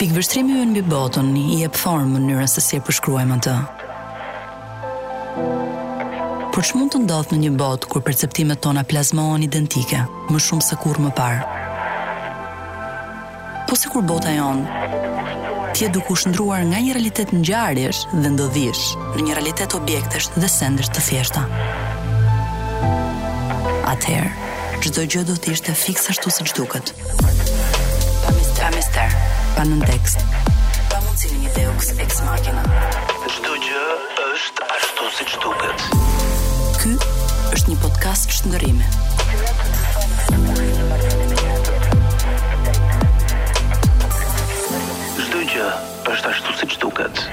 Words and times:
Pikë 0.00 0.14
vështrimi 0.16 0.54
ju 0.56 0.60
në 0.64 0.74
bëj 0.78 0.84
botën 0.88 1.26
i 1.36 1.56
e 1.60 1.66
pëthorë 1.68 2.04
në 2.06 2.10
mënyrën 2.14 2.48
se 2.48 2.62
si 2.64 2.78
e 2.80 2.82
përshkruajmë 2.86 3.34
atë. 3.34 3.52
të. 3.52 3.56
Por 6.56 6.64
që 6.64 6.78
mund 6.78 6.94
të 6.94 7.00
ndodhë 7.02 7.34
në 7.36 7.40
një 7.42 7.50
botë 7.60 7.88
kur 7.92 8.00
perceptimet 8.06 8.62
tona 8.64 8.80
plazmohen 8.88 9.44
identike, 9.44 10.00
më 10.32 10.38
shumë 10.46 10.64
se 10.64 10.78
kur 10.80 11.02
më 11.04 11.10
parë? 11.18 11.58
Po 13.68 13.76
se 13.76 13.92
kur 13.92 14.06
bota 14.08 14.32
jonë, 14.32 14.88
tje 15.76 15.90
duke 15.92 16.14
u 16.14 16.16
shëndruar 16.16 16.64
nga 16.70 16.80
një 16.80 16.94
realitet 16.96 17.34
në 17.36 17.42
gjarësh 17.50 18.00
dhe 18.22 18.30
ndodhish 18.38 18.84
në 19.02 19.26
një 19.26 19.36
realitet 19.36 19.76
objektesh 19.82 20.30
dhe 20.40 20.48
sendesh 20.54 20.88
të 20.96 21.04
fjeshta. 21.10 21.42
Atëherë, 23.92 24.32
çdo 24.80 25.04
gjë 25.04 25.26
do 25.28 25.36
të 25.36 25.52
ishte 25.58 25.76
fiksa 25.84 26.16
shtu 26.16 26.30
se 26.32 26.48
duket. 26.56 26.94
pa 28.24 28.32
mister, 28.32 28.56
pa 28.56 28.70
mister 28.76 29.28
pa 29.56 29.64
nën 29.66 29.80
tekst. 29.84 30.18
Pa 30.90 30.98
mundësinë 31.02 31.44
një 31.46 31.50
Deus 31.56 31.88
Ex 32.02 32.20
Machina. 32.26 32.62
Çdo 33.34 33.54
gjë 33.64 33.84
është 34.28 34.66
ashtu 34.76 35.08
siç 35.18 35.32
duket. 35.42 35.86
Ky 36.80 36.92
është 37.54 37.72
një 37.72 37.76
podcast 37.82 38.30
për 38.30 38.36
Çdo 45.20 45.42
gjë 45.50 45.68
është 46.14 46.32
ashtu 46.34 46.56
siç 46.62 46.72
duket. 46.82 47.26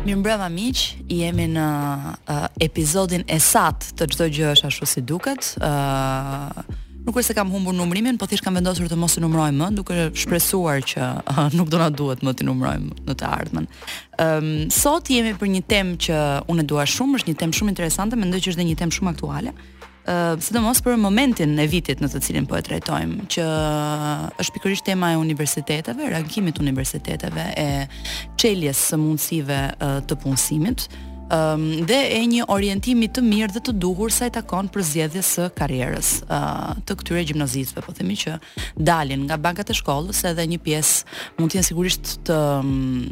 Mirë 0.00 0.20
mbrëma 0.22 0.46
miq, 0.54 0.84
jemi 1.12 1.48
në 1.52 1.66
uh, 1.68 2.44
episodin 2.64 3.26
e 3.28 3.36
satë 3.44 3.96
të 3.98 4.10
çdo 4.14 4.28
gjë 4.32 4.52
është 4.56 4.70
ashtu 4.72 4.88
si 4.88 5.02
duket. 5.04 5.54
ë 5.60 5.72
uh, 5.72 6.76
nuk 7.10 7.18
është 7.18 7.32
se 7.32 7.34
kam 7.34 7.50
humbur 7.50 7.74
numrimin, 7.74 8.18
po 8.22 8.26
thjesht 8.30 8.44
kam 8.46 8.54
vendosur 8.60 8.86
të 8.88 8.96
mos 8.98 9.16
e 9.18 9.22
numroj 9.24 9.50
më, 9.56 9.70
duke 9.78 9.96
shpresuar 10.22 10.78
që 10.86 11.08
uh, 11.26 11.48
nuk 11.58 11.68
do 11.72 11.80
na 11.82 11.88
duhet 11.90 12.22
më 12.22 12.36
të 12.38 12.46
numrojmë 12.46 13.00
në 13.08 13.16
të 13.18 13.26
ardhmen. 13.26 13.66
Ëm 13.66 14.22
ehm, 14.22 14.46
um, 14.46 14.70
sot 14.70 15.10
jemi 15.10 15.32
për 15.40 15.50
një 15.50 15.62
temë 15.68 15.98
që 16.06 16.20
unë 16.54 16.68
dua 16.70 16.86
shumë, 16.86 17.18
është 17.18 17.32
një 17.32 17.40
temë 17.42 17.58
shumë 17.58 17.74
interesante, 17.74 18.20
mendoj 18.20 18.38
që 18.44 18.52
është 18.52 18.62
dhe 18.62 18.68
një 18.70 18.78
temë 18.84 18.96
shumë 18.98 19.14
aktuale. 19.16 19.56
Ëm 19.56 19.58
ehm, 19.58 20.36
uh, 20.36 20.44
sidomos 20.46 20.84
për 20.86 21.00
momentin 21.02 21.58
e 21.58 21.66
vitit 21.72 21.98
në 22.04 22.12
të 22.14 22.22
cilin 22.28 22.46
po 22.46 22.58
e 22.58 22.62
trajtojmë, 22.70 23.26
që 23.34 23.50
është 24.44 24.54
pikërisht 24.60 24.86
tema 24.92 25.10
e 25.10 25.18
universiteteve, 25.24 26.12
reagimit 26.14 26.60
të 26.60 26.64
universiteteve 26.68 27.48
e 27.58 27.68
çeljes 28.38 28.86
së 28.92 29.02
mundësive 29.02 29.60
uh, 29.74 29.98
të 30.06 30.20
punësimit 30.22 30.86
um, 31.30 31.84
dhe 31.84 32.00
e 32.18 32.20
një 32.28 32.44
orientimi 32.50 33.08
të 33.08 33.22
mirë 33.24 33.54
dhe 33.54 33.62
të 33.68 33.74
duhur 33.82 34.12
sa 34.12 34.28
i 34.28 34.34
takon 34.34 34.68
për 34.72 34.84
zgjedhjes 34.90 35.30
së 35.36 35.46
karrierës 35.58 36.10
uh, 36.28 36.72
të 36.88 36.96
këtyre 37.02 37.22
gjimnazistëve, 37.30 37.84
po 37.86 37.94
themi 37.96 38.18
që 38.20 38.36
dalin 38.76 39.24
nga 39.28 39.38
bankat 39.40 39.70
e 39.72 39.76
shkollës 39.78 40.24
edhe 40.32 40.48
një 40.54 40.60
pjesë 40.66 41.38
mund 41.38 41.52
të 41.52 41.60
jenë 41.60 41.68
sigurisht 41.70 42.12
të 42.28 42.40
um, 42.60 43.06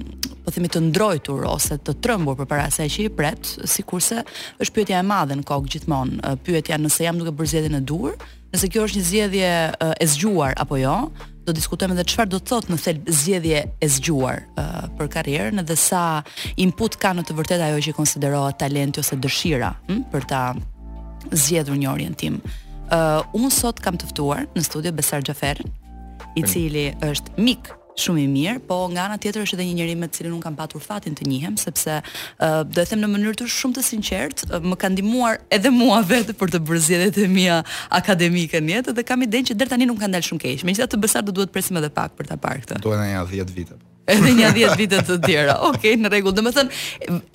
po 0.45 0.55
themi 0.57 0.71
të 0.73 0.85
ndrojtur 0.89 1.47
ose 1.53 1.79
të 1.79 1.97
trembur 2.05 2.39
përpara 2.41 2.69
se 2.75 2.89
që 2.91 3.07
i 3.07 3.09
pret, 3.13 3.55
sikurse 3.69 4.25
është 4.65 4.73
pyetja 4.79 5.01
e 5.01 5.07
madhe 5.09 5.39
në 5.39 5.45
kokë 5.49 5.73
gjithmonë, 5.77 6.35
pyetja 6.47 6.79
nëse 6.83 7.05
jam 7.07 7.19
duke 7.23 7.35
bërë 7.39 7.51
zgjedhjen 7.53 7.77
e 7.79 7.83
duhur. 7.87 8.17
Nëse 8.55 8.71
kjo 8.73 8.87
është 8.87 8.97
një 9.03 9.09
zgjedhje 9.11 9.49
e 9.93 10.07
zgjuar 10.09 10.55
apo 10.63 10.79
jo, 10.81 10.95
do 11.49 11.57
diskutojmë 11.57 11.95
edhe 11.97 12.05
çfarë 12.13 12.33
do 12.35 12.39
të 12.43 12.51
thotë 12.51 12.73
në 12.75 12.79
thelb 12.85 13.07
zgjedhje 13.21 13.61
e 13.83 13.89
zgjuar 13.95 14.43
uh, 14.61 14.85
për 14.99 15.11
karrierën 15.17 15.63
dhe 15.69 15.77
sa 15.81 16.03
input 16.61 16.97
ka 17.01 17.15
në 17.17 17.25
të 17.29 17.37
vërtetë 17.39 17.69
ajo 17.71 17.81
që 17.89 17.95
konsiderohet 17.97 18.59
talenti 18.61 19.01
ose 19.03 19.17
dëshira 19.25 19.73
hm, 19.89 20.03
për 20.13 20.29
ta 20.31 20.43
zgjedhur 21.33 21.79
një 21.81 21.91
orientim. 21.95 22.41
Uh, 22.95 23.21
unë 23.37 23.51
sot 23.53 23.81
kam 23.85 23.97
të 24.01 24.11
ftuar 24.13 24.45
në 24.57 24.65
studio 24.67 24.93
Besar 24.97 25.25
Xhaferin, 25.27 25.73
i 26.37 26.45
cili 26.49 26.91
është 27.05 27.35
mik 27.45 27.71
shumë 28.03 28.23
i 28.25 28.29
mirë, 28.33 28.59
po 28.69 28.79
nga 28.93 29.07
ana 29.09 29.19
tjetër 29.21 29.45
është 29.47 29.59
edhe 29.59 29.67
një 29.69 29.77
njerëz 29.81 29.99
me 30.03 30.09
të 30.09 30.19
cilin 30.19 30.35
un 30.37 30.43
kam 30.45 30.57
patur 30.59 30.83
fatin 30.85 31.17
të 31.19 31.27
njihem, 31.31 31.57
sepse 31.61 31.99
uh, 32.03 32.63
do 32.65 32.83
e 32.83 32.87
them 32.91 33.03
në 33.03 33.11
mënyrë 33.15 33.39
të 33.41 33.49
shumë 33.57 33.79
të 33.81 33.85
sinqertë, 33.89 34.51
uh, 34.51 34.67
më 34.73 34.79
kanë 34.83 34.99
ndihmuar 35.01 35.41
edhe 35.59 35.73
mua 35.75 36.01
vetë 36.13 36.37
për 36.41 36.55
të 36.55 36.63
bërë 36.71 36.83
zgjedhjet 36.87 37.21
e 37.25 37.29
mia 37.35 37.61
akademike 38.01 38.63
në 38.69 38.77
jetë 38.79 38.97
dhe 39.01 39.07
kam 39.11 39.27
idenë 39.27 39.53
që 39.53 39.59
deri 39.61 39.75
tani 39.75 39.91
nuk 39.91 40.01
kanë 40.03 40.15
ndalë 40.15 40.31
shumë 40.31 40.45
keq. 40.47 40.67
Megjithatë, 40.71 40.95
të 40.97 41.05
besar 41.05 41.27
do 41.29 41.35
duhet 41.41 41.51
të 41.53 41.59
presim 41.59 41.79
edhe 41.83 41.93
pak 41.99 42.17
për 42.19 42.33
ta 42.33 42.39
parë 42.41 42.65
këtë. 42.67 42.83
Duhet 42.87 43.07
janë 43.11 43.29
10 43.35 43.57
vite 43.63 43.81
edhe 44.13 44.31
një 44.39 44.51
dhjetë 44.57 44.79
vite 44.81 45.01
të 45.07 45.17
tjera. 45.25 45.55
Okej, 45.69 45.93
okay, 45.95 45.99
në 46.01 46.11
regull, 46.13 46.35
dhe 46.37 46.45
më 46.47 46.53
thënë, 46.57 46.83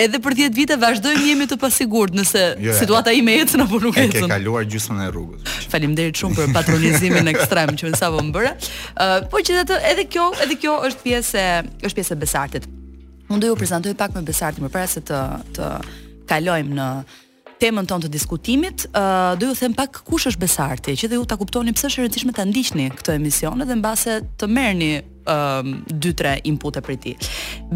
edhe 0.06 0.22
për 0.25 0.35
dhjetë 0.39 0.57
vite 0.59 0.78
vazhdojmë 0.81 1.25
jemi 1.29 1.47
të 1.50 1.57
pasigurët 1.61 2.17
nëse 2.17 2.44
jo, 2.66 2.75
situata 2.79 3.13
ime 3.16 3.38
jetën 3.39 3.66
apo 3.66 3.79
nuk 3.84 3.97
jetën. 4.00 4.16
E 4.17 4.23
ke 4.25 4.31
kaluar 4.34 4.66
gjysmën 4.69 5.03
e 5.06 5.09
rrugës. 5.12 5.57
Falim 5.73 5.95
derit 5.97 6.19
shumë 6.22 6.39
për 6.39 6.53
patronizimin 6.57 7.31
ekstrem 7.33 7.75
që 7.78 7.88
po 7.88 7.94
më 7.94 8.00
savo 8.03 8.23
më 8.25 8.35
bërë. 8.38 8.53
Uh, 8.94 9.17
po 9.31 9.41
që 9.45 9.59
dhe 9.62 9.66
të, 9.72 9.81
edhe 9.94 10.07
kjo, 10.13 10.28
edhe 10.47 10.59
kjo 10.63 10.78
është 10.89 11.07
pjesë 11.09 11.45
është 11.89 12.00
pjesë 12.01 12.16
e 12.17 12.22
besartit. 12.25 12.69
Unë 13.31 13.44
do 13.45 13.51
ju 13.53 13.59
prezentoj 13.62 13.94
pak 14.00 14.16
me 14.17 14.25
besartit, 14.28 14.62
më 14.63 14.73
pare 14.73 14.89
se 14.91 15.06
të, 15.07 15.25
të 15.59 15.73
kalojmë 16.31 16.79
në 16.79 16.91
temën 17.63 17.88
tonë 17.88 18.07
të 18.07 18.12
diskutimit, 18.12 18.84
uh, 18.91 19.38
do 19.40 19.47
ju 19.51 19.56
them 19.56 19.74
pak 19.78 20.01
kush 20.07 20.28
është 20.31 20.41
Besarti, 20.44 20.97
që 21.00 21.07
dhe 21.09 21.16
ju 21.19 21.24
ta 21.31 21.38
kuptoni 21.40 21.72
pse 21.75 21.88
është 21.90 22.01
e 22.01 22.06
rëndësishme 22.07 22.34
ta 22.35 22.44
ndiqni 22.50 22.90
këtë 22.97 23.16
emision 23.19 23.63
dhe 23.63 23.78
mbase 23.79 24.18
të 24.41 24.50
merrni 24.51 24.90
um, 25.00 25.78
2-3 26.03 26.35
inpute 26.50 26.84
për 26.84 26.97
ti. 27.06 27.13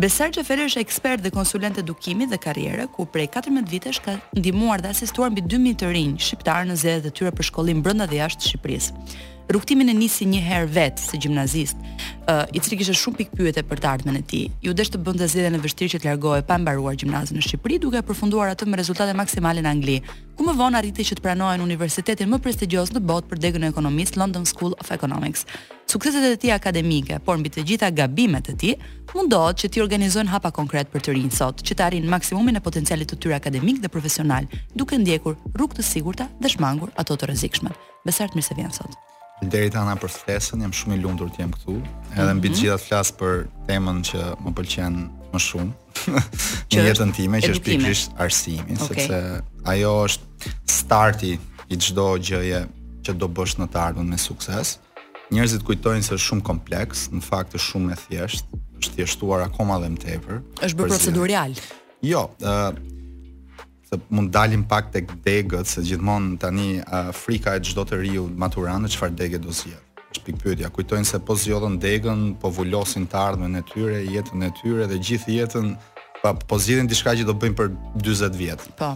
Besar 0.04 0.34
Gjeferi 0.36 0.68
është 0.68 0.84
ekspert 0.84 1.24
dhe 1.24 1.32
konsulent 1.38 1.80
edukimi 1.80 2.28
dhe 2.28 2.40
karriere, 2.44 2.90
ku 2.92 3.08
prej 3.14 3.30
14 3.38 3.72
vitesh 3.72 4.02
ka 4.04 4.18
ndimuar 4.36 4.84
dhe 4.84 4.92
asistuar 4.92 5.32
mbi 5.32 5.46
2.000 5.48 5.80
të 5.84 5.94
rinjë 5.96 6.28
shqiptarë 6.30 6.68
në 6.74 6.78
zedhe 6.84 7.06
dhe 7.08 7.16
tyre 7.22 7.32
për 7.40 7.50
shkollim 7.52 7.80
brënda 7.88 8.10
dhe 8.12 8.20
jashtë 8.20 8.52
Shqipërisë 8.52 9.08
rrugtimin 9.52 9.90
e 9.92 9.96
nisi 9.96 10.28
një 10.28 10.42
herë 10.44 10.68
vetë 10.76 11.02
si 11.04 11.20
gjimnazist, 11.24 11.80
uh, 12.28 12.44
i 12.52 12.60
cili 12.60 12.80
kishte 12.82 12.96
shumë 12.98 13.22
pikë 13.22 13.40
pyetje 13.40 13.64
për 13.70 13.80
të 13.84 13.90
ardhmen 13.92 14.20
e 14.20 14.24
tij. 14.32 14.44
Ju 14.66 14.74
desh 14.76 14.92
të 14.92 15.00
bënte 15.06 15.28
zgjedhjen 15.32 15.56
e 15.56 15.62
vështirë 15.64 15.94
që 15.96 16.02
të 16.04 16.10
largohej 16.10 16.44
pa 16.50 16.58
mbaruar 16.60 16.98
gjimnazin 17.00 17.40
në 17.40 17.46
Shqipëri, 17.48 17.80
duke 17.86 18.02
përfunduar 18.10 18.52
atë 18.56 18.68
me 18.68 18.80
rezultate 18.80 19.16
maksimale 19.16 19.64
në 19.64 19.72
Angli. 19.72 19.98
Ku 20.38 20.46
më 20.46 20.58
vonë 20.60 20.82
arriti 20.82 21.06
që 21.08 21.18
të 21.18 21.24
pranohej 21.26 21.62
në 21.62 21.66
universitetin 21.70 22.30
më 22.34 22.42
prestigjios 22.44 22.92
në 22.94 23.02
botë 23.10 23.32
për 23.32 23.42
degën 23.46 23.64
e 23.64 23.72
ekonomisë, 23.72 24.20
London 24.22 24.46
School 24.46 24.76
of 24.84 24.92
Economics. 24.94 25.48
Sukseset 25.88 26.28
e 26.28 26.36
tij 26.38 26.52
akademike, 26.52 27.22
por 27.24 27.40
mbi 27.40 27.48
të 27.50 27.64
gjitha 27.70 27.88
gabimet 27.96 28.50
e 28.52 28.56
tij, 28.60 28.76
mundohet 29.16 29.62
që 29.64 29.70
ti 29.72 29.82
organizojnë 29.82 30.30
hapa 30.34 30.52
konkret 30.52 30.92
për 30.92 31.02
të 31.08 31.16
rinë 31.16 31.34
sot, 31.38 31.64
që 31.64 31.74
të 31.80 31.88
arrinë 31.88 32.12
maksimumin 32.12 32.60
e 32.60 32.66
potencialit 32.68 33.14
të 33.16 33.22
tyre 33.24 33.40
akademik 33.40 33.80
dhe 33.82 33.90
profesional, 33.96 34.46
duke 34.78 35.00
ndjekur 35.02 35.40
rrugë 35.56 35.80
të 35.80 35.88
sigurta 35.96 36.28
dhe 36.44 36.52
shmangur 36.54 36.92
ato 37.00 37.16
të 37.18 37.32
rrezikshme. 37.32 37.72
Besart 38.06 38.36
mirë 38.38 38.50
se 38.52 38.60
vjen 38.60 38.72
sot. 38.84 38.94
Deri 39.46 39.70
ana 39.78 39.94
për 40.02 40.10
festën 40.10 40.62
jam 40.66 40.72
shumë 40.74 40.96
i 40.98 41.02
lumtur 41.04 41.30
të 41.30 41.44
jem 41.44 41.52
këtu. 41.54 41.76
Edhe 41.78 41.84
mm 41.84 42.18
-hmm. 42.26 42.38
mbi 42.40 42.50
të 42.56 42.62
gjitha 42.64 42.78
flas 42.82 43.12
për 43.20 43.44
temën 43.68 44.00
që 44.10 44.22
më 44.44 44.54
pëlqen 44.58 44.96
më 45.34 45.42
shumë 45.48 45.72
në 46.74 46.86
jetën 46.88 47.12
time, 47.14 47.42
që 47.44 47.52
është 47.54 47.66
pikërisht 47.68 48.16
arsimi, 48.18 48.78
okay. 48.78 48.88
sepse 48.88 49.44
ajo 49.74 49.92
është 50.08 50.50
starti 50.66 51.38
i 51.70 51.78
çdo 51.78 52.08
gjëje 52.18 52.64
që 53.06 53.14
do 53.14 53.28
bësh 53.28 53.60
në 53.62 53.68
të 53.70 53.78
ardhmen 53.84 54.10
me 54.10 54.18
sukses. 54.18 54.80
Njerëzit 55.32 55.64
kujtojnë 55.64 56.02
se 56.08 56.16
është 56.18 56.28
shumë 56.32 56.44
kompleks, 56.44 57.10
në 57.14 57.22
fakt 57.22 57.54
është 57.54 57.68
shumë 57.70 57.94
e 57.94 57.98
thjeshtë, 58.04 58.62
është 58.82 58.94
thjeshtuar 58.96 59.42
akoma 59.46 59.78
dhe 59.80 59.90
më 59.94 59.98
tepër. 60.02 60.42
Është 60.66 60.78
bërë 60.78 60.90
procedural. 60.90 61.54
Jo, 62.02 62.30
se 63.90 64.00
mund 64.08 64.30
dalim 64.34 64.64
pak 64.68 64.92
tek 64.92 65.06
degët 65.26 65.68
se 65.70 65.82
gjithmonë 65.82 66.38
tani 66.42 66.66
uh, 66.82 67.08
frika 67.16 67.54
e 67.56 67.62
çdo 67.64 67.86
të 67.88 68.02
riu 68.02 68.24
maturane, 68.36 68.90
çfarë 68.92 69.16
degë 69.22 69.40
do 69.46 69.54
zgjedh. 69.56 69.84
Është 70.12 70.24
pikpyetja. 70.26 70.70
Kujtojnë 70.76 71.08
se 71.08 71.20
po 71.24 71.36
zgjodhën 71.40 71.78
degën, 71.84 72.22
po 72.42 72.52
vulosin 72.58 73.08
të 73.08 73.16
ardhmen 73.20 73.56
e 73.60 73.64
tyre, 73.70 74.02
jetën 74.14 74.44
e 74.44 74.52
tyre 74.60 74.90
dhe 74.92 75.00
gjithë 75.10 75.38
jetën 75.40 75.70
pa 76.22 76.34
po 76.36 76.60
zgjidhin 76.60 76.90
diçka 76.92 77.16
që 77.16 77.28
do 77.30 77.36
bëjnë 77.40 77.58
për 77.62 77.72
40 78.04 78.36
vjet. 78.42 78.66
Po. 78.80 78.92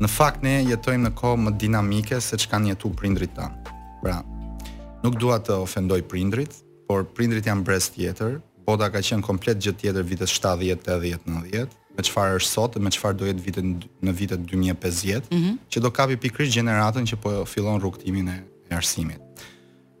Në 0.00 0.08
fakt 0.12 0.44
ne 0.44 0.58
jetojmë 0.68 1.06
në 1.08 1.12
kohë 1.20 1.40
më 1.46 1.52
dinamike 1.64 2.20
se 2.20 2.36
çka 2.40 2.56
kanë 2.58 2.74
jetuar 2.74 2.96
prindrit 3.00 3.32
tanë. 3.36 3.72
Pra, 4.02 4.18
nuk 5.04 5.16
dua 5.22 5.38
të 5.40 5.56
ofendoj 5.64 6.02
prindrit, 6.10 6.60
por 6.88 7.06
prindrit 7.16 7.46
janë 7.48 7.64
brez 7.64 7.88
tjetër, 7.94 8.42
bota 8.66 8.90
ka 8.92 9.00
qenë 9.00 9.24
komplet 9.24 9.62
gjë 9.64 9.76
tjetër 9.80 10.04
vitet 10.08 10.28
70, 10.32 10.84
80, 10.98 11.40
90 11.46 11.78
me 11.96 12.02
çfarë 12.02 12.38
është 12.40 12.50
sot 12.52 12.74
dhe 12.74 12.82
me 12.82 12.90
çfarë 12.90 13.18
do 13.20 13.28
jetë 13.28 13.42
vitet 13.42 13.88
në 14.04 14.14
vitet 14.18 14.44
2050, 14.48 15.28
mm 15.30 15.38
-hmm. 15.38 15.58
që 15.70 15.80
do 15.82 15.90
kapi 15.90 16.16
pikërisht 16.16 16.54
gjeneratën 16.56 17.06
që 17.06 17.16
po 17.16 17.44
fillon 17.44 17.80
rrugtimin 17.80 18.28
e, 18.28 18.38
arsimit. 18.70 19.20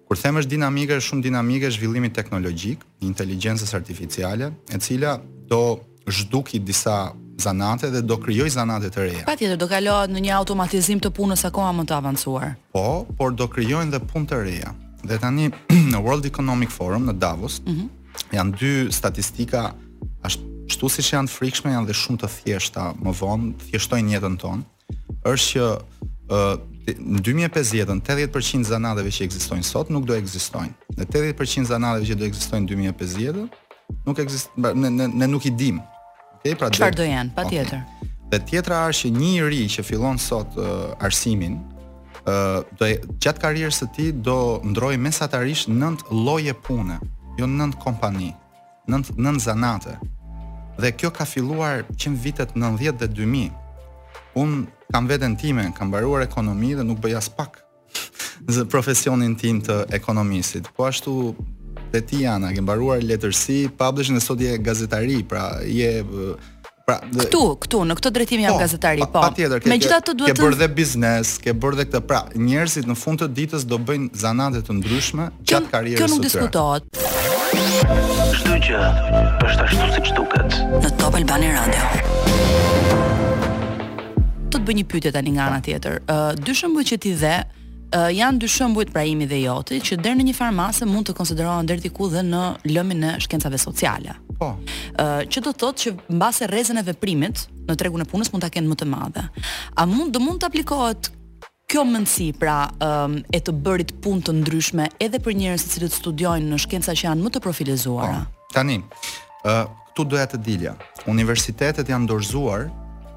Kur 0.08 0.16
them 0.18 0.36
është 0.36 0.48
dinamike, 0.50 0.96
është 0.96 1.08
shumë 1.10 1.22
dinamike 1.22 1.70
zhvillimi 1.70 2.12
teknologjik, 2.12 2.78
inteligjencës 3.00 3.74
artificiale, 3.74 4.52
e 4.74 4.78
cila 4.78 5.20
do 5.50 5.78
zhduki 6.06 6.58
disa 6.58 7.12
zanate 7.36 7.90
dhe 7.90 8.02
do 8.08 8.16
krijoj 8.16 8.48
zanate 8.48 8.90
të 8.90 9.00
reja. 9.02 9.24
Patjetër 9.26 9.56
do 9.56 9.68
kalohet 9.68 10.10
në 10.10 10.20
një 10.24 10.30
automatizim 10.36 11.00
të 11.00 11.10
punës 11.10 11.44
akoma 11.44 11.72
më 11.72 11.84
të 11.88 11.94
avancuar. 11.96 12.54
Po, 12.72 13.06
por 13.18 13.30
do 13.34 13.46
krijojnë 13.46 13.90
dhe 13.90 13.98
punë 14.00 14.26
të 14.26 14.42
reja. 14.44 14.74
Dhe 15.08 15.18
tani 15.18 15.50
në 15.92 15.98
World 16.04 16.24
Economic 16.26 16.70
Forum 16.70 17.06
në 17.08 17.18
Davos 17.18 17.60
mm 17.64 17.72
-hmm. 17.72 17.88
janë 18.34 18.52
dy 18.58 18.92
statistika 18.92 19.74
Kështu 20.64 20.88
siç 20.88 21.08
janë 21.12 21.28
frikshme 21.32 21.72
janë 21.74 21.88
dhe 21.90 21.96
shumë 21.98 22.22
të 22.22 22.28
thjeshta, 22.38 22.84
më 23.04 23.12
vonë 23.18 23.48
thjeshtojnë 23.66 24.14
jetën 24.16 24.36
tonë, 24.40 24.62
është 25.28 25.50
që 25.50 26.46
në 27.00 27.20
2050-ën 27.24 28.00
80% 28.00 29.02
e 29.02 29.12
që 29.16 29.26
ekzistojnë 29.26 29.66
sot 29.68 29.90
nuk 29.92 30.06
do 30.08 30.16
ekzistojnë. 30.16 30.72
Në 30.98 31.06
80% 31.10 31.90
e 32.00 32.08
që 32.08 32.16
do 32.22 32.26
ekzistojnë 32.28 32.64
në 32.64 32.70
2050-ën 32.70 33.44
nuk 34.08 34.20
ekziston 34.20 34.66
ne, 34.80 34.88
ne, 34.92 35.06
ne 35.12 35.28
nuk 35.28 35.44
i 35.44 35.50
dim. 35.52 35.82
Okej, 35.82 36.38
okay, 36.44 36.54
pra 36.60 36.70
çfarë 36.72 36.96
do 37.02 37.06
janë? 37.10 37.34
Patjetër. 37.36 37.82
Okay. 37.84 38.10
Dhe 38.32 38.40
tjetra 38.48 38.80
është 38.88 39.04
që 39.04 39.12
një 39.20 39.46
ri 39.52 39.62
që 39.76 39.84
fillon 39.84 40.16
sot 40.20 40.56
uh, 40.56 40.96
arsimin, 41.04 41.58
uh, 42.24 42.64
do 42.80 42.88
gjatë 43.20 43.42
karrierës 43.44 43.82
së 43.84 43.88
tij 43.96 44.10
do 44.24 44.38
ndrojë 44.72 44.96
mesatarisht 45.04 45.68
9 45.70 46.08
lloje 46.10 46.56
pune, 46.64 46.96
jo 47.38 47.48
9 47.60 47.76
kompani, 47.84 48.32
9 48.88 49.16
9 49.20 49.44
zanate. 49.44 49.98
Dhe 50.80 50.90
kjo 50.98 51.10
ka 51.14 51.24
filluar 51.28 51.84
që 51.98 52.14
vitet 52.22 52.54
90 52.58 52.98
dhe 53.02 53.06
2000. 53.06 53.52
Unë 54.38 54.64
kam 54.92 55.06
vetën 55.10 55.36
time, 55.38 55.68
kam 55.76 55.92
baruar 55.94 56.24
ekonomi 56.26 56.74
dhe 56.74 56.86
nuk 56.86 56.98
bëja 57.02 57.20
spak 57.22 57.60
në 58.48 58.66
profesionin 58.72 59.36
tim 59.38 59.60
të 59.62 59.84
ekonomisit. 59.94 60.66
Po 60.74 60.88
ashtu, 60.88 61.34
dhe 61.94 62.00
ti 62.02 62.24
Ana, 62.26 62.50
kam 62.54 62.66
baruar 62.66 62.98
letërsi, 63.02 63.68
pablish 63.78 64.10
në 64.10 64.22
sot 64.22 64.42
je 64.42 64.56
gazetari, 64.58 65.20
pra 65.26 65.46
je... 65.62 65.92
Pra, 66.84 66.98
dhe... 67.08 67.30
këtu, 67.32 67.78
në 67.88 67.94
këtë 67.96 68.10
drejtim 68.12 68.42
janë 68.44 68.56
po, 68.58 68.60
gazetari, 68.60 69.00
pa, 69.06 69.06
po. 69.08 69.22
Pa 69.24 69.30
ke, 69.32 69.46
Me 69.70 69.78
duhet 69.80 70.08
të... 70.10 70.16
Ke 70.26 70.34
bërë 70.40 70.58
dhe 70.64 70.68
biznes, 70.80 71.36
ke 71.40 71.54
bërë 71.56 71.78
dhe 71.80 71.86
këtë 71.88 72.02
pra, 72.10 72.24
njerëzit 72.34 72.90
në 72.90 72.98
fund 73.00 73.22
të 73.24 73.30
ditës 73.38 73.64
do 73.70 73.78
bëjnë 73.80 74.10
zanate 74.24 74.60
të 74.66 74.80
ndryshme, 74.82 75.30
qatë 75.48 75.72
karierës 75.72 76.18
të 76.18 76.18
të 76.18 76.34
të 76.34 76.50
të 76.58 76.58
të 76.58 76.98
të 76.98 77.33
Çdo 77.54 78.54
gjë 78.64 78.78
është 78.82 79.62
ashtu 79.66 79.84
siç 79.94 80.08
duket 80.16 80.56
në 80.72 80.88
Top 80.98 81.14
Albani 81.14 81.52
Radio. 81.54 83.02
Do 84.50 84.56
të 84.58 84.62
bëj 84.66 84.76
një 84.80 84.84
pyetje 84.90 85.12
tani 85.14 85.36
nga 85.36 85.46
ana 85.46 85.60
tjetër. 85.62 86.00
Ë 86.02 86.16
uh, 86.16 86.30
dy 86.34 86.54
shembuj 86.58 86.82
që 86.90 86.98
ti 87.04 87.12
dhe 87.20 87.32
uh, 87.44 88.08
janë 88.10 88.42
dy 88.42 88.50
shembuj 88.50 88.88
të 88.88 88.94
prajimit 88.96 89.30
dhe 89.30 89.38
joti 89.44 89.78
që 89.86 90.00
deri 90.02 90.18
në 90.18 90.26
një 90.32 90.36
farmace 90.40 90.88
mund 90.90 91.12
të 91.12 91.18
konsiderohen 91.20 91.70
deri 91.70 91.84
diku 91.86 92.10
dhe 92.10 92.24
në 92.26 92.42
lëmin 92.74 93.06
e 93.12 93.16
shkencave 93.22 93.60
sociale. 93.62 94.16
Po. 94.40 94.50
Ë 94.98 95.04
uh, 95.04 95.20
që 95.30 95.44
do 95.46 95.52
të 95.54 95.62
thotë 95.62 95.84
që 95.84 95.94
mbase 96.18 96.50
rrezën 96.50 96.82
e 96.82 96.86
veprimit 96.90 97.46
në 97.70 97.78
tregun 97.78 98.02
e 98.02 98.08
punës 98.10 98.34
mund 98.34 98.42
ta 98.42 98.50
kenë 98.50 98.70
më 98.74 98.80
të 98.82 98.90
madhe. 98.96 99.28
A 99.78 99.86
mund 99.86 100.10
do 100.16 100.22
mund 100.26 100.42
të 100.42 100.50
aplikohet 100.50 101.12
kjo 101.70 101.84
mendsi 101.84 102.32
pra 102.38 102.58
um, 102.82 103.18
e 103.32 103.38
të 103.40 103.52
bërit 103.64 103.94
punë 104.04 104.24
të 104.28 104.32
ndryshme 104.42 104.88
edhe 105.02 105.20
për 105.22 105.36
njerëz 105.40 105.64
që 105.64 105.72
cilët 105.74 105.96
studiojnë 105.96 106.50
në 106.52 106.58
shkenca 106.64 106.94
që 106.96 107.08
janë 107.08 107.24
më 107.24 107.32
të 107.34 107.42
profilizuara. 107.44 108.20
Oh, 108.20 108.28
po, 108.30 108.54
tani, 108.56 108.80
ë 109.46 109.54
uh, 109.64 109.76
këtu 109.90 110.06
doja 110.12 110.26
të 110.34 110.40
dilja. 110.46 110.74
Universitetet 111.10 111.88
janë 111.92 112.10
dorëzuar 112.10 112.68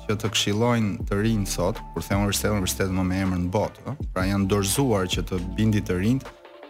që 0.08 0.18
të 0.24 0.32
këshillojnë 0.34 1.08
të 1.10 1.18
rinj 1.20 1.46
sot, 1.58 1.82
kur 1.94 2.06
thënë 2.06 2.22
universitet, 2.24 2.54
universitet 2.56 2.94
më 2.96 3.08
me 3.10 3.22
emër 3.26 3.44
në 3.44 3.52
botë, 3.56 3.84
ë, 3.92 3.96
pra 4.16 4.28
janë 4.30 4.48
dorëzuar 4.54 5.10
që 5.12 5.26
të 5.28 5.42
bindi 5.60 5.84
të 5.84 6.00
rinj 6.00 6.22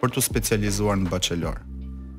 për 0.01 0.15
të 0.15 0.23
specializuar 0.31 0.97
në 1.03 1.11
bachelor 1.13 1.66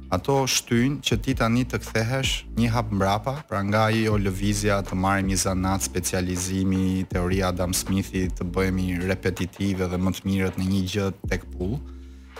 ato 0.08 0.46
shtyn 0.48 0.98
që 1.04 1.16
ti 1.20 1.32
tani 1.36 1.66
të 1.68 1.78
kthehesh 1.84 2.46
një 2.56 2.68
hap 2.72 2.92
mbrapa, 2.94 3.34
pra 3.48 3.60
nga 3.66 3.88
i 3.92 4.06
o 4.08 4.16
lëvizja 4.18 4.78
të 4.88 4.96
marim 4.96 5.28
një 5.28 5.36
zanat 5.42 5.84
specializimi, 5.84 7.04
teoria 7.12 7.50
Adam 7.52 7.74
Smithi 7.76 8.24
të 8.32 8.46
bëhemi 8.48 8.96
repetitive 9.04 9.88
dhe 9.92 10.00
më 10.00 10.14
të 10.16 10.24
mirët 10.28 10.56
në 10.62 10.68
një 10.72 10.80
gjë 10.92 11.10
tek 11.28 11.44
pull. 11.54 11.76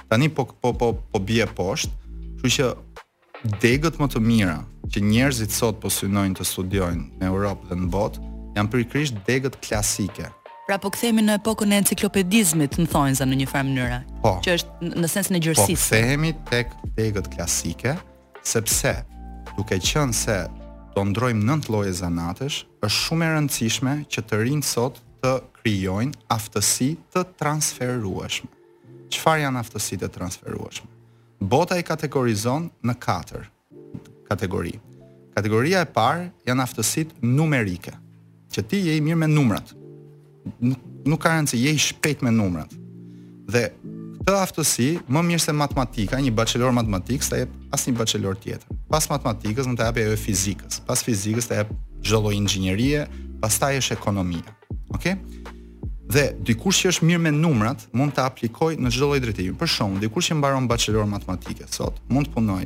Tani 0.08 0.30
po 0.32 0.46
po 0.48 0.72
po 0.80 0.90
po 1.12 1.20
bie 1.20 1.44
poshtë, 1.58 1.92
kështu 2.40 2.54
që 2.56 3.58
degët 3.62 4.00
më 4.00 4.08
të 4.16 4.24
mira 4.24 4.56
që 4.88 5.04
njerëzit 5.04 5.52
sot 5.52 5.76
po 5.84 5.92
synojnë 5.92 6.40
të 6.40 6.48
studiojnë 6.48 7.20
në 7.20 7.28
Europë 7.32 7.68
dhe 7.70 7.80
në 7.84 7.92
botë 7.92 8.24
janë 8.56 8.72
përkrisht 8.72 9.20
degët 9.28 9.60
klasike. 9.68 10.32
Pra 10.68 10.76
po 10.76 10.90
kthehemi 10.92 11.22
në 11.24 11.38
epokën 11.38 11.70
e 11.72 11.76
enciklopedizmit, 11.80 12.74
më 12.76 12.90
thonë 12.92 13.24
në 13.30 13.36
një 13.40 13.44
farë 13.48 13.66
mënyrë. 13.70 13.98
Po. 14.20 14.34
Që 14.44 14.56
është 14.58 14.88
në 15.00 15.08
sensin 15.08 15.38
e 15.38 15.38
gjërsisë. 15.46 15.76
Po 15.80 15.84
kthehemi 15.96 16.32
tek 16.50 16.74
degët 16.98 17.30
klasike, 17.32 17.94
sepse 18.44 18.92
duke 19.56 19.78
qenë 19.80 20.12
se 20.18 20.36
do 20.92 21.04
ndrojmë 21.08 21.40
nënt 21.48 21.70
lloje 21.72 21.94
zanatësh, 22.02 22.58
është 22.84 22.96
shumë 22.98 23.24
e 23.24 23.30
rëndësishme 23.38 23.94
që 24.12 24.24
të 24.28 24.42
rinë 24.42 24.68
sot 24.68 25.00
të 25.24 25.32
krijojnë 25.62 26.20
aftësi 26.36 26.90
të 27.16 27.24
transferueshme. 27.40 28.52
Çfarë 29.16 29.46
janë 29.46 29.64
aftësitë 29.64 30.04
e 30.10 30.14
transferueshme? 30.18 30.90
Bota 31.40 31.80
i 31.80 31.86
kategorizon 31.88 32.68
në 32.84 32.98
4 33.08 33.40
kategori. 34.28 34.76
Kategoria 35.32 35.80
e 35.80 35.88
parë 35.96 36.28
janë 36.44 36.66
aftësitë 36.68 37.24
numerike, 37.24 37.96
që 38.52 38.68
ti 38.68 38.84
je 38.90 39.00
i 39.00 39.04
mirë 39.08 39.22
me 39.24 39.32
numrat 39.32 39.77
nuk, 40.56 40.80
nuk 41.08 41.20
ka 41.22 41.32
rëndësi 41.34 41.58
je 41.60 41.72
i 41.76 41.80
shpejt 41.82 42.22
me 42.24 42.32
numrat. 42.34 42.72
Dhe 43.48 43.68
këtë 44.24 44.36
aftësi 44.38 44.88
më 45.08 45.22
mirë 45.32 45.44
se 45.44 45.54
matematika, 45.56 46.20
një 46.20 46.34
bachelor 46.36 46.74
matematik 46.76 47.24
sa 47.24 47.40
jep 47.42 47.52
asnjë 47.74 47.96
bachelor 48.00 48.36
tjetër. 48.40 48.78
Pas 48.90 49.06
matematikës 49.12 49.68
mund 49.68 49.80
të 49.80 49.88
japë 49.88 50.04
edhe 50.06 50.16
fizikës. 50.20 50.82
Pas 50.88 51.02
fizikës 51.04 51.48
të 51.50 51.60
jep 51.62 51.72
çdo 52.04 52.20
lloj 52.24 52.34
inxhinierie, 52.38 53.06
pastaj 53.42 53.80
është 53.82 53.96
ekonomia. 53.98 54.56
Okej? 54.96 55.16
Dhe 56.08 56.26
dikush 56.50 56.82
që 56.84 56.92
është 56.94 57.06
mirë 57.08 57.24
me 57.26 57.32
numrat 57.36 57.84
mund 57.96 58.14
të 58.16 58.24
aplikoj 58.24 58.74
në 58.80 58.92
çdo 58.94 59.08
lloj 59.12 59.22
drejtimi. 59.24 59.56
Për 59.60 59.72
shemb, 59.76 60.00
dikush 60.04 60.30
që 60.32 60.38
mbaron 60.40 60.68
bachelor 60.70 61.08
matematike 61.08 61.68
sot 61.72 61.96
mund 62.12 62.28
të 62.28 62.36
punoj, 62.36 62.62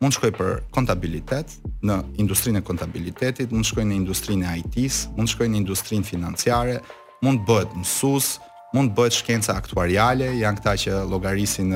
mund 0.00 0.10
të 0.14 0.18
shkojë 0.18 0.36
për 0.38 0.54
kontabilitet, 0.74 1.58
në 1.86 1.98
industrinë 2.22 2.62
e 2.62 2.66
kontabilitetit, 2.66 3.52
mund 3.52 3.66
të 3.66 3.70
shkojë 3.72 3.90
në 3.90 3.98
industrinë 4.02 4.48
e 4.48 4.54
IT-s, 4.62 5.06
mund 5.14 5.28
të 5.28 5.34
shkojë 5.34 5.52
në 5.52 5.60
industrinë 5.64 6.08
financiare, 6.08 6.78
mund 7.24 7.40
të 7.42 7.48
bëhet 7.48 7.74
mësues, 7.80 8.28
mund 8.74 8.92
të 8.92 8.96
bëhet 8.96 9.16
shkenca 9.20 9.56
aktuariale, 9.58 10.30
janë 10.40 10.60
këta 10.60 10.74
që 10.84 11.00
llogarisin 11.10 11.74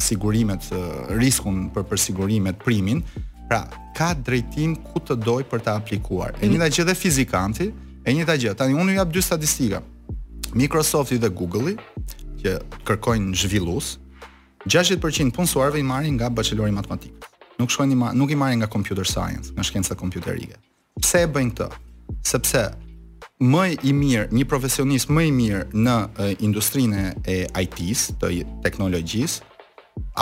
sigurimet, 0.00 0.68
riskun 1.20 1.68
për 1.74 1.84
përsigurimet 1.92 2.60
primin. 2.64 3.02
Pra, 3.48 3.60
ka 3.96 4.14
drejtim 4.24 4.74
ku 4.86 5.02
të 5.04 5.18
doj 5.20 5.42
për 5.50 5.60
ta 5.66 5.74
aplikuar. 5.78 6.32
E 6.40 6.48
njëta 6.48 6.70
gjë 6.72 6.86
dhe 6.88 6.94
fizikanti, 6.96 7.66
e 8.08 8.14
njëta 8.16 8.38
gjë. 8.40 8.54
Tani 8.56 8.72
unë 8.74 8.94
ju 8.94 8.98
jap 8.98 9.12
dy 9.12 9.22
statistika. 9.22 9.82
Microsofti 10.56 11.18
dhe 11.20 11.28
Google-i 11.28 11.76
që 12.40 12.56
kërkojnë 12.88 13.36
zhvillues, 13.42 13.98
60% 14.64 15.34
punësuarve 15.36 15.76
i 15.76 15.84
marrin 15.84 16.16
nga 16.16 16.32
bachelori 16.32 16.72
matematikë, 16.72 17.20
Nuk 17.54 17.70
shkojnë 17.70 18.08
nuk 18.18 18.32
i 18.34 18.34
marrin 18.34 18.58
nga 18.58 18.66
computer 18.66 19.06
science, 19.06 19.52
nga 19.54 19.62
shkenca 19.62 19.94
kompjuterike. 19.94 20.56
Pse 20.98 21.20
e 21.22 21.28
bëjnë 21.30 21.52
këtë? 21.54 21.82
Sepse 22.26 22.62
Më 23.42 23.62
i 23.82 23.90
mirë, 23.90 24.28
një 24.30 24.44
profesionist 24.46 25.08
më 25.10 25.24
i 25.26 25.30
mirë 25.34 25.62
në 25.74 25.94
industrinë 26.46 27.08
e 27.26 27.38
IT-s, 27.66 28.12
të 28.22 28.30
teknologjisë, 28.62 29.42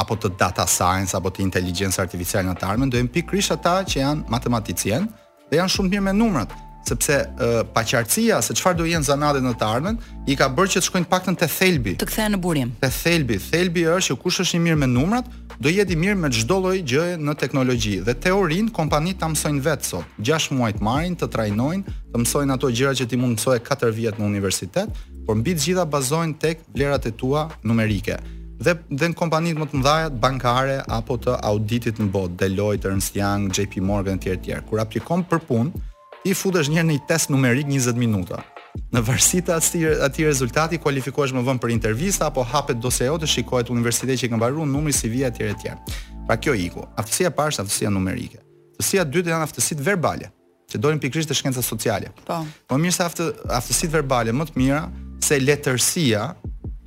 apo 0.00 0.16
të 0.16 0.30
data 0.40 0.64
science 0.64 1.12
apo 1.16 1.28
të 1.28 1.44
inteligjencës 1.44 2.00
artificiale 2.00 2.48
në 2.48 2.56
të 2.56 2.68
ardhmen, 2.72 2.88
do 2.88 2.96
të 2.96 3.12
pikrisht 3.12 3.52
ata 3.52 3.82
që 3.84 4.00
janë 4.00 4.32
matematicien 4.32 5.10
dhe 5.52 5.60
janë 5.60 5.74
shumë 5.74 5.92
mirë 5.92 6.06
me 6.08 6.14
numrat 6.16 6.56
sepse 6.86 7.16
uh, 7.38 7.60
paqartësia 7.74 8.40
se 8.42 8.54
çfarë 8.58 8.76
do 8.80 8.86
jenë 8.88 9.06
zanatet 9.08 9.44
në 9.46 9.54
të 9.60 9.66
ardhmen 9.68 10.00
i 10.30 10.36
ka 10.38 10.48
bërë 10.52 10.72
që 10.74 10.82
të 10.82 10.88
shkojnë 10.88 11.08
paktën 11.12 11.36
te 11.38 11.48
thelbi. 11.50 11.94
Të 12.02 12.08
kthehen 12.10 12.34
në 12.36 12.40
burim. 12.44 12.74
Te 12.82 12.90
thelbi, 12.94 13.38
thelbi 13.42 13.86
është 13.92 14.10
që 14.12 14.18
kush 14.22 14.42
është 14.44 14.58
i 14.58 14.62
mirë 14.66 14.80
me 14.84 14.88
numrat, 14.90 15.28
do 15.62 15.70
jetë 15.70 15.94
i 15.96 16.00
mirë 16.02 16.18
me 16.24 16.30
çdo 16.34 16.58
lloj 16.64 16.80
gjëje 16.88 17.18
në 17.22 17.36
teknologji 17.42 17.96
dhe 18.06 18.14
teorin 18.24 18.68
kompanitë 18.74 19.22
ta 19.22 19.30
mësojnë 19.32 19.62
vetë 19.66 19.90
sot. 19.92 20.20
6 20.26 20.52
muaj 20.58 20.72
të 20.78 20.84
marrin 20.86 21.16
të 21.18 21.30
trajnojnë, 21.34 21.96
të 22.12 22.22
mësojnë 22.24 22.56
ato 22.56 22.70
gjëra 22.74 22.94
që 22.98 23.08
ti 23.10 23.16
mund 23.20 23.36
të 23.38 23.42
mësoje 23.42 23.62
4 23.70 23.92
vjet 23.96 24.18
në 24.20 24.28
universitet, 24.28 25.02
por 25.26 25.38
mbi 25.38 25.54
të 25.54 25.66
gjitha 25.68 25.84
bazohen 25.88 26.32
tek 26.34 26.64
vlerat 26.74 27.06
e 27.06 27.12
tua 27.14 27.46
numerike. 27.62 28.18
Dhe 28.62 28.76
dhe 28.90 29.08
në 29.10 29.16
kompanitë 29.18 29.58
më 29.58 29.68
të 29.72 29.78
mëdha 29.78 30.10
bankare 30.22 30.80
apo 30.98 31.14
të 31.18 31.34
auditit 31.46 31.98
në 31.98 32.10
botë, 32.14 32.36
Deloitte, 32.42 32.90
Ernst 32.90 33.16
Young, 33.18 33.50
JP 33.54 33.80
Morgan 33.86 34.18
etj. 34.18 34.34
etj. 34.36 34.60
Kur 34.68 34.80
aplikon 34.82 35.24
për 35.30 35.40
punë, 35.48 35.82
i 36.28 36.34
futesh 36.36 36.68
një 36.70 36.78
herë 36.80 36.88
në 36.90 36.96
një 36.96 37.02
test 37.08 37.32
numerik 37.32 37.68
20 37.70 37.98
minuta. 37.98 38.42
Në 38.94 39.02
varësi 39.04 39.42
të 39.44 39.54
atij 40.06 40.26
rezultati 40.28 40.78
kualifikohesh 40.80 41.34
më 41.36 41.42
vonë 41.46 41.60
për 41.60 41.72
intervistë 41.74 42.28
apo 42.28 42.44
hapet 42.52 42.78
dosjeo 42.80 43.18
të 43.20 43.28
shikohet 43.28 43.70
universiteti 43.72 44.16
që 44.22 44.30
ka 44.32 44.38
mbaruar 44.38 44.68
numri 44.70 44.94
CV 44.96 45.20
si 45.20 45.26
etj 45.28 45.48
etj. 45.50 45.74
Pra 46.26 46.36
kjo 46.40 46.54
iku, 46.56 46.84
aftësia 46.96 47.32
e 47.32 47.34
parë 47.36 47.54
është 47.56 47.64
aftësia 47.66 47.90
numerike. 47.92 48.38
Aftësia 48.78 49.04
e 49.04 49.10
dytë 49.12 49.32
janë 49.34 49.46
aftësitë 49.48 49.86
verbale, 49.88 50.30
që 50.70 50.80
dorin 50.80 51.02
pikërisht 51.02 51.32
të 51.32 51.36
shkenca 51.40 51.64
sociale. 51.66 52.12
Po. 52.24 52.38
Po 52.70 52.78
mirë 52.80 52.96
se 53.00 53.08
aftësitë 53.58 53.92
verbale 53.98 54.32
më 54.32 54.48
të 54.52 54.58
mira 54.62 54.82
se 55.22 55.40
letërsia 55.42 56.30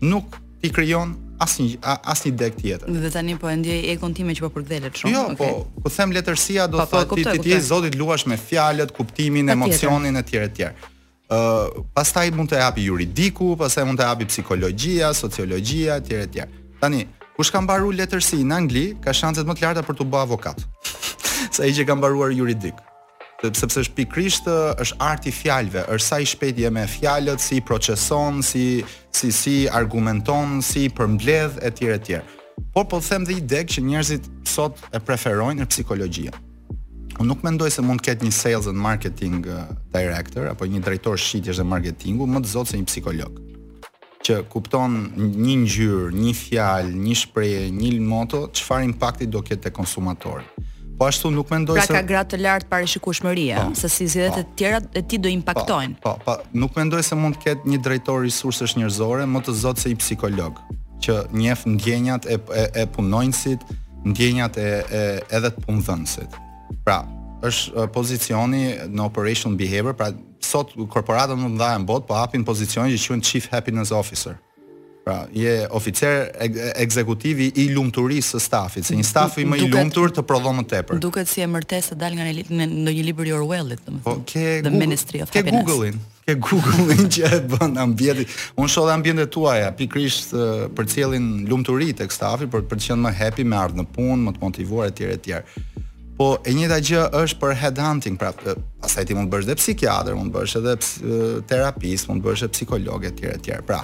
nuk 0.02 0.40
i 0.66 0.72
krijon 0.74 1.18
asnjë 1.42 1.78
asnjë 1.84 2.32
deg 2.40 2.56
tjetër. 2.58 2.92
Dhe 3.02 3.12
tani 3.12 3.36
po 3.40 3.50
e 3.52 3.56
ndjej 3.60 3.82
ekon 3.96 4.14
time 4.16 4.36
që 4.38 4.46
po 4.46 4.52
përkthelet 4.58 5.02
shumë. 5.02 5.14
Jo, 5.14 5.24
okay. 5.32 5.60
po, 5.60 5.82
po 5.86 5.92
them 5.92 6.14
letërsia 6.16 6.68
do 6.72 6.80
thotë 6.86 7.22
ti 7.22 7.44
ti 7.48 7.54
je 7.56 7.60
zoti 7.70 7.92
luash 8.00 8.28
me 8.30 8.38
fjalët, 8.40 8.94
kuptimin, 8.96 9.52
emocionin 9.56 10.16
e 10.16 10.24
tjerë 10.26 10.52
e 10.68 10.74
Ë, 11.26 11.34
uh, 11.34 11.88
pastaj 11.96 12.30
mund 12.38 12.52
të 12.52 12.60
japi 12.60 12.84
juridiku, 12.86 13.56
pastaj 13.58 13.82
mund 13.90 13.98
të 13.98 14.06
japi 14.12 14.28
psikologjia, 14.30 15.08
sociologjia 15.18 15.96
etj 16.04 16.20
etj. 16.22 16.44
Tani, 16.78 17.00
kush 17.34 17.50
ka 17.50 17.64
mbaruar 17.66 17.98
letërsi 17.98 18.44
në 18.46 18.54
Angli, 18.62 18.84
ka 19.02 19.10
shanset 19.14 19.50
më 19.50 19.56
të 19.58 19.66
larta 19.66 19.82
për 19.88 19.98
të 19.98 20.06
bërë 20.06 20.28
avokat. 20.30 20.62
Sa 21.56 21.66
i 21.66 21.74
që 21.74 21.88
ka 21.90 21.98
mbaruar 21.98 22.30
juridik 22.30 22.78
sepse 23.54 23.82
është 23.86 23.96
pikrisht 24.00 24.48
është 24.50 24.98
arti 25.04 25.30
i 25.30 25.36
fjalëve, 25.36 25.84
është 25.92 26.08
sa 26.08 26.18
i 26.20 26.26
shpejt 26.28 26.60
je 26.64 26.72
me 26.72 26.86
fjalët, 26.90 27.42
si 27.44 27.60
i 27.60 27.62
proceson, 27.62 28.42
si 28.44 28.84
si 29.16 29.32
si 29.32 29.56
argumenton, 29.72 30.62
si 30.62 30.88
përmbledh 30.92 31.60
etj 31.62 31.92
etj. 31.96 32.18
Por 32.74 32.88
po 32.92 33.00
them 33.00 33.24
dhe 33.26 33.38
i 33.38 33.42
deg 33.48 33.68
që 33.72 33.82
njerëzit 33.84 34.26
sot 34.48 34.80
e 34.94 35.00
preferojnë 35.00 35.62
në 35.64 35.66
psikologjia. 35.72 36.32
Unë 37.20 37.30
nuk 37.30 37.44
mendoj 37.48 37.70
se 37.72 37.82
mund 37.84 38.02
të 38.04 38.10
ketë 38.10 38.26
një 38.28 38.34
sales 38.36 38.68
and 38.68 38.80
marketing 38.80 39.46
director 39.96 40.50
apo 40.52 40.66
një 40.68 40.82
drejtor 40.84 41.20
shitjesh 41.20 41.62
dhe 41.62 41.68
marketingu 41.68 42.28
më 42.28 42.42
të 42.44 42.54
zotë 42.56 42.72
se 42.74 42.80
një 42.82 42.90
psikolog 42.92 43.42
që 44.26 44.40
kupton 44.50 44.94
një 45.22 45.54
ngjyrë, 45.62 46.06
një 46.18 46.32
fjalë, 46.34 46.96
një 46.98 47.16
shprehje, 47.20 47.68
një 47.70 47.90
moto, 48.02 48.40
çfarë 48.58 48.88
impakti 48.88 49.28
do 49.30 49.44
ketë 49.46 49.68
te 49.68 49.70
konsumatori. 49.70 50.48
Po 50.98 51.08
ashtu 51.10 51.30
nuk 51.32 51.50
mendoj 51.50 51.74
pra 51.76 51.84
se 51.86 51.94
Pra 51.94 52.00
ka 52.02 52.08
gratë 52.08 52.34
të 52.36 52.42
lartë 52.46 52.70
parashikueshmëria, 52.72 53.56
pa, 53.60 53.66
po. 53.72 53.76
se 53.80 53.90
si 53.92 54.08
zgjedhjet 54.14 54.40
e 54.40 54.44
po. 54.48 54.54
tjera 54.62 54.80
e 54.94 55.02
ti 55.08 55.18
do 55.20 55.30
impaktojnë. 55.32 55.98
Po, 56.04 56.14
po, 56.24 56.36
po, 56.38 56.54
nuk 56.56 56.76
mendoj 56.80 57.04
se 57.04 57.18
mund 57.20 57.36
të 57.36 57.44
ketë 57.46 57.72
një 57.74 57.80
drejtori 57.88 58.30
resursesh 58.30 58.78
njerëzore 58.80 59.28
më 59.28 59.42
të 59.48 59.56
zot 59.64 59.82
se 59.84 59.92
i 59.92 59.98
psikolog, 60.00 60.62
që 61.04 61.18
njeh 61.36 61.66
ndjenjat 61.76 62.30
e, 62.32 62.40
e 62.64 62.66
e 62.82 62.86
punonjësit, 62.96 63.66
ndjenjat 64.08 64.58
e, 64.58 64.70
e 65.02 65.04
edhe 65.40 65.52
të 65.52 65.66
punëdhënësit. 65.68 66.40
Pra, 66.88 67.02
është 67.48 67.90
pozicioni 67.94 68.64
në 68.88 69.04
operational 69.04 69.60
behavior, 69.60 69.94
pra 69.98 70.14
sot 70.40 70.72
korporata 70.88 71.36
mund 71.36 71.58
të 71.58 71.60
mëdha 71.60 71.74
në 71.84 71.92
botë 71.92 72.08
po 72.08 72.16
hapin 72.22 72.48
pozicionin 72.48 72.96
që 72.96 73.08
quhen 73.12 73.24
chief 73.34 73.52
happiness 73.52 73.92
officer. 73.92 74.38
Pra, 75.06 75.28
je 75.34 75.68
oficer 75.78 76.32
ekzekutivi 76.82 77.52
i 77.62 77.68
lumturisë 77.78 78.40
së 78.40 78.40
stafit, 78.42 78.88
se 78.90 78.96
një 78.98 79.06
stafi 79.06 79.44
më 79.46 79.60
i 79.62 79.66
lumtur 79.70 80.10
të 80.10 80.24
prodhon 80.26 80.56
më 80.58 80.64
tepër. 80.72 80.98
Duket 81.04 81.30
si 81.30 81.44
emërtesë 81.46 81.92
të 81.94 81.98
dal 82.02 82.16
nga 82.18 82.26
në, 82.26 82.44
në 82.50 82.66
një 82.96 83.04
libër 83.12 83.28
i 83.30 83.34
Orwellit, 83.38 83.84
domethënë. 83.86 84.02
Po, 84.02 84.16
the 84.66 84.72
Ministry 84.74 85.20
of 85.22 85.30
ke 85.30 85.44
Happiness. 85.44 85.62
Ke 85.62 85.70
Google-in. 85.70 86.02
Ke 86.26 86.34
Google-in 86.42 87.06
që 87.14 87.30
e 87.38 87.40
bën 87.54 87.78
ambientin. 87.84 88.26
Unë 88.58 88.74
shoh 88.74 88.90
ambientet 88.96 89.30
tuaja 89.38 89.70
pikrisht 89.78 90.34
për 90.74 90.90
cilin 90.96 91.28
lumturi 91.54 91.92
tek 92.02 92.10
stafi, 92.12 92.48
për 92.50 92.66
për 92.74 92.80
të 92.82 92.86
qenë 92.90 93.06
më 93.06 93.12
happy 93.20 93.46
me 93.46 93.60
ardhmën 93.62 93.86
në 93.86 93.90
punë, 94.00 94.18
më 94.26 94.34
të 94.34 94.42
motivuar 94.48 94.90
etj 94.90 95.12
etj. 95.20 95.38
Po 96.18 96.32
e 96.42 96.56
njëjta 96.58 96.80
gjë 96.82 97.04
është 97.22 97.44
për 97.46 97.54
headhunting, 97.62 98.18
pra 98.18 98.34
pastaj 98.42 99.06
ti 99.06 99.14
mund 99.20 99.30
të 99.30 99.38
bësh 99.38 99.52
dhe 99.54 99.58
psikiatër, 99.62 100.18
mund 100.18 100.34
të 100.34 100.42
bësh 100.42 100.58
edhe 100.64 100.80
terapist, 101.54 102.10
mund 102.10 102.26
të 102.26 102.32
bësh 102.32 102.46
edhe 102.50 102.56
psikolog 102.58 103.06
etj 103.12 103.30
etj. 103.36 103.54
Pra, 103.70 103.84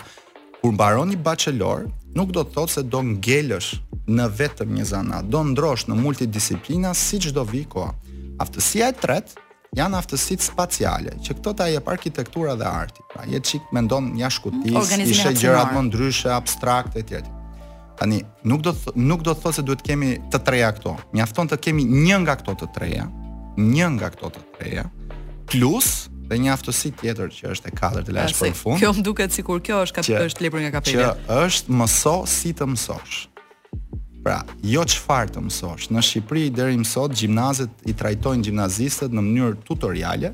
kur 0.61 0.71
mbaron 0.71 1.09
një 1.09 1.17
bachelor, 1.23 1.87
nuk 2.15 2.31
do 2.35 2.43
të 2.45 2.53
thotë 2.53 2.73
se 2.75 2.83
do 2.93 3.01
ngelësh 3.05 3.71
në 4.11 4.25
vetëm 4.37 4.73
një 4.77 4.85
zanat, 4.93 5.29
do 5.33 5.41
ndrosh 5.51 5.87
në 5.89 5.97
multidisciplina 5.97 6.93
si 6.97 7.19
çdo 7.23 7.43
viko. 7.47 7.87
Aftësia 8.41 8.91
e 8.91 8.95
tretë 8.97 9.39
janë 9.77 9.97
aftësitë 9.99 10.45
spaciale, 10.51 11.15
që 11.23 11.35
këto 11.37 11.53
ta 11.61 11.67
jep 11.71 11.87
arkitektura 11.89 12.55
dhe 12.59 12.67
arti. 12.69 13.01
Pra, 13.13 13.25
qikë 13.25 13.43
çik 13.47 13.71
mendon 13.75 14.11
një 14.17 14.29
shkutis, 14.35 14.93
mm, 14.93 15.05
i 15.07 15.17
shë 15.17 15.33
gjërat 15.41 15.73
më 15.75 15.83
ndryshe, 15.89 16.29
abstrakte 16.35 17.01
tjetë. 17.09 17.37
Tani, 17.97 18.21
nuk 18.43 18.61
do 18.65 18.75
nuk 18.95 19.21
do 19.25 19.33
të 19.33 19.41
thotë 19.43 19.55
se 19.59 19.65
duhet 19.65 19.81
të 19.81 19.89
kemi 19.91 20.09
të 20.31 20.39
treja 20.45 20.71
këto. 20.77 20.95
Mjafton 21.13 21.47
të 21.49 21.57
kemi 21.65 21.83
një 21.89 22.17
nga 22.23 22.35
këto 22.41 22.55
të 22.61 22.71
treja, 22.75 23.05
një 23.57 23.87
nga 23.97 24.09
këto 24.13 24.29
të 24.35 24.41
treja, 24.57 24.85
plus 25.49 26.07
dhe 26.31 26.39
një 26.39 26.51
aftësi 26.55 26.93
tjetër 27.01 27.31
që 27.35 27.50
është 27.55 27.67
e 27.67 27.75
katërt 27.75 28.07
e 28.07 28.15
lash 28.15 28.38
për 28.39 28.55
fund. 28.55 28.79
Kjo 28.79 28.93
më 28.95 29.03
duket 29.03 29.35
sikur 29.35 29.59
kjo 29.65 29.81
është 29.83 29.97
kapë 30.00 30.21
është 30.29 30.51
nga 30.63 30.71
kapela. 30.77 31.09
Që 31.27 31.39
është 31.47 31.75
mëso 31.81 32.15
si 32.31 32.53
të 32.55 32.67
mësosh. 32.71 33.19
Pra, 34.23 34.38
jo 34.69 34.83
çfarë 34.85 35.33
të 35.35 35.41
mësosh. 35.50 35.89
Në 35.91 36.03
Shqipëri 36.07 36.47
deri 36.55 36.77
më 36.79 36.85
sot 36.88 37.15
gjimnazet 37.17 37.88
i 37.89 37.95
trajtojnë 37.97 38.45
gjimnazistët 38.47 39.11
në 39.17 39.23
mënyrë 39.27 39.59
tutoriale, 39.67 40.29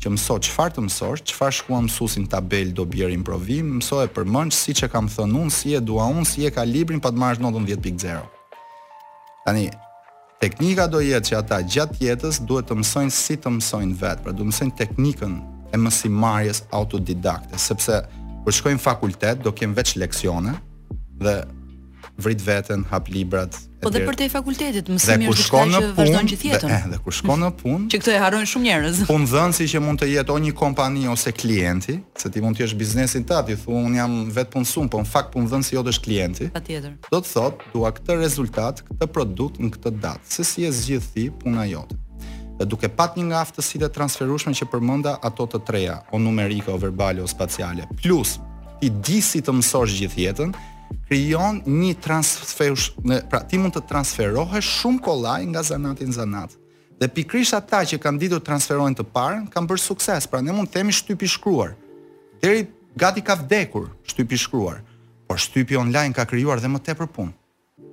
që 0.00 0.12
mëso 0.14 0.38
çfarë 0.48 0.76
të 0.78 0.84
mësosh, 0.88 1.24
çfarë 1.32 1.58
shkuam 1.60 1.84
mësuesin 1.90 2.28
tabel 2.32 2.70
do 2.76 2.86
bjerë 2.88 3.16
improvim, 3.18 3.74
mëso 3.80 4.00
e 4.04 4.10
përmend 4.14 4.54
siç 4.56 4.86
e 4.86 4.92
kam 4.92 5.10
thënë 5.12 5.42
unë, 5.42 5.52
si 5.58 5.74
e 5.78 5.82
dua 5.84 6.06
unë, 6.12 6.26
si 6.32 6.46
e 6.46 6.52
ka 6.54 6.64
librin 6.66 7.02
pa 7.02 7.10
të 7.12 7.20
marrë 7.22 7.44
notën 7.48 7.66
10.0. 7.76 8.22
Tani, 9.46 9.66
Teknika 10.40 10.84
do 10.90 11.00
jetë 11.00 11.30
që 11.30 11.36
ata 11.38 11.58
gjatë 11.64 11.98
jetës 12.10 12.40
duhet 12.44 12.68
të 12.68 12.76
mësojnë 12.82 13.12
si 13.16 13.38
të 13.40 13.52
mësojnë 13.56 13.94
vetë, 14.02 14.22
pra 14.26 14.32
duhet 14.36 14.44
të 14.44 14.48
mësojnë 14.50 14.74
teknikën 14.80 15.36
e 15.72 15.80
mësimarjes 15.80 16.60
autodidakte, 16.76 17.56
sepse 17.62 18.02
kur 18.44 18.54
shkojnë 18.58 18.82
fakultet 18.82 19.40
do 19.46 19.52
kemë 19.56 19.78
veç 19.78 19.94
leksione 20.02 20.52
dhe 21.24 21.36
vrit 22.22 22.44
veten, 22.44 22.84
hap 22.92 23.08
librat, 23.12 23.56
Po 23.86 23.92
dhe 23.94 24.00
për 24.02 24.16
te 24.18 24.26
fakultetit, 24.32 24.88
mësimi 24.90 25.28
është 25.30 25.44
diçka 25.44 25.60
që 25.76 25.80
vazhdon 25.94 26.26
gjithjetën. 26.32 26.70
Dhe, 26.72 26.78
eh, 26.80 26.86
dhe 26.92 26.98
kur 27.04 27.14
shkon 27.14 27.38
në 27.44 27.50
punë, 27.60 27.84
që 27.92 28.00
këtë 28.02 28.12
e 28.12 28.20
harrojnë 28.24 28.48
shumë 28.52 28.66
njerëz. 28.66 28.98
Punëdhënësi 29.10 29.66
që 29.72 29.82
mund 29.84 30.00
të 30.02 30.08
jetë 30.10 30.34
o 30.34 30.38
një 30.42 30.54
kompani 30.58 31.04
ose 31.12 31.30
klienti, 31.30 31.94
se 32.18 32.30
ti 32.34 32.42
mund 32.42 32.58
të 32.58 32.64
jesh 32.64 32.74
biznesin 32.80 33.22
ta, 33.28 33.44
ti 33.46 33.54
thua 33.60 33.78
un 33.86 33.94
jam 33.94 34.16
vetë 34.38 34.54
punësum, 34.56 34.90
po 34.90 35.02
në 35.04 35.10
fakt 35.12 35.30
punëdhënësi 35.36 35.78
jot 35.78 35.92
është 35.92 36.04
klienti. 36.08 36.48
Patjetër. 36.56 36.96
Do 37.14 37.20
të 37.22 37.30
thotë, 37.36 37.70
dua 37.76 37.92
këtë 37.94 38.18
rezultat, 38.24 38.82
këtë 38.90 39.10
produkt 39.14 39.62
në 39.62 39.70
këtë 39.78 39.94
datë. 40.02 40.26
Se 40.34 40.48
si 40.50 40.66
e 40.66 40.72
zgjidh 40.74 41.06
ti 41.14 41.28
puna 41.44 41.68
jote? 41.70 42.00
Dhe 42.58 42.66
duke 42.66 42.90
pat 42.98 43.14
një 43.20 43.28
nga 43.30 43.44
aftësitë 43.46 43.86
e 43.86 43.94
transferueshme 44.00 44.50
që 44.58 44.66
përmenda 44.74 45.14
ato 45.22 45.46
të 45.52 45.62
treja, 45.68 46.00
o 46.10 46.18
numerike, 46.18 46.72
o 46.74 46.80
verbale, 46.82 47.22
o 47.22 47.30
spaciale, 47.30 47.86
plus 48.02 48.40
ti 48.82 48.90
di 48.90 49.20
si 49.24 49.38
të 49.46 49.54
mësosh 49.60 49.94
gjithjetën, 50.02 50.50
krijon 51.06 51.60
një 51.70 51.94
transfer, 52.02 52.74
në, 53.06 53.20
pra 53.30 53.38
ti 53.46 53.60
mund 53.60 53.74
të 53.76 53.84
transferohesh 53.88 54.72
shumë 54.80 55.02
kollaj 55.06 55.42
nga 55.52 55.62
zanati 55.62 56.06
në 56.08 56.16
zanat. 56.18 56.56
Dhe 56.98 57.08
pikërisht 57.12 57.54
ata 57.58 57.82
që 57.86 58.00
kanë 58.02 58.20
ditur 58.24 58.40
të 58.40 58.48
transferojnë 58.48 58.98
të 58.98 59.06
parën 59.14 59.44
kanë 59.52 59.68
bërë 59.70 59.82
sukses, 59.84 60.26
pra 60.26 60.40
ne 60.42 60.54
mund 60.56 60.70
të 60.70 60.78
themi 60.80 60.94
shtyp 60.96 61.22
i 61.22 61.28
shkruar. 61.30 61.74
Deri 62.42 62.66
gati 62.98 63.22
ka 63.22 63.36
vdekur 63.38 63.90
shtypi 64.08 64.34
i 64.34 64.40
shkruar, 64.42 64.80
por 65.28 65.38
shtypi 65.42 65.78
online 65.78 66.16
ka 66.16 66.24
krijuar 66.28 66.60
dhe 66.62 66.70
më 66.72 66.82
tepër 66.88 67.06
punë 67.14 67.34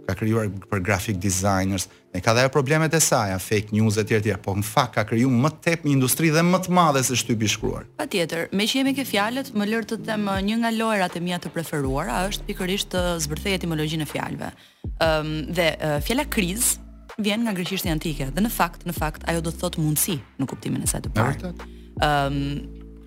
ka 0.07 0.15
krijuar 0.17 0.47
për 0.69 0.81
graphic 0.83 1.19
designers, 1.21 1.87
ne 2.13 2.21
ka 2.23 2.33
dhaja 2.35 2.49
problemet 2.53 2.93
e 2.93 2.99
saj, 3.01 3.33
a 3.33 3.39
fake 3.39 3.71
news 3.73 3.97
e 3.97 4.03
tjerë 4.07 4.25
tjerë, 4.27 4.41
po 4.43 4.55
në 4.57 4.65
fakt 4.67 4.97
ka 4.97 5.03
kriju 5.07 5.29
më 5.31 5.51
tep 5.63 5.85
një 5.85 5.95
industri 5.95 6.31
dhe 6.33 6.43
më 6.45 6.59
të 6.65 6.73
madhe 6.75 7.03
se 7.05 7.15
shtypi 7.19 7.47
shkruar. 7.53 7.85
Pa 7.99 8.05
tjetër, 8.11 8.49
me 8.53 8.67
që 8.69 8.79
jemi 8.81 8.93
ke 8.97 9.05
fjalët, 9.07 9.53
më 9.55 9.69
lërë 9.71 9.89
të 9.93 9.99
temë 10.09 10.35
uh, 10.35 10.43
një 10.49 10.57
nga 10.63 10.73
lojrat 10.75 11.15
e 11.19 11.23
mija 11.23 11.39
të 11.45 11.53
preferuara, 11.55 12.21
është 12.29 12.47
pikërisht 12.51 12.91
të 12.93 13.03
uh, 13.13 13.17
zbërthej 13.27 13.55
etimologjin 13.61 14.05
e 14.05 14.09
fjalëve. 14.11 14.51
Um, 14.99 15.33
dhe 15.55 15.69
uh, 15.79 15.97
fjala 16.05 16.25
kriz 16.27 16.75
vjen 17.17 17.45
nga 17.47 17.53
greqishti 17.55 17.93
antike, 17.93 18.29
dhe 18.35 18.43
në 18.45 18.51
fakt, 18.53 18.83
në 18.89 18.95
fakt, 18.97 19.23
ajo 19.31 19.43
do 19.45 19.53
të 19.53 19.61
thot 19.63 19.77
mundësi 19.81 20.19
në 20.41 20.49
kuptimin 20.49 20.83
e 20.83 20.89
saj 20.93 21.03
të 21.07 21.13
parë. 21.17 21.53
Ëm, 22.03 22.47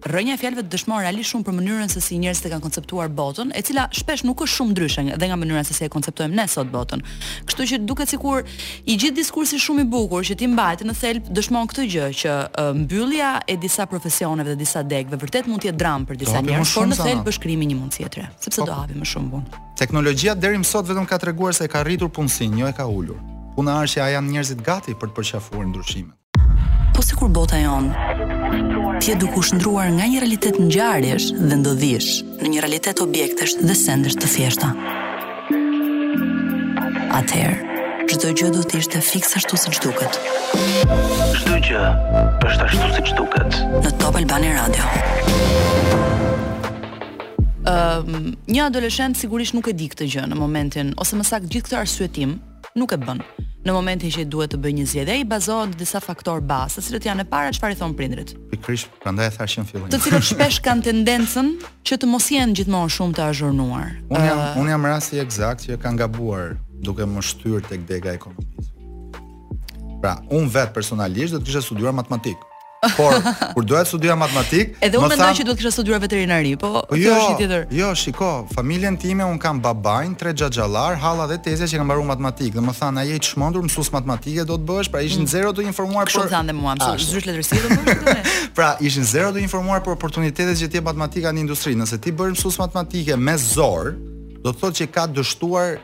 rënja 0.04 0.34
e 0.36 0.40
fjalëve 0.40 0.64
dëshmon 0.70 1.00
realisht 1.02 1.30
shumë 1.32 1.46
për 1.46 1.54
mënyrën 1.56 1.90
se 1.90 2.00
si 2.04 2.18
njerëzit 2.20 2.46
e 2.46 2.50
kanë 2.52 2.62
konceptuar 2.62 3.08
botën, 3.16 3.50
e 3.56 3.62
cila 3.64 3.86
shpesh 3.96 4.24
nuk 4.28 4.42
është 4.44 4.54
shumë 4.56 4.72
ndryshe 4.74 5.04
dhe 5.20 5.26
nga 5.28 5.36
mënyra 5.40 5.62
se 5.66 5.74
si 5.74 5.86
e 5.86 5.88
konceptojmë 5.92 6.36
ne 6.36 6.44
sot 6.50 6.70
botën. 6.70 7.02
Kështu 7.48 7.66
që 7.72 7.78
duket 7.88 8.12
sikur 8.12 8.42
i 8.84 8.96
gjithë 9.00 9.16
diskursi 9.16 9.58
shumë 9.62 9.86
i 9.86 9.88
bukur 9.90 10.26
që 10.28 10.36
ti 10.38 10.48
mbajtë 10.52 10.86
në 10.88 10.96
thelb 11.00 11.30
dëshmon 11.38 11.68
këtë 11.72 11.86
gjë 11.94 12.08
që 12.22 12.36
uh, 12.50 12.70
mbyllja 12.82 13.32
e 13.46 13.56
disa 13.62 13.86
profesioneve 13.90 14.52
dhe 14.54 14.58
disa 14.60 14.82
degëve 14.86 15.20
vërtet 15.24 15.50
mund 15.50 15.64
të 15.64 15.72
jetë 15.72 15.80
dram 15.82 16.06
për 16.06 16.20
disa 16.22 16.42
njerëz, 16.44 16.76
por 16.76 16.90
në 16.92 17.00
thelb 17.00 17.32
është 17.32 17.46
krimi 17.46 17.70
një 17.72 17.78
mundësi 17.80 18.04
tjetër, 18.04 18.30
sepse 18.46 18.66
do 18.68 18.76
hapi 18.76 18.98
më 19.00 19.10
shumë 19.14 19.32
punë. 19.32 19.64
Teknologjia 19.80 20.34
deri 20.38 20.60
më 20.62 20.68
sot 20.68 20.86
vetëm 20.90 21.08
ka 21.10 21.18
treguar 21.22 21.56
se 21.56 21.66
ka 21.72 21.82
rritur 21.86 22.08
punësinë, 22.14 22.62
jo 22.62 22.70
e 22.70 22.76
ka 22.78 22.86
ulur. 22.88 23.18
Puna 23.56 23.78
është 23.86 24.00
që 24.02 24.08
janë 24.14 24.32
njerëzit 24.36 24.62
gati 24.64 24.96
për 25.00 25.12
të 25.12 25.16
përqafuar 25.20 25.68
ndryshimet. 25.72 26.16
Po 26.96 27.04
sikur 27.04 27.28
bota 27.28 27.58
jonë 27.60 28.35
Tje 29.00 29.14
duku 29.20 29.42
shndruar 29.44 29.90
nga 29.92 30.06
një 30.08 30.20
realitet 30.24 30.56
në 30.56 30.66
gjarësh 30.72 31.26
dhe 31.36 31.56
ndodhish 31.60 32.06
në 32.40 32.48
një 32.52 32.60
realitet 32.64 33.02
objektesh 33.04 33.58
dhe 33.60 33.74
sendesh 33.76 34.16
të 34.22 34.30
thjeshta. 34.32 34.70
Atëherë, 37.18 37.76
çdo 38.08 38.30
gjë 38.40 38.48
do 38.56 38.62
të 38.64 38.80
ishte 38.80 39.02
fikse 39.04 39.36
ashtu 39.42 39.58
siç 39.60 39.82
duket. 39.84 40.16
Çdo 40.32 41.58
gjë 41.68 41.84
është 41.84 42.68
ashtu 42.70 42.90
siç 42.96 43.12
duket. 43.20 43.60
Në 43.84 43.92
Top 44.00 44.16
Albani 44.22 44.54
Radio. 44.56 44.88
Ëm, 47.66 47.68
ehm, 47.68 48.00
um, 48.00 48.30
një 48.48 48.62
adoleshent 48.70 49.20
sigurisht 49.20 49.52
nuk 49.58 49.68
e 49.68 49.76
di 49.76 49.90
këtë 49.92 50.08
gjë 50.14 50.24
në 50.32 50.40
momentin 50.40 50.96
ose 51.02 51.20
më 51.20 51.28
saktë 51.34 51.52
gjithë 51.52 51.68
këtë 51.68 51.82
arsyetim 51.84 52.38
nuk 52.76 52.96
e 52.96 53.02
bën 53.08 53.20
në 53.66 53.74
momentin 53.74 54.12
që 54.14 54.24
duhet 54.30 54.52
të 54.54 54.58
bëj 54.62 54.72
një 54.78 54.84
zgjedhje 54.90 55.14
ai 55.18 55.24
bazohet 55.26 55.72
në 55.72 55.78
disa 55.80 56.00
faktorë 56.02 56.44
bazë, 56.46 56.78
të 56.78 56.84
cilët 56.86 57.06
janë 57.08 57.24
e 57.24 57.28
para 57.32 57.52
çfarë 57.56 57.74
i 57.74 57.78
thon 57.80 57.94
prindrit. 57.98 58.32
Pikrisht, 58.52 58.92
prandaj 59.02 59.26
e 59.26 59.32
thash 59.34 59.56
që 59.56 59.64
në 59.64 59.70
fillim. 59.72 59.88
Të 59.92 60.00
cilët 60.04 60.28
shpesh 60.30 60.58
kanë 60.64 60.86
tendencën 60.86 61.50
që 61.86 61.98
të 62.02 62.10
mos 62.10 62.28
jenë 62.30 62.54
gjithmonë 62.60 62.94
shumë 62.96 63.16
të 63.18 63.24
azhurnuar. 63.32 63.88
Unë 64.12 64.24
jam 64.28 64.42
uh... 64.44 64.58
un 64.62 64.70
jam 64.70 64.86
rasti 64.86 65.18
i 65.18 65.22
eksakt 65.24 65.66
që 65.66 65.80
ka 65.82 65.92
gabuar 66.04 66.54
duke 66.86 67.06
më 67.08 67.24
shtyr 67.26 67.66
tek 67.66 67.84
dega 67.90 68.14
e 68.14 68.18
ekonomisë. 68.20 68.68
Pra, 70.02 70.14
un 70.30 70.46
vet 70.52 70.70
personalisht 70.76 71.34
do 71.34 71.42
të 71.42 71.50
kisha 71.50 71.64
studiuar 71.66 71.94
matematikë 71.96 72.52
por 72.96 73.14
kur 73.54 73.64
doja 73.64 73.84
të 73.84 73.88
studioja 73.90 74.16
matematik, 74.18 74.74
edhe 74.84 75.00
unë 75.00 75.08
mendoj 75.14 75.30
që 75.40 75.46
duhet 75.46 75.58
të 75.58 75.62
kisha 75.62 75.72
studiuar 75.74 76.00
veterinari, 76.02 76.52
po, 76.60 76.72
po 76.88 76.98
jo, 76.98 77.12
është 77.12 77.32
një 77.32 77.38
tjetër. 77.40 77.64
Jo, 77.78 77.90
shiko, 77.96 78.28
familjen 78.54 78.98
time 79.00 79.24
un 79.26 79.38
kam 79.42 79.60
babain, 79.64 80.14
tre 80.20 80.34
xhaxhallar, 80.36 80.98
halla 81.02 81.26
dhe 81.30 81.38
teza 81.46 81.68
që 81.68 81.80
kanë 81.80 81.88
mbaruar 81.90 82.10
matematik, 82.12 82.52
dhe 82.56 82.64
më 82.64 82.74
than 82.80 83.00
ai 83.02 83.06
i 83.16 83.22
çmendur 83.30 83.64
mësues 83.66 83.90
matematike 83.94 84.44
do 84.48 84.58
të 84.60 84.68
bësh, 84.70 84.92
pra 84.92 85.02
ishin 85.08 85.24
mm. 85.24 85.32
zero 85.32 85.54
të 85.56 85.66
informuar 85.70 86.06
për 86.08 86.16
çfarë 86.16 86.52
më 86.52 86.66
kanë 86.68 86.84
thënë, 86.84 87.10
zyrt 87.10 87.30
letërsie 87.30 87.62
do 87.62 87.68
të 87.70 87.98
bësh. 88.04 88.34
Pra 88.56 88.70
ishin 88.80 89.04
zero 89.04 89.32
të 89.36 89.42
informuar 89.44 89.82
për 89.84 89.92
oportunitetet 89.96 90.56
që 90.56 90.68
ti 90.72 90.80
matematika 90.84 91.32
në 91.34 91.42
industri, 91.44 91.74
nëse 91.76 91.98
ti 92.00 92.12
bën 92.16 92.32
mësues 92.34 92.56
matematike 92.62 93.18
me 93.20 93.34
zor, 93.40 93.92
do 94.44 94.52
të 94.52 94.60
thotë 94.62 94.78
që 94.82 94.88
ka 94.94 95.04
dështuar 95.12 95.76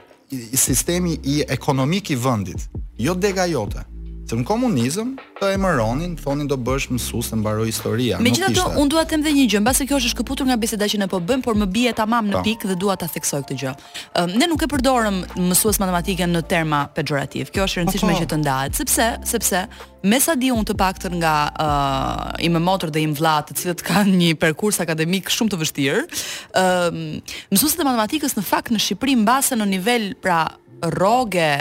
sistemi 0.56 1.18
i 1.28 1.40
ekonomik 1.52 2.12
i 2.14 2.20
vendit, 2.20 2.68
jo 2.98 3.14
dega 3.18 3.44
jote 3.52 3.84
në 4.38 4.44
komunizëm 4.48 5.12
të 5.40 5.48
emëronin, 5.56 6.14
thonin 6.20 6.48
do 6.48 6.56
bësh 6.60 6.88
mësues 6.92 7.30
të 7.32 7.38
mbaroj 7.40 7.66
historia. 7.68 8.18
Megjithatë, 8.22 8.64
unë 8.80 8.92
dua 8.92 9.02
të 9.04 9.12
them 9.16 9.24
dhe 9.26 9.32
një 9.36 9.44
gjë, 9.52 9.60
mbase 9.64 9.86
kjo 9.88 9.98
është 10.00 10.12
shkëputur 10.14 10.48
nga 10.48 10.56
biseda 10.62 10.88
që 10.88 11.00
ne 11.02 11.08
po 11.10 11.18
bëjmë, 11.20 11.44
por 11.44 11.58
më 11.60 11.68
bie 11.72 11.92
tamam 11.98 12.30
në 12.30 12.36
po. 12.38 12.42
pikë 12.46 12.70
dhe 12.72 12.76
dua 12.82 12.96
ta 13.00 13.08
theksoj 13.10 13.42
këtë 13.44 13.58
gjë. 13.62 13.72
ne 14.38 14.46
nuk 14.52 14.62
e 14.62 14.68
përdorëm 14.72 15.18
mësues 15.50 15.80
matematike 15.82 16.28
në 16.30 16.42
terma 16.52 16.82
pejorativ. 16.96 17.50
Kjo 17.50 17.66
është 17.66 17.82
rëndësishme 17.82 18.12
po. 18.14 18.20
që 18.22 18.30
të 18.32 18.38
ndahet, 18.42 18.78
sepse 18.80 19.08
sepse 19.32 19.64
me 20.12 20.20
sa 20.20 20.34
di 20.34 20.50
unë 20.50 20.66
të 20.70 20.74
paktën 20.82 21.14
nga 21.22 21.34
uh, 21.64 22.30
im 22.46 22.58
motor 22.62 22.90
dhe 22.90 23.02
im 23.06 23.12
vllat, 23.14 23.50
të 23.50 23.58
cilët 23.60 23.82
kanë 23.86 24.16
një 24.22 24.32
perkurs 24.40 24.80
akademik 24.82 25.30
shumë 25.30 25.52
të 25.52 25.60
vështirë, 25.62 26.02
uh, 26.62 26.88
mësuesit 27.52 27.80
e 27.84 27.86
matematikës 27.86 28.34
në 28.38 28.44
fakt 28.48 28.72
në 28.72 28.80
Shqipëri 28.82 29.18
mbase 29.22 29.56
në 29.58 29.66
nivel 29.76 30.12
pra 30.22 30.40
roge 30.98 31.52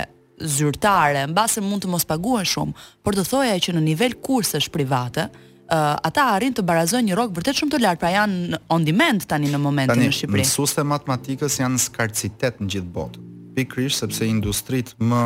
zyrtare, 0.43 1.25
mbase 1.31 1.61
mund 1.63 1.83
të 1.85 1.91
mos 1.91 2.05
paguhen 2.09 2.45
shumë, 2.47 2.75
por 3.05 3.17
do 3.17 3.23
thoja 3.27 3.57
që 3.61 3.75
në 3.77 3.85
nivel 3.91 4.17
kursesh 4.25 4.71
private 4.73 5.29
Uh, 5.71 5.93
ata 6.03 6.25
arrin 6.35 6.51
të 6.51 6.65
barazojnë 6.67 7.07
një 7.07 7.13
rrok 7.15 7.29
vërtet 7.31 7.55
shumë 7.61 7.71
të 7.71 7.77
lartë, 7.79 7.99
pra 8.01 8.09
janë 8.11 8.57
on 8.75 8.83
demand 8.83 9.23
tani 9.31 9.47
në 9.53 9.59
momentin 9.63 9.93
tani, 9.93 10.09
në 10.09 10.15
Shqipëri. 10.17 10.41
Tani 10.41 10.41
mësuesët 10.43 10.81
e 10.81 10.83
matematikës 10.89 11.55
janë 11.61 11.77
në 11.77 11.79
skarcitet 11.79 12.57
në 12.59 12.67
gjithë 12.73 12.91
botë. 12.97 13.23
Pikërisht 13.55 14.03
sepse 14.03 14.27
industritë 14.27 14.97
më 15.07 15.21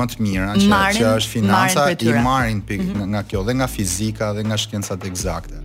më 0.00 0.08
të 0.16 0.26
mira 0.26 0.48
që 0.58 0.66
marin, 0.74 0.98
që 0.98 1.14
është 1.20 1.32
financa 1.36 1.86
i 1.94 2.12
marrin 2.26 2.58
pikë 2.72 2.88
mm 2.88 2.96
-hmm. 2.96 3.12
nga 3.14 3.22
kjo, 3.22 3.42
dhe 3.46 3.54
nga 3.60 3.68
fizika 3.70 4.32
dhe 4.34 4.42
nga 4.50 4.56
shkencat 4.64 5.06
eksakte. 5.12 5.62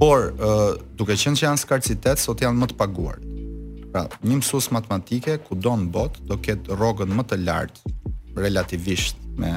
Por, 0.00 0.32
uh, 0.32 0.72
duke 0.96 1.12
qenë 1.20 1.36
që 1.36 1.44
janë 1.46 1.58
në 1.60 1.64
skarcitet, 1.66 2.18
sot 2.18 2.38
janë 2.40 2.58
më 2.64 2.72
të 2.72 2.76
paguar. 2.80 3.18
Pra, 3.94 4.08
një 4.26 4.40
mësues 4.40 4.66
matematike 4.74 5.36
ku 5.46 5.54
do 5.54 5.70
në 5.78 5.84
botë 5.94 6.24
do 6.26 6.34
ketë 6.42 6.74
rogën 6.80 7.12
më 7.14 7.22
të 7.30 7.36
lartë 7.46 7.92
relativisht 8.40 9.20
me 9.38 9.50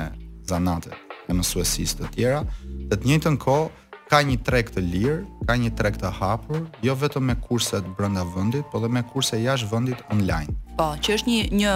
zanate 0.46 0.92
e 1.26 1.34
mësuesisë 1.34 2.04
të 2.04 2.10
tjera, 2.14 2.44
dhe 2.92 3.00
të 3.00 3.10
njëjtën 3.10 3.40
kohë 3.42 3.72
ka 4.08 4.22
një 4.24 4.38
treg 4.48 4.72
të 4.72 4.84
lirë, 4.84 5.18
ka 5.48 5.56
një 5.60 5.72
treg 5.78 5.98
të 6.00 6.12
hapur, 6.20 6.62
jo 6.84 6.96
vetëm 6.98 7.28
me 7.30 7.36
kurset 7.44 7.86
brenda 7.98 8.24
vendit, 8.36 8.64
por 8.72 8.80
edhe 8.82 8.90
me 8.98 9.04
kurse 9.12 9.40
jashtë 9.44 9.70
vendit 9.72 10.02
online. 10.14 10.56
Po, 10.78 10.92
që 11.02 11.16
është 11.18 11.30
një 11.30 11.44
një 11.58 11.74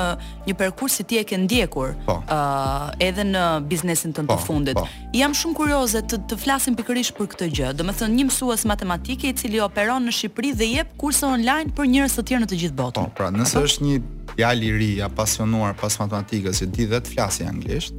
një 0.48 0.56
parkurs 0.60 1.00
si 1.00 1.06
ti 1.10 1.18
e 1.18 1.24
ke 1.28 1.38
ndjekur, 1.44 1.96
ë 1.96 2.06
po. 2.06 2.16
uh, 2.30 2.92
edhe 3.02 3.26
në 3.32 3.42
biznesin 3.70 4.14
tënd 4.14 4.30
të, 4.30 4.32
po, 4.32 4.38
të 4.40 4.46
fundit. 4.48 4.78
Po. 4.78 4.86
Jam 5.18 5.34
shumë 5.40 5.58
kurioze 5.58 6.04
të 6.14 6.20
të 6.32 6.38
flasim 6.44 6.78
pikërisht 6.78 7.16
për 7.18 7.32
këtë 7.34 7.50
gjë. 7.60 7.72
Do 7.82 7.86
një 7.90 8.28
mësues 8.30 8.68
matematike 8.70 9.32
i 9.32 9.36
cili 9.38 9.60
operon 9.66 10.06
në 10.08 10.16
Shqipëri 10.20 10.54
dhe 10.62 10.70
jep 10.76 10.94
kurse 11.02 11.26
online 11.26 11.74
për 11.76 11.90
njerëz 11.96 12.20
të 12.20 12.28
tjerë 12.30 12.44
në 12.46 12.52
të 12.54 12.62
gjithë 12.64 12.78
botën. 12.84 13.10
Po, 13.10 13.16
pra, 13.18 13.32
nëse 13.34 13.66
është 13.68 13.88
një 13.90 13.98
djalë 14.38 14.70
i 14.70 14.78
ri, 14.78 14.92
i 15.02 15.04
apasionuar 15.10 15.74
pas 15.82 15.98
matematikës, 16.04 16.62
i 16.64 16.70
di 16.70 16.88
të 16.92 17.04
flasë 17.16 17.50
anglisht, 17.50 17.98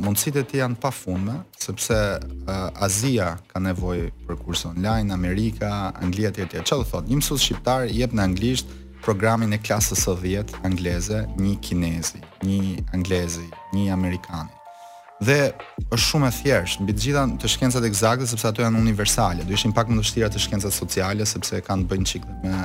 mundësitë 0.00 0.42
të 0.50 0.58
janë 0.60 0.78
pafundme, 0.82 1.38
sepse 1.62 1.94
uh, 1.94 2.64
Azia 2.84 3.30
ka 3.50 3.60
nevojë 3.62 4.10
për 4.26 4.38
kurse 4.44 4.68
online, 4.70 5.12
Amerika, 5.14 5.88
Anglia 6.04 6.30
etj. 6.32 6.60
Çfarë 6.62 6.82
do 6.84 6.88
thotë? 6.90 7.12
Një 7.12 7.20
mësues 7.22 7.46
shqiptar 7.46 7.86
i 7.92 8.02
jep 8.02 8.16
në 8.16 8.26
anglisht 8.28 8.72
programin 9.04 9.54
e 9.54 9.60
klasës 9.62 10.04
së 10.06 10.16
10 10.22 10.60
angleze, 10.66 11.22
një 11.40 11.54
kinezi, 11.64 12.20
një 12.44 12.88
anglezi, 12.96 13.44
një 13.76 13.86
amerikani. 13.94 14.52
Dhe 15.24 15.36
është 15.86 16.02
shumë 16.10 16.28
e 16.28 16.34
thjeshtë, 16.40 16.84
mbi 16.84 16.92
të 16.96 17.04
gjitha 17.06 17.22
të 17.40 17.50
shkencat 17.54 17.86
eksakte 17.88 18.26
sepse 18.28 18.50
ato 18.50 18.64
janë 18.66 18.82
universale. 18.82 19.46
Do 19.48 19.56
ishin 19.56 19.72
pak 19.78 19.88
më 19.88 19.96
të 19.96 20.04
vështira 20.04 20.28
të 20.34 20.42
shkencat 20.44 20.76
sociale 20.76 21.24
sepse 21.30 21.62
kanë 21.64 21.86
të 21.86 21.92
bëjnë 21.94 22.10
çik 22.12 22.28
me 22.44 22.58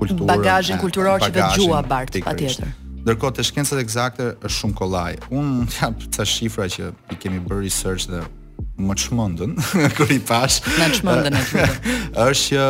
kulturën, 0.00 0.30
bagazhin 0.32 0.80
kulturor 0.80 1.20
që 1.20 1.30
vetë 1.36 1.50
gjua 1.60 1.84
Bart, 1.90 2.16
patjetër. 2.24 2.72
Ndërkohë 3.04 3.34
te 3.36 3.44
shkencat 3.44 3.78
eksakte 3.82 4.26
është 4.40 4.50
shumë 4.58 4.76
kollaj. 4.78 5.10
Un 5.36 5.66
jap 5.76 5.98
ca 6.16 6.24
shifra 6.24 6.64
që 6.72 6.86
i 7.12 7.18
kemi 7.20 7.40
bërë 7.44 7.64
research 7.66 8.06
dhe 8.08 8.20
më 8.80 8.94
çmendën 9.02 9.50
kur 9.98 10.08
i 10.14 10.16
pash. 10.24 10.62
Më 10.78 10.86
çmendën 11.02 11.36
aty. 11.36 11.66
Është 12.26 12.56
që 12.56 12.62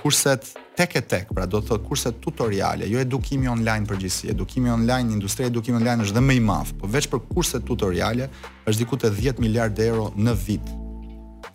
kurset 0.00 0.48
tek 0.80 0.96
e 0.96 1.02
tek, 1.04 1.28
pra 1.36 1.44
do 1.44 1.60
të 1.60 1.68
thotë 1.74 1.88
kurse 1.90 2.14
tutoriale, 2.24 2.88
jo 2.88 3.02
edukimi 3.04 3.50
online 3.52 3.84
përgjithsi, 3.90 4.30
edukimi 4.32 4.72
online, 4.72 5.12
industria 5.12 5.50
e 5.50 5.52
edukimit 5.52 5.82
online 5.82 6.06
është 6.08 6.16
dhe 6.18 6.24
më 6.24 6.38
i 6.38 6.42
madh, 6.48 6.72
po 6.80 6.88
veç 6.96 7.10
për 7.12 7.22
kurse 7.34 7.60
tutoriale 7.68 8.30
është 8.64 8.78
diku 8.80 8.98
te 9.02 9.12
10 9.12 9.44
miliardë 9.44 9.90
euro 9.92 10.08
në 10.16 10.36
vit. 10.46 10.72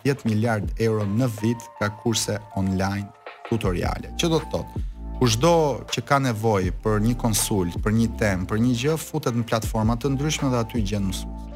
10 0.05 0.23
miliard 0.29 0.69
euro 0.81 1.09
në 1.09 1.31
vit 1.41 1.67
ka 1.81 1.89
kurse 2.03 2.37
online 2.61 3.07
tutoriale. 3.49 4.13
Që 4.17 4.29
do 4.33 4.37
të 4.41 4.49
thotë, 4.53 4.85
Kushdo 5.21 5.85
që 5.93 6.01
ka 6.09 6.17
nevojë 6.17 6.71
për 6.81 6.95
një 7.05 7.11
konsult, 7.21 7.75
për 7.85 7.93
një 7.93 8.05
temë, 8.17 8.45
për 8.49 8.57
një 8.63 8.69
gjë, 8.79 8.93
futet 8.97 9.35
në 9.37 9.43
platforma 9.51 9.93
të 10.01 10.09
ndryshme 10.15 10.47
dhe 10.49 10.57
aty 10.63 10.79
gjen 10.81 11.03
mësues. 11.05 11.51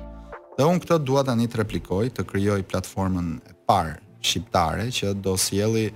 Dhe 0.59 0.67
unë 0.69 0.83
këtë 0.83 0.99
dua 1.07 1.23
tani 1.25 1.47
të 1.49 1.63
replikoj, 1.63 2.03
të 2.13 2.27
krijoj 2.29 2.59
platformën 2.69 3.31
e 3.49 3.55
parë 3.65 3.95
shqiptare 4.21 4.85
që 4.93 5.15
do 5.25 5.33
sjelli 5.41 5.87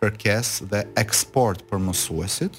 kërkesë 0.00 0.70
dhe 0.72 0.80
eksport 1.04 1.66
për 1.68 1.84
mësuesit, 1.90 2.56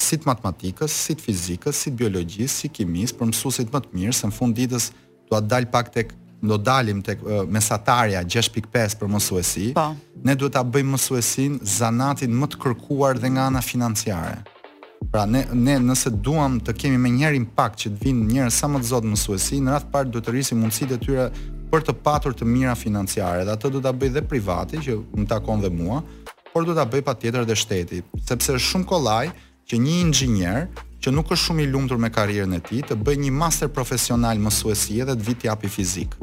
si 0.00 0.16
të 0.16 0.30
matematikës, 0.32 0.96
si 0.96 1.18
të 1.20 1.26
fizikës, 1.28 1.76
si 1.82 1.92
të 1.92 2.00
biologjisë, 2.00 2.54
si 2.62 2.72
kimisë, 2.80 3.18
për 3.20 3.28
mësuesit 3.34 3.76
më 3.76 3.84
të 3.90 3.96
mirë, 4.00 4.16
se 4.16 4.30
në 4.30 4.38
fund 4.40 4.56
ditës 4.56 4.88
dua 5.28 5.44
dal 5.44 5.68
pak 5.68 5.92
tek 6.00 6.16
do 6.42 6.56
dalim 6.58 7.00
tek 7.04 7.18
mesatarja 7.48 8.22
6.5 8.24 8.96
për 9.00 9.10
mësuesi. 9.12 9.70
Po. 9.76 9.92
Ne 10.24 10.34
duhet 10.38 10.54
ta 10.56 10.62
bëjmë 10.64 10.94
mësuesin 10.94 11.58
zanatin 11.64 12.32
më 12.36 12.48
të 12.54 12.60
kërkuar 12.64 13.20
dhe 13.20 13.30
nga 13.34 13.48
ana 13.50 13.60
financiare. 13.64 14.40
Pra 15.12 15.26
ne 15.26 15.44
ne 15.52 15.78
nëse 15.80 16.10
duam 16.24 16.58
të 16.60 16.74
kemi 16.80 16.98
më 17.04 17.12
njerë 17.18 17.38
impakt 17.44 17.80
që 17.84 17.92
të 17.94 18.02
vinë 18.04 18.26
njerë 18.32 18.50
sa 18.56 18.68
më 18.68 18.80
të 18.82 18.90
zotë 18.92 19.12
mësuesi, 19.14 19.60
në 19.64 19.74
radh 19.76 19.88
parë 19.92 20.12
duhet 20.12 20.26
të 20.28 20.34
rrisim 20.36 20.60
mundësitë 20.62 20.96
e 20.98 21.02
tyre 21.04 21.28
për 21.70 21.84
të 21.88 21.94
patur 22.04 22.34
të 22.34 22.48
mira 22.50 22.74
financiare. 22.76 23.44
Dhe 23.44 23.56
atë 23.56 23.72
do 23.76 23.80
ta 23.84 23.92
bëj 23.92 24.12
dhe 24.16 24.24
privati 24.28 24.80
që 24.84 24.96
më 25.16 25.28
takon 25.34 25.60
dhe 25.64 25.70
mua, 25.72 26.00
por 26.52 26.64
do 26.66 26.74
ta 26.76 26.84
bëj 26.88 27.02
patjetër 27.06 27.44
dhe 27.48 27.56
shteti, 27.56 28.02
sepse 28.28 28.54
është 28.56 28.66
shumë 28.70 28.88
kollaj 28.92 29.24
që 29.70 29.78
një 29.84 29.98
inxhinier 30.02 30.66
që 31.00 31.12
nuk 31.14 31.30
është 31.32 31.44
shumë 31.46 31.64
i 31.64 31.68
lumtur 31.70 31.96
me 31.98 32.10
karrierën 32.12 32.58
e 32.58 32.62
tij 32.66 32.82
të 32.90 32.98
bëjë 33.00 33.22
një 33.24 33.32
master 33.40 33.70
profesional 33.72 34.36
mësuesie 34.42 35.04
dhe 35.08 35.16
të 35.16 35.28
vit 35.30 35.48
japi 35.48 35.70
fizik 35.72 36.18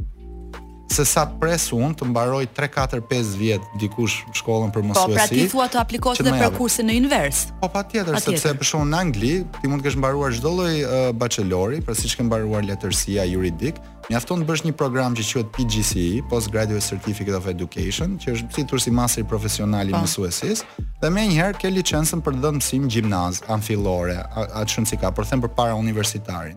se 0.88 1.04
sa 1.06 1.26
pres 1.28 1.68
unë 1.76 1.96
të 2.00 2.08
mbaroj 2.10 2.46
3 2.56 2.70
4 2.80 3.04
5 3.12 3.36
vjet 3.38 3.64
dikush 3.82 4.22
shkollën 4.40 4.72
për 4.74 4.84
po, 4.86 4.90
mësuesi. 4.90 5.12
Po 5.12 5.20
pra 5.20 5.26
ti 5.30 5.46
thua 5.52 5.66
të 5.72 5.82
aplikosh 5.84 6.22
edhe 6.24 6.34
për 6.40 6.54
kursin 6.58 6.90
në 6.90 6.96
invers. 7.02 7.44
Po 7.62 7.70
patjetër, 7.74 8.16
pa 8.18 8.22
sepse 8.24 8.54
për 8.56 8.70
shkakun 8.72 8.94
në 8.94 9.02
Angli 9.04 9.34
ti 9.62 9.68
mund 9.72 9.84
të 9.84 9.90
kesh 9.90 10.00
mbaruar 10.00 10.34
çdo 10.40 10.54
lloj 10.58 10.74
uh, 10.80 11.12
bachelori, 11.16 11.82
pra 11.86 11.96
siç 11.98 12.16
ke 12.18 12.24
mbaruar 12.28 12.66
letërsia 12.70 13.28
juridik, 13.28 13.82
mjafton 14.08 14.42
të 14.46 14.50
bësh 14.50 14.64
një 14.70 14.76
program 14.80 15.18
që 15.18 15.26
quhet 15.32 15.50
PGCE, 15.58 16.22
Post 16.32 16.52
Graduate 16.54 16.86
Certificate 16.88 17.36
of 17.36 17.50
Education, 17.52 18.16
që 18.24 18.38
është 18.38 18.56
si 18.58 18.66
tursi 18.72 18.94
master 18.94 19.28
profesional 19.28 19.92
i 19.92 19.96
po. 19.96 20.04
mësuesis, 20.06 20.64
dhe 21.04 21.12
më 21.12 21.28
njëherë 21.34 21.60
ke 21.62 21.74
licencën 21.76 22.24
për 22.26 22.40
dhënë 22.46 22.62
mësim 22.62 22.88
gjimnaz, 22.88 23.44
anfillore, 23.58 24.22
atë 24.48 24.78
shumë 24.78 24.94
si 24.94 25.02
ka, 25.04 25.12
por 25.12 25.28
them 25.28 25.44
për 25.44 25.54
para 25.60 25.76
universitarin. 25.76 26.56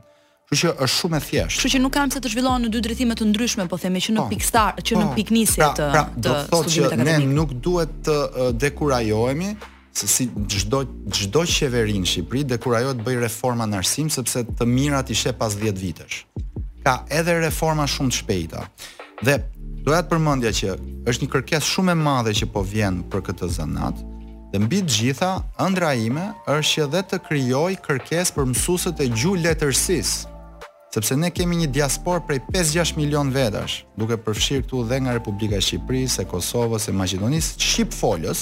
Kështu 0.51 0.67
që 0.67 0.71
është 0.83 0.99
shumë 0.99 1.15
e 1.21 1.23
thjeshtë. 1.23 1.61
Kështu 1.61 1.71
që 1.77 1.79
nuk 1.79 1.93
kam 1.95 2.11
se 2.11 2.19
të 2.25 2.31
zhvillohen 2.33 2.65
në 2.67 2.69
dy 2.75 2.79
drejtime 2.83 3.15
të 3.15 3.27
ndryshme, 3.31 3.65
po 3.71 3.77
themi 3.79 4.01
që 4.03 4.13
në 4.17 4.19
po. 4.25 4.33
pikstar, 4.35 4.81
që 4.83 4.95
në 4.99 5.05
po. 5.07 5.11
piknisje 5.15 5.63
pra, 5.63 5.91
pra, 5.93 6.03
të 6.11 6.23
të 6.27 6.31
studimit 6.43 6.75
që 6.75 6.87
akademik. 6.89 7.29
Ne 7.29 7.35
nuk 7.37 7.53
duhet 7.63 7.93
të 8.09 8.17
dekurajohemi 8.65 9.51
se 10.01 10.09
si 10.11 10.27
çdo 10.51 10.81
çdo 11.19 11.45
qeveri 11.47 11.95
në 12.03 12.11
Shqipëri 12.11 12.43
dekurajohet 12.51 12.99
bëj 13.07 13.21
reforma 13.29 13.69
në 13.71 13.79
arsim 13.79 14.09
sepse 14.11 14.43
të 14.59 14.67
mirat 14.67 15.13
shep 15.21 15.39
pas 15.39 15.55
10 15.61 15.79
vitesh. 15.85 16.25
Ka 16.83 16.97
edhe 17.15 17.37
reforma 17.47 17.87
shumë 17.87 18.11
të 18.11 18.21
shpejta. 18.25 18.65
Dhe 19.23 19.39
doja 19.87 20.03
të 20.03 20.11
përmendja 20.11 20.51
që 20.59 20.75
është 21.07 21.29
një 21.29 21.33
kërkesë 21.37 21.71
shumë 21.77 21.95
e 21.95 22.01
madhe 22.03 22.35
që 22.41 22.51
po 22.51 22.65
vjen 22.75 23.05
për 23.13 23.23
këtë 23.31 23.55
zanat, 23.61 24.03
Dhe 24.51 24.59
mbi 24.59 24.81
të 24.83 24.91
gjitha, 24.99 25.29
ëndra 25.63 25.93
ime 25.95 26.33
është 26.51 26.71
që 26.71 26.87
dhe 26.91 27.01
të 27.13 27.19
krijoj 27.29 27.75
kërkesë 27.87 28.35
për 28.35 28.49
mësuesët 28.51 28.99
e 29.05 29.05
gjuhë 29.15 29.45
letërsisë 29.47 30.27
sepse 30.95 31.15
ne 31.17 31.31
kemi 31.31 31.55
një 31.61 31.69
diaspor 31.71 32.25
prej 32.27 32.41
5-6 32.51 32.97
milion 32.99 33.29
vedash, 33.31 33.85
duke 33.99 34.17
përfshirë 34.19 34.65
këtu 34.65 34.81
dhe 34.91 34.97
nga 35.05 35.13
Republika 35.19 35.55
e 35.59 35.63
Shqipërisë, 35.63 36.25
e 36.25 36.31
Kosovës, 36.33 36.89
e 36.91 36.95
Maqedonisë, 36.99 37.55
shqip 37.63 37.95
folës, 37.95 38.41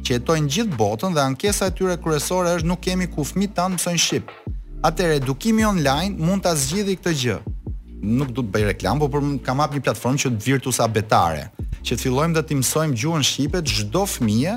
që 0.00 0.16
jetojnë 0.16 0.48
gjithë 0.56 0.78
botën 0.80 1.12
dhe 1.16 1.20
ankesa 1.26 1.68
e 1.68 1.74
tyre 1.76 1.98
kryesore 2.00 2.54
është 2.56 2.70
nuk 2.72 2.80
kemi 2.86 3.10
ku 3.12 3.26
fëmijët 3.28 3.52
tanë 3.58 3.74
mësojnë 3.76 4.02
shqip. 4.06 4.32
Atëherë 4.88 5.18
edukimi 5.20 5.66
online 5.68 6.16
mund 6.16 6.46
ta 6.46 6.54
zgjidhë 6.56 6.96
këtë 7.02 7.14
gjë. 7.22 7.36
Nuk 8.16 8.30
do 8.32 8.40
të 8.40 8.54
bëj 8.56 8.66
reklam, 8.72 8.96
por 9.02 9.12
për 9.12 9.34
kam 9.44 9.60
hap 9.60 9.76
një 9.76 9.84
platformë 9.84 10.22
që 10.24 10.32
Virtus 10.46 10.80
Abetare, 10.80 11.50
që 11.84 11.96
të 11.98 12.02
fillojmë 12.06 12.40
të 12.48 12.56
mësojmë 12.62 12.96
gjuhën 13.02 13.28
shqipe 13.28 13.60
çdo 13.74 14.06
fëmijë 14.08 14.56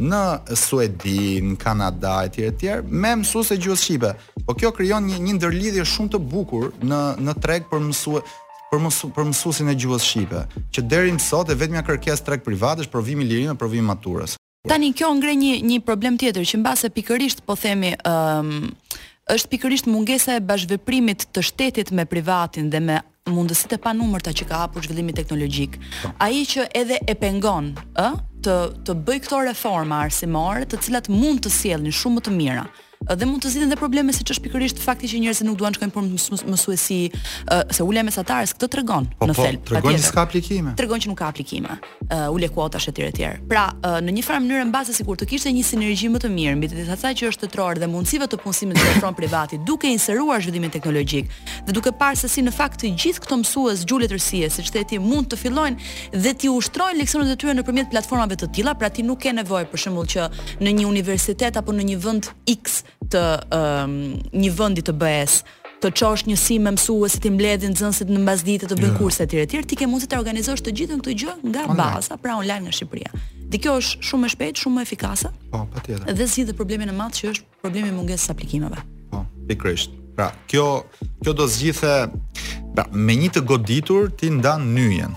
në 0.00 0.20
Suedi, 0.56 1.40
në 1.44 1.58
Kanada 1.60 2.24
e 2.26 2.32
tjerë 2.32 2.56
tjerë, 2.60 2.86
me 2.88 3.12
mësuse 3.20 3.56
gjuhës 3.60 3.84
Shqipe. 3.84 4.14
Po 4.46 4.56
kjo 4.56 4.72
kryon 4.74 5.06
një, 5.06 5.18
një 5.28 5.36
ndërlidhje 5.38 5.84
shumë 5.86 6.14
të 6.14 6.20
bukur 6.30 6.70
në, 6.80 7.02
në 7.28 7.34
treg 7.42 7.68
për 7.70 7.82
mësues 7.90 8.38
për 8.70 8.78
mësu, 8.84 9.08
për 9.10 9.24
mësuesin 9.32 9.70
e 9.72 9.72
gjuhës 9.74 10.04
shqipe, 10.06 10.40
që 10.70 10.82
deri 10.86 11.10
më 11.10 11.18
sot 11.24 11.48
e 11.50 11.56
vetmja 11.58 11.80
kërkesë 11.82 12.22
treg 12.26 12.44
privat 12.46 12.78
është 12.84 12.92
provimi 12.92 13.24
lirimi, 13.26 13.56
provimi 13.58 13.82
maturës. 13.88 14.36
Tani 14.70 14.92
kjo 14.94 15.08
ngre 15.18 15.34
një 15.40 15.56
një 15.66 15.78
problem 15.88 16.14
tjetër 16.22 16.46
që 16.46 16.60
mbase 16.62 16.90
pikërisht 16.94 17.40
po 17.48 17.56
themi 17.58 17.94
ëm 17.98 18.52
um, 18.60 18.68
është 19.30 19.50
pikërisht 19.56 19.88
mungesa 19.90 20.36
e 20.38 20.42
bashkëveprimit 20.46 21.28
të 21.34 21.42
shtetit 21.48 21.90
me 21.94 22.06
privatin 22.10 22.70
dhe 22.72 22.78
me 22.82 23.00
mundësitë 23.30 23.74
e 23.78 23.82
panumërta 23.84 24.32
që 24.38 24.46
ka 24.50 24.62
hapur 24.64 24.82
zhvillimi 24.86 25.14
teknologjik. 25.18 25.74
Ai 26.22 26.44
që 26.50 26.68
edhe 26.76 26.98
e 27.10 27.14
pengon, 27.18 27.72
ë, 27.98 28.08
të 28.44 28.52
të 28.88 28.94
bëj 29.08 29.18
këto 29.26 29.40
reforma 29.48 29.98
arsimore, 30.06 30.66
të 30.72 30.80
cilat 30.86 31.10
mund 31.12 31.42
të 31.44 31.52
sjellin 31.58 31.94
shumë 32.00 32.20
më 32.20 32.24
të 32.28 32.36
mira 32.38 32.66
dhe 33.00 33.24
mund 33.24 33.40
të 33.40 33.48
zgjidhen 33.54 33.70
edhe 33.72 33.78
probleme 33.80 34.12
siç 34.12 34.30
është 34.34 34.44
pikërisht 34.44 34.80
fakti 34.82 35.08
që 35.08 35.20
njerëzit 35.24 35.46
nuk 35.48 35.56
duan 35.58 35.72
të 35.72 35.78
shkojnë 35.80 35.92
për 35.94 36.08
mësuesi 36.52 36.96
uh, 37.10 37.62
se 37.72 37.84
ule 37.86 38.02
mesatarës 38.04 38.52
këtë 38.58 38.68
tregon 38.74 39.06
po, 39.18 39.26
në 39.30 39.36
thelb. 39.38 39.62
Po, 39.64 39.72
tregon 39.72 39.96
se 40.04 40.10
ka 40.12 40.26
aplikime. 40.26 40.74
Tregon 40.76 41.00
që 41.00 41.08
nuk 41.10 41.18
ka 41.22 41.30
aplikime. 41.32 41.78
Uh, 42.04 42.26
ule 42.36 42.50
kuotash 42.52 42.90
etj 42.92 43.06
etj. 43.08 43.30
Pra, 43.48 43.64
uh, 43.80 43.96
në 44.04 44.14
një 44.18 44.24
farë 44.26 44.42
mënyrë 44.44 44.66
mbase 44.68 44.92
sikur 44.98 45.16
të 45.18 45.30
kishte 45.32 45.52
një 45.56 45.64
sinergji 45.70 46.10
më 46.12 46.20
të 46.26 46.30
mirë 46.34 46.58
mbi 46.60 46.70
të 46.70 46.78
gjitha 46.82 46.98
ato 46.98 47.14
që 47.22 47.30
është 47.32 47.46
tetror 47.48 47.80
dhe 47.80 47.88
mundësive 47.88 48.28
të 48.30 48.40
punësimit 48.44 48.78
të 48.78 48.92
ofron 48.98 49.16
privati, 49.18 49.58
duke 49.66 49.90
inseruar 49.94 50.44
zhvillimin 50.44 50.72
teknologjik 50.76 51.32
dhe 51.70 51.76
duke 51.78 51.94
parë 51.96 52.20
se 52.20 52.28
si 52.30 52.44
në 52.44 52.52
fakt 52.54 52.82
të 52.84 52.92
gjithë 53.00 53.24
këto 53.24 53.40
mësues 53.42 53.86
gjuhëletërsie, 53.88 54.44
rësie, 54.44 54.52
siç 54.60 54.70
theti 54.76 55.00
mund 55.00 55.32
të 55.32 55.40
fillojnë 55.40 55.90
dhe 56.20 56.34
ti 56.36 56.52
ushtrojnë 56.52 57.00
leksionet 57.00 57.32
e 57.32 57.40
tyre 57.40 57.56
nëpërmjet 57.58 57.90
platformave 57.96 58.36
të 58.44 58.50
tilla, 58.58 58.74
pra 58.76 58.90
ti 58.92 59.04
nuk 59.06 59.22
ke 59.24 59.32
nevojë 59.40 59.70
për 59.72 59.84
shembull 59.86 60.10
që 60.12 60.28
në 60.62 60.76
një 60.80 60.88
universitet 60.90 61.58
apo 61.60 61.72
në 61.74 61.88
një 61.92 62.00
vend 62.04 62.32
X 62.50 62.82
të 63.10 63.22
um, 63.56 63.94
një 64.34 64.52
vendi 64.58 64.84
të 64.86 64.94
BE-s, 64.96 65.40
të 65.80 65.90
çosh 65.96 66.26
një 66.28 66.36
sim 66.36 66.66
me 66.66 66.72
mësuesit 66.76 67.24
i 67.24 67.32
mbledhin 67.32 67.72
nxënësit 67.72 68.10
në 68.12 68.20
mbasdite 68.20 68.68
të 68.68 68.76
bëjnë 68.76 68.92
jo. 68.92 68.98
kurse 68.98 69.24
etj 69.24 69.38
etj, 69.46 69.58
ti 69.70 69.78
ke 69.80 69.88
mundësi 69.88 70.10
të 70.12 70.18
organizosh 70.20 70.62
të 70.66 70.74
gjithën 70.80 71.00
këtë 71.00 71.14
gjë 71.22 71.36
nga 71.40 71.64
online. 71.64 71.80
baza, 71.96 72.18
pra 72.20 72.34
online 72.36 72.66
nga 72.66 72.74
Shqipëria. 72.76 73.14
Dhe 73.50 73.58
kjo 73.64 73.78
është 73.80 74.04
shumë 74.10 74.26
e 74.28 74.32
shpejtë, 74.34 74.60
shumë 74.66 74.82
e 74.82 74.84
efikase. 74.84 75.30
Po, 75.50 75.64
patjetër. 75.74 76.12
Dhe 76.14 76.26
zgjidhet 76.26 76.56
problemi 76.58 76.84
e 76.84 76.92
madh 76.98 77.16
që 77.16 77.32
është 77.32 77.64
problemi 77.64 77.88
i 77.88 77.96
mungesës 77.96 78.28
së 78.28 78.34
aplikimeve. 78.36 78.84
Po, 79.10 79.24
pikërisht. 79.48 79.90
Pra, 80.18 80.26
kjo 80.50 80.66
kjo 81.24 81.32
do 81.38 81.46
zgjithë 81.48 81.94
pra, 82.74 82.84
me 82.92 83.16
një 83.16 83.30
të 83.38 83.44
goditur 83.48 84.10
ti 84.20 84.28
ndan 84.36 84.68
nyjen. 84.74 85.16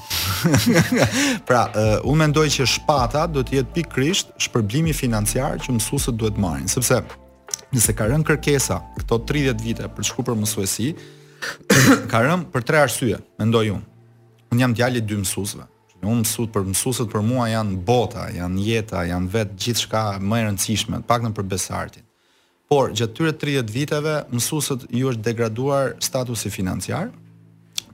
pra, 1.50 1.66
uh, 1.76 2.08
unë 2.08 2.22
mendoj 2.24 2.48
që 2.56 2.66
shpata 2.72 3.26
do 3.36 3.44
të 3.44 3.60
jetë 3.60 3.76
pikërisht 3.82 4.32
shpërblimi 4.48 4.94
financiar 4.96 5.60
që 5.60 5.76
mësuesët 5.76 6.16
duhet 6.18 6.38
marrin, 6.40 6.68
sepse 6.72 7.04
nëse 7.74 7.94
ka 7.98 8.06
rënë 8.12 8.26
kërkesa 8.28 8.78
këto 9.00 9.18
30 9.30 9.62
vite 9.66 9.88
për 9.90 10.04
të 10.04 10.10
shku 10.12 10.26
për 10.28 10.38
mësuesi, 10.44 10.92
ka 12.12 12.22
rënë 12.26 12.48
për 12.54 12.66
tre 12.68 12.82
arsye, 12.86 13.20
mendoj 13.42 13.70
unë. 13.74 14.04
Unë 14.54 14.62
jam 14.64 14.76
djali 14.78 15.02
dy 15.02 15.18
mësuesve. 15.24 15.66
Unë 16.04 16.20
mësut 16.22 16.52
për 16.52 16.66
mësuesit 16.68 17.10
për 17.14 17.22
mua 17.24 17.46
janë 17.48 17.78
bota, 17.88 18.28
janë 18.36 18.60
jeta, 18.68 19.06
janë 19.08 19.30
vet 19.32 19.54
gjithçka 19.56 20.02
më 20.20 20.42
e 20.42 20.46
rëndësishme, 20.50 21.00
pak 21.08 21.24
në 21.24 21.32
për 21.38 21.48
besartin. 21.54 22.04
Por 22.70 22.92
gjatë 22.92 23.14
këtyre 23.14 23.34
30 23.64 23.72
viteve 23.72 24.16
mësuesët 24.34 24.86
ju 24.92 25.10
është 25.14 25.24
degraduar 25.30 25.94
statusi 26.04 26.52
financiar, 26.52 27.10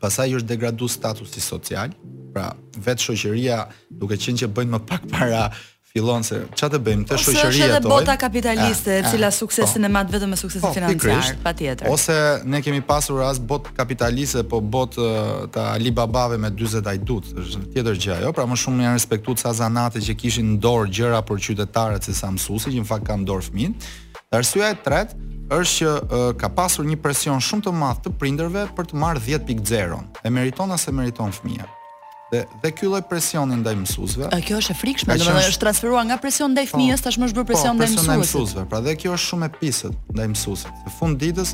pastaj 0.02 0.32
ju 0.34 0.42
është 0.42 0.50
degraduar 0.56 0.94
statusi 0.96 1.44
social, 1.46 1.94
pra 2.34 2.52
vetë 2.86 3.06
shoqëria 3.08 3.64
duke 4.02 4.18
qenë 4.22 4.44
që 4.44 4.52
bëjnë 4.58 4.76
më 4.76 4.82
pak 4.90 5.06
para 5.14 5.48
fillon 5.90 6.22
se 6.26 6.40
ç'a 6.60 6.68
të 6.70 6.80
bëjmë 6.86 7.06
të 7.10 7.18
shoqëria 7.18 7.30
tojë. 7.30 7.48
Ose 7.48 7.70
edhe 7.72 7.90
bota 7.92 8.16
kapitaliste, 8.22 8.92
eh, 8.92 8.98
eh, 8.98 9.00
eh, 9.00 9.04
po. 9.04 9.10
e 9.10 9.12
cila 9.14 9.30
suksesin 9.34 9.84
e 9.84 9.90
mat 9.96 10.08
vetëm 10.14 10.30
me 10.34 10.38
suksesin 10.44 10.68
po, 10.68 10.74
financiar, 10.76 11.38
patjetër. 11.44 11.90
Ose 11.90 12.16
ne 12.46 12.60
kemi 12.62 12.82
pasur 12.82 13.22
as 13.26 13.40
bot 13.40 13.66
kapitaliste, 13.78 14.44
po 14.44 14.62
bot 14.62 14.96
të 15.54 15.60
Alibabave 15.76 16.38
me 16.38 16.50
40 16.52 16.88
ajdut, 16.94 17.24
është 17.42 17.64
tjetër 17.74 17.96
gjë 18.04 18.14
ajo. 18.20 18.34
Pra 18.34 18.46
më 18.46 18.56
shumë 18.66 18.82
janë 18.86 18.98
respektuar 19.00 19.38
ca 19.42 19.54
zanate 19.54 20.00
që 20.06 20.14
kishin 20.22 20.48
në 20.54 20.58
dorë 20.66 20.90
gjëra 20.96 21.20
për 21.28 21.38
qytetarët 21.48 22.04
se 22.06 22.14
sa 22.14 22.28
që 22.30 22.82
në 22.84 22.86
fakt 22.92 23.06
kanë 23.10 23.26
dorë 23.30 23.44
fëmin. 23.48 23.72
Arsyeja 24.38 24.70
e 24.74 24.78
tretë 24.86 25.16
është 25.50 25.78
që 25.78 25.90
uh, 25.98 26.28
ka 26.42 26.48
pasur 26.58 26.84
një 26.86 26.98
presion 27.04 27.40
shumë 27.48 27.64
të 27.66 27.72
madh 27.82 28.00
të 28.04 28.10
prindërve 28.22 28.68
për 28.78 28.86
të 28.92 28.96
marrë 29.04 29.22
10.0. 29.26 30.00
E 30.26 30.30
meriton 30.30 30.72
as 30.72 30.86
e 30.88 30.92
meriton 30.94 31.32
fëmia? 31.34 31.66
Dhe 32.30 32.46
dhe 32.62 32.70
ky 32.72 32.86
lloj 32.86 33.02
presioni 33.10 33.58
ndaj 33.62 33.74
mësuesve. 33.82 34.28
Kjo 34.46 34.60
është 34.62 34.74
e 34.76 34.78
frikshme, 34.78 35.16
domethënë 35.18 35.50
është 35.50 35.64
transferuar 35.64 36.04
nga 36.12 36.18
presioni 36.22 36.54
ndaj 36.54 36.68
po, 36.70 36.76
fëmijës, 36.78 37.02
tashmë 37.06 37.30
është 37.30 37.38
bërë 37.40 37.48
po, 37.48 37.52
presion 37.52 37.74
ndaj 37.74 37.88
mësuesve. 37.90 38.06
Po, 38.06 38.06
ndaj 38.06 38.20
mësuesve. 38.22 38.66
Pra 38.74 38.82
dhe 38.86 38.94
kjo 39.02 39.14
është 39.18 39.30
shumë 39.32 39.48
e 39.50 39.54
pisët 39.56 39.96
ndaj 40.14 40.28
mësuesve. 40.36 40.74
Në 40.86 40.94
fund 41.00 41.20
ditës, 41.24 41.54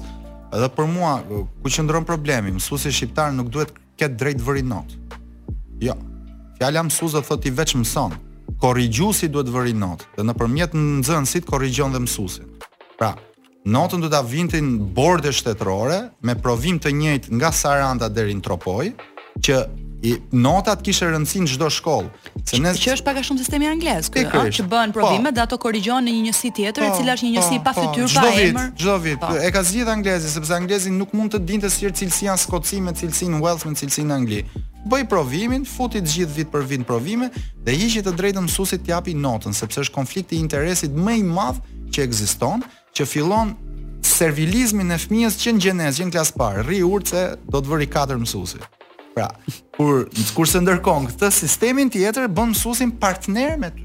edhe 0.58 0.70
për 0.76 0.90
mua 0.92 1.14
ku 1.30 1.72
qëndron 1.72 2.08
problemi, 2.10 2.52
mësuesi 2.58 2.92
shqiptar 2.92 3.32
nuk 3.38 3.54
duhet 3.56 3.72
ket 4.00 4.20
drejt 4.20 4.44
vëri 4.50 4.66
not. 4.68 4.98
Jo. 5.80 5.96
Fjala 6.60 6.84
mësuesve 6.90 7.24
thot 7.30 7.48
i 7.50 7.56
veç 7.56 7.74
mëson. 7.80 8.18
Korrigjuesi 8.62 9.32
duhet 9.32 9.48
vëri 9.56 9.72
not, 9.80 10.04
dhe 10.18 10.28
nëpërmjet 10.28 10.76
nxënësit 10.76 11.48
korrigjon 11.48 11.96
dhe 11.96 12.04
mësuesin. 12.04 12.52
Pra, 13.00 13.14
notën 13.64 14.04
do 14.04 14.12
ta 14.12 14.20
vintin 14.28 14.76
borde 15.00 15.32
shtetërore 15.32 16.04
me 16.28 16.36
provim 16.36 16.80
të 16.84 16.92
njëjtë 17.00 17.38
nga 17.40 17.52
Saranda 17.56 18.08
deri 18.12 18.36
në 18.40 18.44
Tropoj, 18.48 18.92
që 19.46 19.56
i 20.06 20.14
notat 20.36 20.80
kishe 20.86 21.08
rëndësi 21.10 21.42
në 21.44 21.48
çdo 21.56 21.68
shkollë. 21.74 22.30
Se 22.46 22.60
ne 22.62 22.72
që 22.78 22.94
është 22.96 23.06
pak 23.06 23.20
a 23.20 23.24
shumë 23.26 23.42
sistemi 23.42 23.68
anglez, 23.70 24.10
kjo 24.14 24.26
ha 24.30 24.44
që 24.54 24.66
bën 24.70 24.92
po. 24.94 25.00
provime 25.02 25.32
dhe 25.34 25.42
ato 25.46 25.58
korrigjon 25.62 26.06
në 26.06 26.14
një 26.16 26.24
njësi 26.28 26.52
tjetër, 26.60 26.84
e 26.86 26.92
po, 26.92 26.98
cila 27.00 27.16
është 27.18 27.26
një 27.26 27.34
njësi 27.36 27.58
po, 27.64 27.66
pa 27.66 27.74
fytyrë 27.80 28.10
pa 28.12 28.24
emër. 28.26 28.38
Çdo 28.38 28.38
vit, 28.38 28.80
çdo 28.84 28.96
vit 29.34 29.46
e 29.48 29.52
ka 29.56 29.64
zgjidhur 29.66 29.94
anglezi 29.96 30.30
sepse 30.32 30.54
anglezi 30.60 30.92
nuk 30.94 31.14
mund 31.18 31.34
të 31.34 31.42
dinte 31.50 31.70
si 31.74 31.88
është 31.90 32.00
cilësia 32.04 32.36
në 32.38 32.44
Skoci 32.46 32.82
me 32.84 32.94
cilësinë 33.02 33.38
në 33.38 33.42
Wales 33.44 33.66
me 33.66 33.76
cilësinë 33.82 34.10
në 34.12 34.16
Angli. 34.20 34.42
Bëj 34.86 35.06
provimin, 35.10 35.66
futi 35.66 36.02
të 36.06 36.12
gjithë 36.14 36.36
vit 36.38 36.50
për 36.54 36.66
vit 36.70 36.86
provime 36.86 37.32
dhe 37.66 37.74
hiqi 37.74 38.04
të 38.06 38.14
drejtën 38.20 38.46
mësuesit 38.46 38.84
të 38.86 38.94
japi 38.94 39.16
notën, 39.18 39.56
sepse 39.58 39.82
është 39.88 39.96
konflikti 39.96 40.38
i 40.38 40.44
interesit 40.46 40.94
më 40.94 41.18
i 41.24 41.26
madh 41.26 41.62
që 41.94 42.06
ekziston, 42.06 42.62
që 42.94 43.08
fillon 43.14 43.56
servilizmin 44.06 44.94
e 44.94 45.00
fëmijës 45.02 45.40
që 45.42 45.56
në 45.56 45.64
gjenezë, 45.66 46.06
në 46.08 46.14
klasë 46.14 46.36
parë, 46.38 46.62
rri 46.68 46.84
urtë 46.86 47.14
se 47.16 47.24
do 47.50 47.58
të 47.64 47.72
vëri 47.72 47.90
katër 47.90 48.22
mësuesi. 48.22 48.62
Pra, 49.16 49.26
kur 49.76 50.06
kurse 50.36 50.62
ndërkohë 50.64 51.10
këtë 51.12 51.30
sistemin 51.36 51.90
tjetër 51.92 52.30
bën 52.32 52.54
mësuesin 52.54 52.94
partner 53.02 53.58
me 53.60 53.70
ty. 53.76 53.84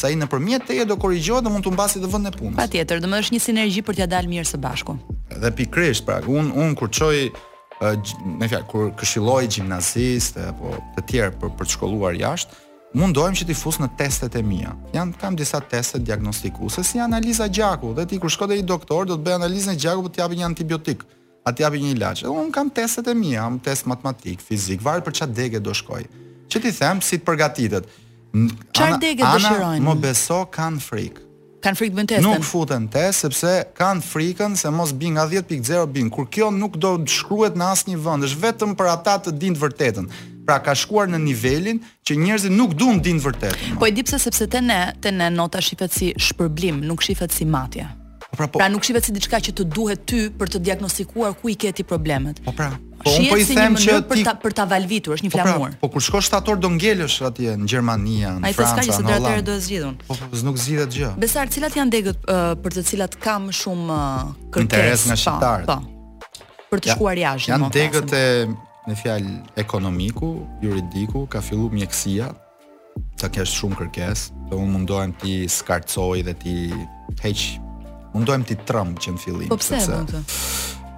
Sa 0.00 0.10
i 0.12 0.16
nëpërmjet 0.20 0.66
teje 0.68 0.84
do 0.88 0.96
korrigjohet 1.00 1.44
dhe 1.46 1.52
mund 1.52 1.64
të 1.64 1.72
mbasi 1.72 2.02
të 2.02 2.10
vënë 2.12 2.28
në 2.28 2.32
punë. 2.36 2.58
Patjetër, 2.58 3.00
më 3.08 3.20
është 3.24 3.34
një 3.36 3.40
sinergji 3.44 3.82
për 3.86 3.96
t'ia 3.98 4.06
dalë 4.12 4.28
mirë 4.32 4.48
së 4.50 4.60
bashku. 4.60 4.96
Dhe 5.42 5.50
pikërisht, 5.56 6.04
pra 6.08 6.18
un 6.28 6.50
un 6.52 6.74
kur 6.76 6.90
çoj 6.92 7.30
me 7.80 8.48
fjalë 8.48 8.68
kur 8.70 8.90
këshilloj 9.00 9.46
gimnazistë 9.56 10.46
apo 10.52 10.74
të 10.96 11.06
tjerë 11.10 11.32
për 11.40 11.50
për 11.58 11.64
të 11.68 11.74
shkolluar 11.76 12.16
jashtë, 12.16 12.56
mundohem 12.96 13.36
që 13.36 13.48
t'i 13.48 13.56
fus 13.56 13.80
në 13.80 13.90
testet 14.00 14.36
e 14.36 14.42
mia. 14.42 14.72
Jan 14.94 15.12
kam 15.20 15.36
disa 15.36 15.60
teste 15.60 15.98
diagnostikuese, 16.00 16.84
si 16.84 17.00
analiza 17.00 17.48
gjaku, 17.48 17.94
dhe 17.98 18.04
ti 18.06 18.20
kur 18.22 18.32
shko 18.32 18.48
te 18.52 18.56
një 18.60 18.68
doktor 18.68 19.08
do 19.08 19.16
të 19.16 19.26
bëj 19.28 19.36
analizën 19.40 19.72
e 19.76 19.80
gjakut 19.80 20.12
të 20.12 20.24
japë 20.24 20.40
një 20.40 20.48
antibiotik 20.52 21.04
atë 21.48 21.62
japi 21.66 21.80
një 21.84 21.92
ilaç. 21.94 22.24
Edhe 22.24 22.34
un 22.44 22.50
kam 22.54 22.70
testet 22.74 23.06
e 23.10 23.14
mia, 23.14 23.46
un 23.46 23.60
test 23.62 23.86
matematik, 23.88 24.42
fizik, 24.42 24.82
varet 24.82 25.06
për 25.06 25.16
çfarë 25.20 25.36
degë 25.38 25.62
do 25.66 25.74
shkoj. 25.78 26.06
Që 26.50 26.62
ti 26.64 26.72
them 26.80 27.02
si 27.02 27.20
të 27.22 27.26
përgatitet. 27.28 27.86
Çfarë 28.76 28.98
degë 29.02 29.32
dëshirojnë? 29.36 29.86
Mo 29.86 29.94
beso 30.02 30.42
kanë 30.54 30.82
frikë. 30.84 31.20
Kan 31.64 31.74
frikë 31.78 31.96
bën 31.98 32.06
testën. 32.12 32.26
Nuk 32.28 32.44
futen 32.46 32.84
test 32.92 33.24
sepse 33.24 33.50
kanë 33.74 34.02
frikën 34.06 34.54
se 34.60 34.70
mos 34.74 34.92
bin 34.94 35.16
nga 35.16 35.24
10.0 35.30 35.86
bin. 35.90 36.10
Kur 36.14 36.28
kjo 36.30 36.50
nuk 36.54 36.76
do 36.78 36.92
të 37.02 37.10
shkruhet 37.10 37.56
në 37.58 37.70
asnjë 37.74 38.00
vend, 38.04 38.26
është 38.28 38.42
vetëm 38.44 38.76
për 38.78 38.90
ata 38.92 39.16
të 39.26 39.34
dinë 39.42 39.56
të 39.58 39.62
vërtetën. 39.64 40.10
Pra 40.46 40.60
ka 40.62 40.74
shkuar 40.78 41.08
në 41.10 41.18
nivelin 41.26 41.80
që 42.06 42.18
njerëzit 42.22 42.54
nuk 42.54 42.74
duan 42.78 43.00
dinë 43.02 43.18
të 43.18 43.26
vërtetën. 43.26 43.74
Po 43.80 43.86
e 43.88 43.94
di 43.96 44.04
pse 44.06 44.20
sepse 44.22 44.46
te 44.52 44.62
ne, 44.62 44.78
te 45.02 45.10
ne 45.14 45.26
nota 45.34 45.58
shifet 45.64 45.90
si 45.94 46.12
shpërblim, 46.28 46.84
nuk 46.86 47.02
shifet 47.06 47.34
si 47.34 47.48
matje. 47.50 47.86
Po 48.36 48.36
pra, 48.38 48.48
po, 48.48 48.58
pra 48.60 48.68
nuk 48.68 48.84
shihet 48.84 49.00
si 49.08 49.14
diçka 49.16 49.40
që 49.40 49.52
të 49.56 49.64
duhet 49.72 50.02
ty 50.04 50.18
për 50.28 50.50
të 50.52 50.60
diagnostikuar 50.68 51.32
ku 51.40 51.48
i 51.48 51.54
ke 51.56 51.72
ti 51.72 51.80
problemet. 51.88 52.42
Po 52.44 52.52
pra. 52.52 52.68
Po 53.00 53.10
un 53.16 53.24
po 53.32 53.38
i 53.40 53.44
them 53.48 53.76
që 53.80 53.94
ti 54.04 54.08
për 54.12 54.20
ta 54.26 54.34
për 54.42 54.54
ta 54.60 54.66
valvitur 54.68 55.16
është 55.16 55.24
një 55.26 55.32
po 55.32 55.38
pra, 55.40 55.46
flamur. 55.48 55.70
Po 55.72 55.72
pra, 55.72 55.80
po 55.86 55.90
kur 55.94 56.04
shkosh 56.04 56.28
shtator 56.28 56.60
do 56.60 56.68
ngelesh 56.76 57.16
atje 57.30 57.54
në 57.56 57.70
Gjermani, 57.72 58.18
në 58.20 58.28
Franca, 58.28 58.36
në 58.36 58.36
Holandë. 58.36 58.44
Ai 58.44 58.60
thotë 58.60 58.92
se 58.92 59.08
ka 59.08 59.32
një 59.40 59.46
do 59.48 59.56
zgjidhun. 59.66 59.96
Po, 60.10 60.18
po 60.20 60.40
s'nuk 60.42 60.60
zgjidhet 60.60 60.96
gjë. 61.00 61.10
Besar, 61.24 61.50
cilat 61.56 61.80
janë 61.80 61.94
degët 61.96 62.28
për 62.60 62.76
të 62.76 62.84
cilat 62.92 63.16
kam 63.24 63.48
më 63.48 63.56
shumë 63.62 63.98
kërkesë. 64.52 64.66
Interes 64.68 65.04
nga 65.08 65.18
shqiptar. 65.22 65.66
Po. 65.72 66.32
Për 66.72 66.84
të 66.86 66.92
shkuar 66.96 67.20
jashtë. 67.24 67.54
Janë 67.54 67.72
degët 67.80 68.16
e 68.20 68.24
në 68.90 68.98
fjalë 69.00 69.36
ekonomiku, 69.64 70.32
juridiku, 70.64 71.24
ka 71.32 71.40
filluar 71.44 71.72
mjekësia. 71.78 72.34
Ta 73.20 73.28
kesh 73.32 73.56
shumë 73.60 73.78
kërkesë, 73.80 74.42
do 74.50 74.60
mundohem 74.60 75.12
ti 75.20 75.38
skarcoj 75.52 76.20
dhe 76.28 76.32
ti 76.42 76.54
heq 77.24 77.44
mundojmë 78.16 78.44
ti 78.48 78.56
trëm 78.66 78.94
që 79.00 79.14
në 79.16 79.20
fillim. 79.20 79.52
Po 79.52 79.58
pse 79.60 79.82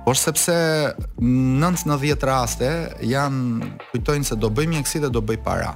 Por 0.06 0.16
sepse 0.16 0.54
90 1.20 1.90
në 1.90 1.98
raste 2.24 2.70
janë 3.04 3.72
kujtojnë 3.90 4.24
se 4.30 4.38
do 4.40 4.48
bëjmë 4.50 4.78
një 4.78 4.86
kësi 4.86 5.02
dhe 5.04 5.10
do 5.12 5.20
bëjmë 5.20 5.44
para. 5.44 5.74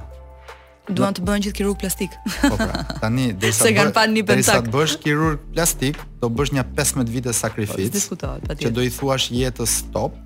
Duan 0.91 1.15
të 1.15 1.23
bëjmë 1.23 1.45
gjithë 1.45 1.57
kirurg 1.61 1.77
plastik. 1.79 2.15
Po 2.41 2.57
pra, 2.59 2.81
tani, 2.99 3.29
dhe 3.39 3.51
i 3.53 4.43
sa 4.43 4.57
të 4.65 4.71
bësh 4.73 4.97
kirurg 5.03 5.43
plastik, 5.53 5.99
do 6.19 6.27
bësh 6.33 6.53
një 6.57 6.65
15 6.75 7.11
vite 7.13 7.35
sakrificë. 7.35 7.91
po, 8.09 8.55
që 8.63 8.71
do 8.73 8.81
i 8.83 8.89
thuash 8.91 9.29
jetës 9.31 9.77
stop, 9.83 10.17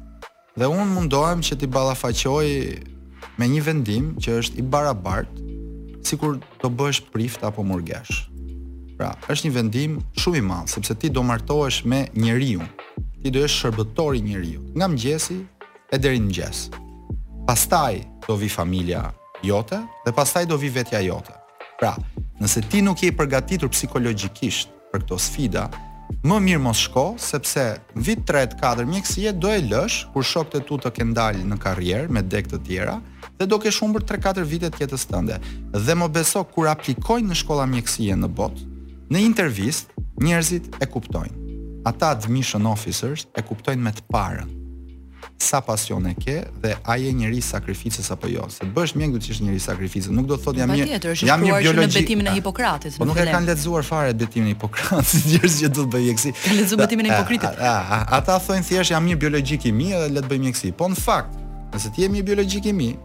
dhe 0.58 0.66
unë 0.72 0.88
mundohem 0.96 1.42
që 1.46 1.58
ti 1.62 1.68
ballafaqoj 1.68 2.48
me 3.38 3.46
një 3.46 3.62
vendim 3.68 4.16
që 4.24 4.40
është 4.40 4.58
i 4.58 4.62
barabart 4.64 5.30
sikur 6.08 6.40
të 6.64 6.72
bësh 6.80 7.02
prift 7.14 7.44
apo 7.44 7.62
murgesh. 7.62 8.24
Pra, 8.98 9.12
është 9.30 9.46
një 9.46 9.50
vendim 9.54 9.98
shumë 10.18 10.40
i 10.40 10.42
madh 10.46 10.72
sepse 10.74 10.96
ti 10.98 11.12
do 11.14 11.22
martohesh 11.24 11.84
me 11.86 12.00
njeriu. 12.18 12.64
Ti 13.22 13.30
do 13.30 13.44
jesh 13.44 13.60
shërbëtori 13.62 14.24
njeriu, 14.26 14.62
nga 14.74 14.88
mëngjesi 14.90 15.38
e 15.94 16.00
deri 16.02 16.18
në 16.18 16.26
mëngjes. 16.30 16.62
Pastaj 17.46 18.00
do 18.26 18.36
vi 18.42 18.50
familja 18.50 19.04
jote 19.46 19.78
dhe 20.06 20.14
pastaj 20.18 20.48
do 20.50 20.58
vi 20.58 20.72
vetja 20.74 21.02
jote. 21.06 21.36
Pra, 21.78 21.94
nëse 22.42 22.64
ti 22.74 22.82
nuk 22.82 23.04
je 23.06 23.14
përgatitur 23.14 23.70
psikologjikisht 23.70 24.74
për 24.90 25.04
këto 25.06 25.18
sfida, 25.22 25.68
më 26.26 26.40
mirë 26.46 26.62
mos 26.66 26.80
shko 26.88 27.04
sepse 27.22 27.66
në 27.94 28.02
vit 28.08 28.24
3, 28.26 28.56
4 28.64 28.86
mjekësie 28.90 29.34
do 29.38 29.52
e 29.54 29.60
lësh 29.62 30.08
kur 30.14 30.26
shokët 30.26 30.64
e 30.64 30.64
tu 30.72 30.80
të 30.82 30.90
ke 30.98 31.06
dalë 31.20 31.44
në 31.54 31.60
karrierë 31.68 32.10
me 32.18 32.24
degë 32.26 32.54
të 32.56 32.60
tjera 32.72 32.96
dhe 33.38 33.46
do 33.46 33.60
ke 33.62 33.70
shumë 33.78 34.00
për 34.00 34.08
3-4 34.18 34.48
vitet 34.56 34.82
jetës 34.82 35.06
tënde. 35.14 35.38
Dhe 35.78 35.98
më 36.02 36.10
beso 36.18 36.42
kur 36.56 36.72
aplikojnë 36.74 37.30
në 37.30 37.40
shkolla 37.44 37.68
mjekësie 37.76 38.18
në 38.24 38.32
botë, 38.40 38.66
Në 39.10 39.22
intervist, 39.24 39.94
njerëzit 40.20 40.74
e 40.84 40.86
kuptojnë. 40.92 41.46
Ata 41.88 42.10
admission 42.12 42.66
officers 42.68 43.24
e 43.36 43.42
kuptojnë 43.42 43.84
me 43.86 43.92
të 43.96 44.02
parën. 44.12 44.50
Sa 45.40 45.62
pasion 45.64 46.04
e 46.10 46.12
ke 46.18 46.36
dhe 46.60 46.74
a 46.84 46.96
je 47.00 47.12
njëri 47.16 47.38
sakrificës 47.46 48.10
apo 48.12 48.28
jo? 48.28 48.44
Se 48.52 48.66
bësh 48.76 48.96
mjengu 49.00 49.22
të 49.24 49.30
është 49.34 49.46
njëri 49.48 49.60
sakrificës, 49.64 50.10
nuk 50.18 50.26
do 50.28 50.36
të 50.36 50.44
thot 50.50 50.60
jam 50.60 50.74
një 50.74 50.80
jam 51.30 51.46
një 51.46 51.60
që 51.64 51.70
Në 51.78 51.86
betimin 51.94 52.30
e 52.32 52.34
Hipokratit. 52.36 52.98
Po 53.00 53.08
nuk 53.08 53.20
e 53.22 53.24
kanë 53.32 53.48
lexuar 53.48 53.86
fare 53.88 54.12
betimin 54.18 54.50
e 54.52 54.56
Hipokratit, 54.58 55.24
njerëz 55.32 55.56
që 55.62 55.70
du 55.72 55.86
të 55.86 55.92
bëj 55.96 56.08
mjeksi. 56.10 56.34
Lexu 56.58 56.80
betimin 56.82 57.08
e 57.08 57.14
Hipokritit. 57.16 57.62
Ata 58.18 58.40
thonë 58.44 58.66
thjesht 58.68 58.92
jam 58.96 59.08
mirë 59.08 59.22
biologi 59.24 59.56
i 59.70 59.72
dhe 59.78 60.02
le 60.18 60.22
të 60.26 60.34
bëj 60.34 60.40
mjeksi. 60.48 60.72
Po 60.76 60.90
në 60.92 61.00
fakt, 61.00 61.32
nëse 61.76 61.94
ti 61.96 62.04
je 62.04 62.10
një 62.12 62.26
biologjik 62.28 62.64
kimi, 62.68 62.96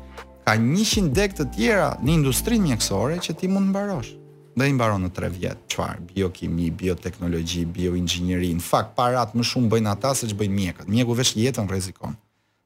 ka 0.46 0.56
100 0.58 1.12
dek 1.14 1.38
të 1.38 1.48
tjera 1.56 1.92
në 2.02 2.10
industrinë 2.18 2.62
mjekësore 2.72 3.20
që 3.22 3.36
ti 3.38 3.48
mund 3.52 3.70
të 3.70 3.76
mbarosh 3.76 4.12
dhe 4.56 4.68
i 4.68 4.74
mbaron 4.76 5.04
në 5.06 5.10
3 5.16 5.30
vjet. 5.38 5.60
Çfarë? 5.72 6.02
Biokimi, 6.12 6.70
bioteknologji, 6.70 7.64
bioinxhinieri. 7.66 8.52
Në 8.58 8.64
fakt, 8.66 8.94
parat 8.98 9.34
më 9.38 9.46
shumë 9.48 9.70
bëjnë 9.72 9.92
ata 9.94 10.14
se 10.18 10.28
ç'bëjnë 10.30 10.56
mjekët. 10.58 10.88
Mjeku 10.92 11.14
vesh 11.18 11.36
jetën 11.38 11.68
rrezikon 11.70 12.16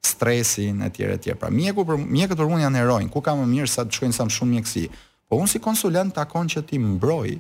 stresin 0.07 0.81
etj 0.87 1.03
etj. 1.03 1.33
Pra 1.35 1.51
mjeku 1.51 1.83
për 1.85 1.99
mjekët 1.99 2.39
për 2.39 2.47
unë 2.47 2.63
janë 2.67 2.79
heronj. 2.79 3.09
Ku 3.11 3.21
ka 3.21 3.35
më 3.37 3.45
mirë 3.51 3.69
sa 3.69 3.83
të 3.85 3.97
shkojnë 3.99 4.15
sa 4.17 4.25
më 4.29 4.31
shumë 4.33 4.53
mjeksi. 4.55 4.85
Po 5.29 5.41
unë 5.43 5.51
si 5.51 5.59
konsulent 5.61 6.15
takon 6.15 6.47
që 6.49 6.63
ti 6.69 6.79
mbroj 6.79 7.35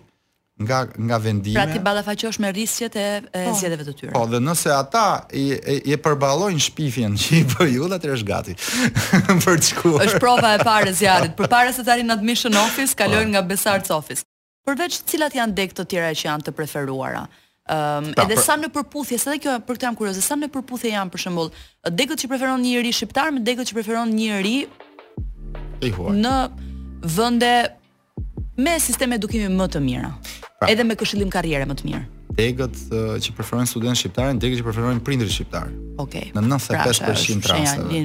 nga 0.66 0.80
nga 0.98 1.18
vendime. 1.22 1.54
Pra 1.56 1.68
ti 1.70 1.78
ballafaqosh 1.80 2.40
me 2.42 2.50
rrisjet 2.50 2.96
e, 2.98 3.06
e 3.32 3.44
po. 3.46 3.54
zgjedhjeve 3.54 3.86
të 3.86 3.94
tyre. 4.00 4.12
Po 4.18 4.26
dhe 4.28 4.42
nëse 4.42 4.72
ata 4.74 5.06
i 5.32 5.44
e, 5.56 5.78
e, 5.94 6.00
përballojnë 6.04 6.66
shpifjen 6.66 7.14
që 7.22 7.34
i 7.38 7.42
bëj 7.54 7.70
ju, 7.76 7.86
atëherë 7.96 8.18
është 8.18 8.28
gati. 8.34 8.58
për 9.46 9.60
të 9.62 9.66
shkuar. 9.70 10.04
Është 10.10 10.20
prova 10.26 10.52
e 10.58 10.62
parë 10.66 10.96
zjarrit. 10.98 11.36
Përpara 11.38 11.72
se 11.76 11.86
të 11.86 11.94
arrin 11.96 12.10
admission 12.18 12.58
office, 12.66 12.98
kalojnë 12.98 13.30
po. 13.30 13.34
nga 13.36 13.42
Besarts 13.54 13.94
office 13.94 14.26
përveç 14.66 14.96
cilat 15.06 15.34
janë 15.38 15.54
dek 15.56 15.72
të 15.78 15.84
tjera 15.90 16.12
që 16.18 16.26
janë 16.30 16.44
të 16.48 16.52
preferuara. 16.58 17.20
Ëm 17.70 18.08
um, 18.12 18.12
edhe 18.22 18.36
sa 18.38 18.54
në 18.58 18.68
përputhje, 18.74 19.18
sa 19.18 19.32
dhe 19.32 19.40
kjo 19.42 19.52
për 19.66 19.78
këtë 19.78 19.86
jam 19.88 19.96
kurioze, 19.98 20.22
sa 20.22 20.36
në 20.38 20.48
përputhje 20.54 20.92
janë 20.92 21.10
për 21.12 21.22
shembull 21.24 21.48
dekët 21.98 22.22
që 22.24 22.30
preferon 22.30 22.62
një 22.62 22.72
njerëz 22.74 22.98
shqiptar 23.00 23.32
me 23.34 23.42
dekët 23.46 23.70
që 23.70 23.78
preferon 23.78 24.14
një 24.14 24.28
njerëz 24.32 24.82
i 25.88 25.92
huaj. 25.94 26.12
Në 26.22 26.34
vende 27.16 27.52
me 28.64 28.76
sistem 28.82 29.16
edukimi 29.18 29.50
më 29.54 29.70
të 29.76 29.82
mirë. 29.86 30.12
Edhe 30.70 30.86
me 30.86 30.98
këshillim 30.98 31.30
karriere 31.30 31.66
më 31.70 31.78
të 31.82 31.90
mirë 31.90 32.04
degët 32.36 32.74
uh, 32.90 33.16
që 33.22 33.30
preferojnë 33.36 33.70
studentët 33.70 34.00
shqiptarë, 34.02 34.34
degët 34.42 34.60
që 34.60 34.64
preferojnë 34.66 35.02
prindërit 35.06 35.32
shqiptarë. 35.32 35.72
Okej. 36.02 36.26
Okay. 36.28 36.32
Në 36.36 36.42
95% 36.44 37.46
pra, 37.46 37.60
Shenja, 37.62 38.00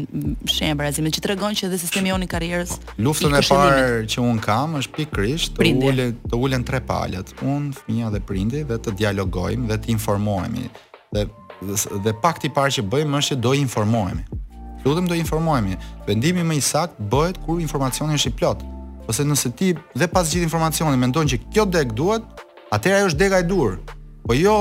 shenja 0.54 0.76
brazimi 0.80 1.12
që 1.12 1.24
tregon 1.26 1.58
që 1.58 1.68
edhe 1.68 1.80
sistemi 1.82 2.14
i 2.24 2.30
karrierës. 2.34 2.78
Luftën 3.04 3.36
e 3.40 3.44
parë 3.50 4.06
që 4.14 4.24
un 4.24 4.40
kam 4.44 4.78
është 4.80 4.96
pikërisht 4.98 5.58
të 5.60 5.74
ulë 5.84 6.08
të 6.32 6.40
ulën 6.48 6.66
tre 6.70 6.80
palët. 6.88 7.34
Un, 7.44 7.70
fëmia 7.82 8.12
dhe 8.14 8.22
prindi 8.32 8.64
dhe 8.72 8.80
të 8.80 8.96
dialogojmë 9.04 9.68
dhe 9.72 9.80
të 9.84 9.94
informohemi. 9.98 10.70
Dhe 11.16 11.28
dhe 12.02 12.14
pakti 12.24 12.50
i 12.50 12.54
parë 12.56 12.78
që 12.80 12.84
bëjmë 12.90 13.20
është 13.20 13.36
të 13.38 13.44
do 13.46 13.52
informohemi. 13.58 14.24
Lutem 14.82 15.06
do 15.10 15.14
informohemi. 15.14 15.76
Vendimi 16.08 16.42
më 16.52 16.56
i 16.58 16.64
saktë 16.66 17.10
bëhet 17.12 17.44
kur 17.46 17.60
informacioni 17.62 18.16
është 18.18 18.32
i 18.32 18.36
plot. 18.40 18.64
Ose 19.12 19.26
nëse 19.28 19.52
ti 19.60 19.76
dhe 19.76 20.08
pas 20.10 20.26
gjithë 20.32 20.48
informacionin 20.48 20.98
mendon 21.02 21.30
që 21.30 21.38
kjo 21.54 21.68
deg 21.70 21.94
duhet, 21.98 22.26
atëherë 22.74 23.04
ajo 23.04 23.12
është 23.12 23.22
dega 23.26 23.42
e 23.44 23.46
dur. 23.52 23.76
Po 24.28 24.34
jo 24.38 24.56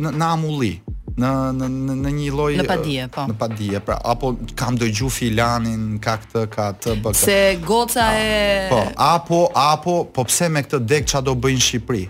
në, 0.00 0.12
në 0.14 0.28
amulli, 0.32 0.72
në 1.20 1.32
në 1.56 1.68
në 1.72 1.96
në 2.02 2.12
një 2.16 2.28
lloj 2.32 2.50
në 2.60 2.66
padije, 2.68 3.06
po. 3.12 3.26
Në 3.30 3.36
padije, 3.40 3.80
pra 3.84 3.98
apo 4.12 4.34
kam 4.56 4.78
dëgju 4.80 5.10
filanin 5.12 5.98
ka 6.02 6.16
këtë 6.22 6.44
ka 6.54 6.68
të 6.80 6.96
bë. 7.04 7.14
Se 7.16 7.38
goca 7.64 8.06
ah, 8.06 8.16
e 8.16 8.70
Po, 8.70 8.80
apo 8.94 9.42
apo 9.54 9.98
po 10.14 10.24
pse 10.28 10.48
me 10.48 10.64
këtë 10.64 10.80
deg 10.88 11.08
çfarë 11.08 11.28
do 11.28 11.34
bëjnë 11.36 11.60
në 11.62 11.66
Shqipëri? 11.68 12.06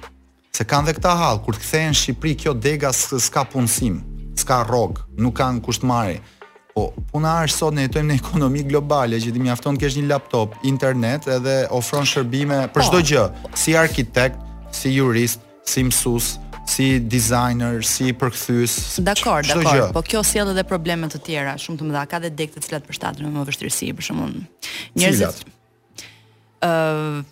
Se 0.59 0.65
kanë 0.65 0.89
dhe 0.89 0.95
këtë 0.99 1.15
hall, 1.21 1.43
kur 1.45 1.59
kthehen 1.61 1.93
në 1.95 2.01
Shqipëri 2.01 2.37
kjo 2.45 2.55
dega 2.55 2.93
s'ka 2.97 3.45
punësim, 3.53 3.99
s'ka 4.39 4.63
rrog, 4.69 5.03
nuk 5.19 5.37
kanë 5.37 5.63
kusht 5.67 5.85
marrë. 5.87 6.21
Po, 6.77 6.91
puna 7.09 7.39
është 7.47 7.57
sot 7.57 7.73
ne 7.73 7.87
jetojmë 7.87 8.11
në 8.11 8.19
ekonomi 8.21 8.63
globale, 8.69 9.17
që 9.17 9.31
ti 9.33 9.41
mjafton 9.41 9.79
të 9.81 9.85
kesh 9.87 9.95
një 9.97 10.11
laptop, 10.11 10.59
internet 10.69 11.25
edhe 11.39 11.61
ofron 11.73 12.05
shërbime 12.05 12.67
për 12.75 12.83
po. 12.83 12.89
çdo 12.91 12.99
po. 12.99 13.01
gjë, 13.09 13.53
si 13.57 13.73
arkitekt, 13.81 14.37
si 14.77 14.93
jurist, 14.93 15.41
si 15.65 15.81
mësues, 15.89 16.35
si 16.67 17.01
designer, 17.01 17.81
si 17.85 18.13
përkthyes. 18.13 18.75
Dakor, 19.03 19.47
dakor. 19.47 19.65
Gjë. 19.71 19.89
Po 19.95 20.03
kjo 20.07 20.23
sjell 20.27 20.51
edhe 20.53 20.65
probleme 20.67 21.09
të 21.11 21.23
tjera 21.27 21.55
shumë 21.61 21.81
të 21.81 21.89
mëdha. 21.91 22.05
Ka 22.11 22.21
dhe 22.25 22.33
degë 22.35 22.57
të 22.59 22.65
cilat 22.67 22.87
përshtaten 22.89 23.27
me 23.27 23.33
më 23.39 23.47
vështirësi, 23.49 23.91
për 23.99 24.09
shembull. 24.11 24.41
Njerëzit. 24.99 25.45
ë 26.67 26.67
uh, 26.67 27.23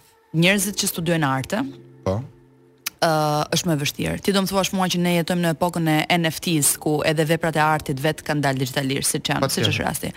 njerëzit 0.44 0.78
që 0.80 0.92
studiojnë 0.94 1.28
artë. 1.32 1.64
Po. 2.06 2.14
ë 2.14 3.10
uh, 3.10 3.42
është 3.56 3.68
më 3.72 3.78
vështirë. 3.82 4.16
Ti 4.24 4.32
do 4.32 4.42
të 4.46 4.52
thuash 4.52 4.72
mua 4.76 4.86
që 4.88 5.02
ne 5.02 5.16
jetojmë 5.18 5.44
në 5.44 5.54
epokën 5.58 5.90
e 5.94 5.98
NFT-s 6.20 6.76
ku 6.80 6.98
edhe 7.10 7.26
veprat 7.28 7.58
e 7.58 7.62
artit 7.64 8.00
vetë 8.00 8.24
kanë 8.24 8.46
dalë 8.46 8.62
digitalisht, 8.64 9.10
siç 9.18 9.32
janë, 9.34 9.50
siç 9.52 9.68
është 9.74 9.84
rasti. 9.84 10.12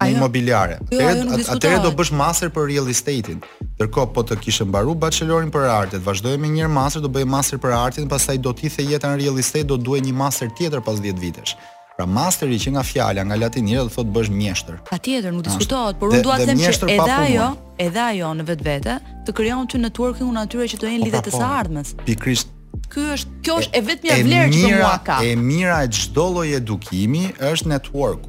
në 0.00 0.06
Ajo, 0.06 0.16
imobiliare. 0.16 0.76
Jo, 0.92 1.08
atëherë 1.52 1.82
do 1.84 1.90
bësh 1.98 2.12
master 2.16 2.48
për 2.54 2.70
real 2.70 2.86
estate-in. 2.88 3.42
Ndërkohë 3.76 4.12
po 4.16 4.22
të 4.30 4.38
kishe 4.40 4.64
mbaruar 4.64 4.96
bachelorin 5.00 5.50
për 5.52 5.66
artet, 5.68 6.00
vazhdoje 6.06 6.38
me 6.40 6.48
një 6.48 6.70
master, 6.72 7.02
do 7.04 7.10
bëje 7.12 7.28
master 7.28 7.60
për 7.60 7.74
artin, 7.76 8.06
pastaj 8.08 8.38
do 8.40 8.54
ti 8.56 8.70
the 8.72 8.86
jeta 8.88 9.10
në 9.12 9.18
real 9.20 9.36
estate, 9.42 9.66
do 9.68 9.76
duhet 9.76 10.06
një 10.06 10.14
master 10.16 10.48
tjetër 10.56 10.80
pas 10.86 10.96
10 11.04 11.20
vitesh. 11.20 11.52
Pra 11.98 12.06
masteri 12.08 12.56
që 12.62 12.72
nga 12.78 12.84
fjala 12.92 13.26
nga 13.28 13.36
latinira 13.36 13.82
do 13.84 13.92
thotë 13.92 14.14
bësh 14.16 14.30
mjeshtër. 14.40 14.78
Patjetër, 14.88 15.34
nuk 15.36 15.44
diskutohet, 15.50 15.98
por 16.00 16.14
unë 16.14 16.22
dua 16.24 16.38
të 16.40 16.46
them 16.48 16.62
që 16.64 16.88
edhe 16.96 17.18
ajo, 17.18 17.50
edhe 17.88 18.02
ajo 18.06 18.32
në 18.40 18.48
vetvete 18.54 18.96
të 19.28 19.36
krijon 19.36 19.68
ty 19.68 19.82
networking-un 19.84 20.40
atyre 20.46 20.70
që 20.72 20.80
do 20.80 20.88
jenë 20.94 21.02
po, 21.02 21.10
pra, 21.10 21.12
lidhje 21.12 21.22
të 21.28 21.34
po. 21.34 21.36
së 21.42 21.52
ardhmes. 21.58 21.92
Pikrisht, 22.08 22.56
Ky 22.90 23.04
është 23.14 23.40
kjo 23.46 23.56
është 23.62 23.78
e, 23.78 23.82
vetmja 23.86 24.16
vlerë 24.24 24.54
që 24.54 24.70
mua 24.76 24.94
ka. 25.06 25.18
E 25.24 25.34
mira 25.38 25.76
e 25.84 25.90
çdo 25.94 26.26
lloji 26.34 26.56
edukimi 26.58 27.24
është 27.38 27.70
network 27.70 28.26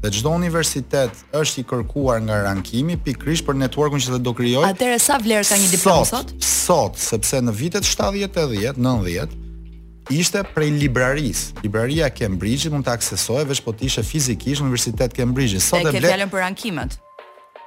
dhe 0.00 0.10
çdo 0.16 0.32
universitet 0.40 1.16
është 1.36 1.60
i 1.60 1.64
kërkuar 1.68 2.22
nga 2.24 2.38
rankimi 2.46 2.96
pikërisht 3.04 3.44
për 3.46 3.58
networkun 3.60 4.00
që 4.02 4.14
dhe 4.16 4.20
do 4.24 4.32
krijoj. 4.34 4.64
Atëherë 4.72 5.02
sa 5.04 5.18
vlerë 5.22 5.50
ka 5.50 5.58
një 5.60 5.68
diplomë 5.74 6.08
sot? 6.08 6.34
Sot, 6.46 6.98
sepse 7.02 7.42
në 7.44 7.54
vitet 7.60 7.86
70 7.86 8.80
80, 8.80 9.36
ishte 10.10 10.42
prej 10.56 10.72
librarisë. 10.80 11.60
Libraria 11.66 12.08
Cambridge 12.10 12.72
mund 12.72 12.86
ta 12.88 12.96
aksesoje 12.98 13.46
veç 13.52 13.62
po 13.62 13.76
të 13.76 13.86
ishe 13.92 14.02
fizikisht 14.06 14.62
në 14.62 14.66
Universitet 14.70 15.14
Cambridge. 15.14 15.60
Sot 15.62 15.84
e 15.86 15.94
ke 15.94 16.02
fjalën 16.08 16.32
për 16.32 16.48
ankimet 16.48 16.98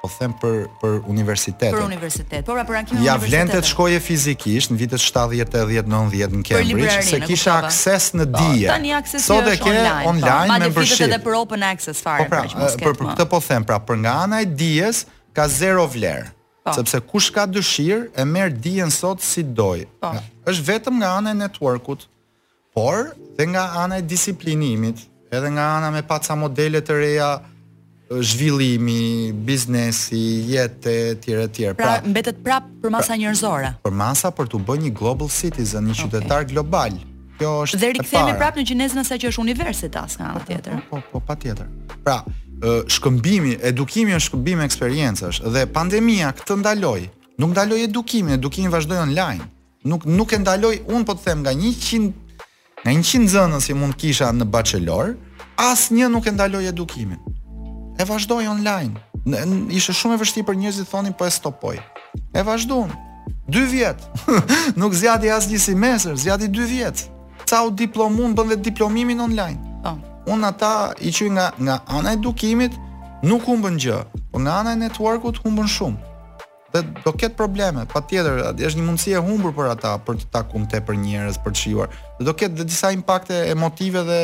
po 0.04 0.10
them 0.20 0.34
për 0.40 0.56
për 0.82 0.96
universitetet. 1.08 1.72
Për 1.72 1.84
universitet. 1.86 2.44
Por 2.46 2.58
pra 2.58 2.64
për 2.68 2.78
ankimin. 2.82 3.04
Ja 3.06 3.14
vlente 3.20 3.56
të 3.62 3.70
shkoje 3.70 4.00
fizikisht 4.04 4.72
në 4.72 4.76
vitet 4.82 5.00
70, 5.02 5.56
80, 5.64 5.88
90 5.88 6.36
në 6.36 6.42
Cambridge, 6.50 6.98
se 7.08 7.20
kisha 7.24 7.54
akses 7.64 8.10
në 8.18 8.26
po, 8.34 8.42
dije. 8.42 8.68
Tani 8.74 8.92
akses 8.98 9.28
jo 9.28 9.36
online. 9.36 9.54
Sot 9.54 9.54
e 9.54 9.62
ke 9.62 9.96
online 10.10 10.56
po, 10.56 10.58
me 10.66 10.70
për 10.76 10.88
shkak 10.90 11.08
edhe 11.08 11.20
për 11.24 11.38
open 11.40 11.64
access 11.72 12.04
fare. 12.04 12.26
Po 12.26 12.34
pra, 12.34 12.42
pra 12.50 12.70
për, 12.82 12.96
për 13.00 13.08
këtë 13.14 13.28
po 13.32 13.40
them, 13.48 13.66
pra 13.70 13.78
për 13.88 14.00
nga 14.04 14.16
ana 14.26 14.42
e 14.44 14.48
dijes 14.64 15.04
ka 15.36 15.48
zero 15.52 15.86
vlerë. 15.96 16.28
Po. 16.68 16.74
Sepse 16.78 17.00
kush 17.08 17.32
ka 17.36 17.46
dëshirë 17.52 18.12
e 18.20 18.24
merr 18.28 18.52
dijen 18.64 18.92
sot 18.92 19.24
si 19.24 19.42
doj. 19.46 19.86
Po. 20.04 20.12
vetëm 20.44 21.00
nga 21.00 21.16
ana 21.22 21.32
e 21.32 21.38
networkut. 21.44 22.04
Por 22.76 23.10
dhe 23.38 23.46
nga 23.54 23.64
ana 23.86 23.98
e 24.02 24.04
disiplinimit, 24.04 25.06
edhe 25.32 25.48
nga 25.56 25.66
ana 25.78 25.90
me 25.94 26.02
paca 26.06 26.34
modele 26.36 26.80
të 26.84 26.92
reja, 27.00 27.32
zhvillimi, 28.10 29.32
biznesi, 29.32 30.44
jetë 30.50 30.94
e 31.10 31.16
tjere 31.20 31.42
e 31.48 31.48
tjere. 31.48 31.74
Pra, 31.78 31.96
pra, 32.02 32.06
mbetet 32.08 32.40
prap 32.44 32.66
për 32.82 32.92
masa 32.92 33.12
pra, 33.14 33.18
njerëzore. 33.20 33.70
njërzora? 33.72 33.72
Për 33.86 33.94
masa 34.04 34.28
për 34.36 34.46
të 34.52 34.58
bënë 34.68 34.82
një 34.88 34.92
global 35.00 35.28
citizen, 35.32 35.86
një 35.88 35.94
okay. 35.94 36.08
qytetar 36.12 36.42
global. 36.52 36.92
Kjo 37.40 37.50
është 37.64 37.80
Dhe 37.80 37.90
rikëthejme 37.96 38.34
prapë 38.40 38.60
në 38.60 38.66
gjinezë 38.70 38.98
nëse 39.00 39.16
që 39.22 39.30
është 39.32 39.42
universit 39.42 39.96
asë 39.96 40.20
nga 40.20 40.26
në 40.26 40.32
po, 40.32 40.40
po, 40.40 40.48
tjetër. 40.48 40.74
Po, 40.74 40.88
po, 40.90 41.00
po, 41.14 41.22
pa 41.26 41.34
tjetër. 41.40 41.70
Pra, 42.04 42.18
shkëmbimi, 42.96 43.56
edukimi 43.72 44.12
është 44.18 44.28
shkëmbimi 44.30 44.66
eksperiencës, 44.68 45.40
dhe 45.54 45.64
pandemia 45.72 46.32
këtë 46.38 46.58
ndaloj, 46.60 47.00
nuk 47.42 47.50
ndaloj 47.54 47.80
edukimi, 47.88 48.36
edukimi 48.36 48.70
vazhdoi 48.72 49.00
online, 49.06 49.42
nuk, 49.88 50.04
nuk 50.06 50.32
e 50.32 50.38
ndaloj, 50.44 50.74
unë 50.92 51.08
po 51.08 51.16
të 51.16 51.30
them, 51.30 51.46
nga 51.46 51.56
100 51.56 52.12
nga 52.84 52.92
100 52.92 53.08
qindë 53.08 53.46
që 53.52 53.60
si 53.64 53.72
mund 53.76 53.96
kisha 53.96 54.28
në 54.36 54.44
bachelor, 54.54 55.14
asë 55.60 55.96
një 55.98 56.08
nuk 56.12 56.26
e 56.28 56.32
ndaloi 56.36 56.66
edukimin 56.70 57.18
e 57.98 58.04
vazhdoj 58.04 58.48
online. 58.50 58.94
Në, 59.24 59.40
në, 59.48 59.58
ishe 59.78 59.94
shumë 59.96 60.18
e 60.18 60.22
vështi 60.22 60.44
për 60.44 60.58
njëzit 60.60 60.90
thonin, 60.90 61.14
po 61.16 61.26
e 61.26 61.32
stopoj. 61.32 61.76
E 62.34 62.42
vazhdoj, 62.44 62.90
2 63.48 63.66
vjet. 63.70 64.00
Nuk 64.80 64.92
zjadi 64.94 65.30
as 65.32 65.48
një 65.50 65.60
semestër, 65.68 66.16
zjadi 66.20 66.50
dy 66.52 66.66
vjet. 66.68 67.06
Ca 67.48 67.62
u 67.66 67.70
diplomun 67.70 68.34
bën 68.36 68.52
dhe 68.54 68.58
diplomimin 68.70 69.20
online. 69.24 69.60
Po. 69.84 69.94
Unë 70.34 70.48
ata 70.52 70.72
i 71.04 71.12
që 71.12 71.30
nga 71.32 71.50
nga 71.60 71.80
ana 71.86 72.14
e 72.14 72.18
edukimit 72.18 72.72
nuk 73.24 73.44
humbën 73.44 73.76
gjë, 73.80 73.98
por 74.32 74.44
nga 74.44 74.58
ana 74.62 74.72
e 74.72 74.78
networkut 74.82 75.42
humbën 75.44 75.68
shumë. 75.68 76.12
Dhe 76.74 76.80
do 77.04 77.12
ketë 77.12 77.36
probleme, 77.38 77.84
patjetër, 77.86 78.40
është 78.56 78.80
një 78.80 78.86
mundësi 78.88 79.12
e 79.14 79.20
humbur 79.22 79.52
për 79.56 79.70
ata 79.76 79.92
për 80.02 80.20
të 80.24 80.30
takuar 80.32 80.64
tepër 80.72 80.98
njerëz, 81.04 81.36
për 81.44 81.54
të 81.54 81.60
shijuar 81.60 81.92
do 82.20 82.32
ketë 82.34 82.54
dhe 82.60 82.64
disa 82.68 82.90
impakte 82.94 83.34
emotive 83.50 84.02
dhe 84.06 84.20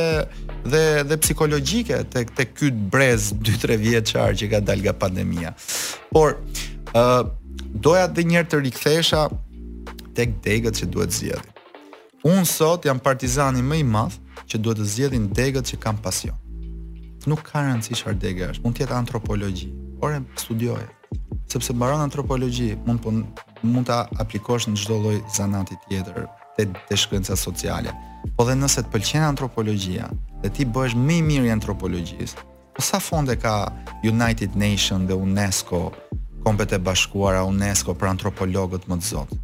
dhe 0.70 0.82
dhe 1.08 1.16
psikologjike 1.18 2.04
tek 2.12 2.30
tek 2.38 2.52
ky 2.54 2.70
brez 2.70 3.30
2-3 3.42 3.76
vjeçar 3.80 4.34
që 4.38 4.50
ka 4.54 4.60
dalë 4.62 4.84
nga 4.86 4.92
pandemia. 4.94 5.52
Por 6.12 6.38
ë 6.94 7.02
uh, 7.02 7.30
doja 7.74 8.04
edhe 8.06 8.24
një 8.26 8.38
herë 8.38 8.50
të 8.52 8.60
rikthesha 8.66 9.24
tek 10.14 10.36
degët 10.44 10.78
që 10.80 10.90
duhet 10.92 11.14
zgjedhin. 11.14 11.58
Unë 12.26 12.44
sot 12.46 12.84
jam 12.86 13.00
partizani 13.02 13.62
më 13.64 13.78
i 13.82 13.84
madh 13.86 14.16
që 14.50 14.60
duhet 14.62 14.80
të 14.84 14.88
zgjedhin 14.94 15.28
degët 15.34 15.70
që 15.72 15.80
kanë 15.82 16.02
pasion. 16.04 16.38
Nuk 17.28 17.42
ka 17.50 17.64
rëndësi 17.66 17.98
çfarë 18.00 18.20
degë 18.22 18.50
është, 18.54 18.64
mund 18.64 18.76
të 18.78 18.86
jetë 18.86 18.96
antropologji, 18.96 19.68
por 20.00 20.14
e 20.16 20.20
studioj. 20.40 20.80
Sepse 21.50 21.74
mbaron 21.74 22.00
antropologji, 22.04 22.72
mund 22.86 23.02
pun, 23.04 23.24
po, 23.36 23.48
mund 23.66 23.90
ta 23.90 24.04
aplikosh 24.22 24.70
në 24.70 24.78
çdo 24.84 25.00
lloj 25.02 25.18
zanati 25.36 25.76
tjetër, 25.88 26.24
dhe, 26.64 27.18
dhe 27.20 27.34
sociale. 27.36 27.92
Po 28.36 28.44
dhe 28.44 28.54
nëse 28.56 28.82
të 28.84 28.92
pëlqen 28.92 29.24
antropologjia 29.28 30.08
dhe 30.42 30.50
ti 30.52 30.64
bëhesh 30.66 30.96
më 30.96 31.16
i 31.16 31.22
miri 31.24 31.50
antropologjisë, 31.52 32.36
po 32.74 32.82
sa 32.84 32.98
fonde 33.02 33.34
ka 33.36 33.68
United 34.06 34.54
Nation 34.56 35.06
dhe 35.06 35.16
UNESCO, 35.16 35.92
Kombet 36.44 36.72
e 36.72 36.78
Bashkuara, 36.80 37.42
UNESCO 37.44 37.92
për 38.00 38.12
antropologët 38.14 38.86
më 38.88 39.00
të 39.02 39.08
zotë. 39.10 39.40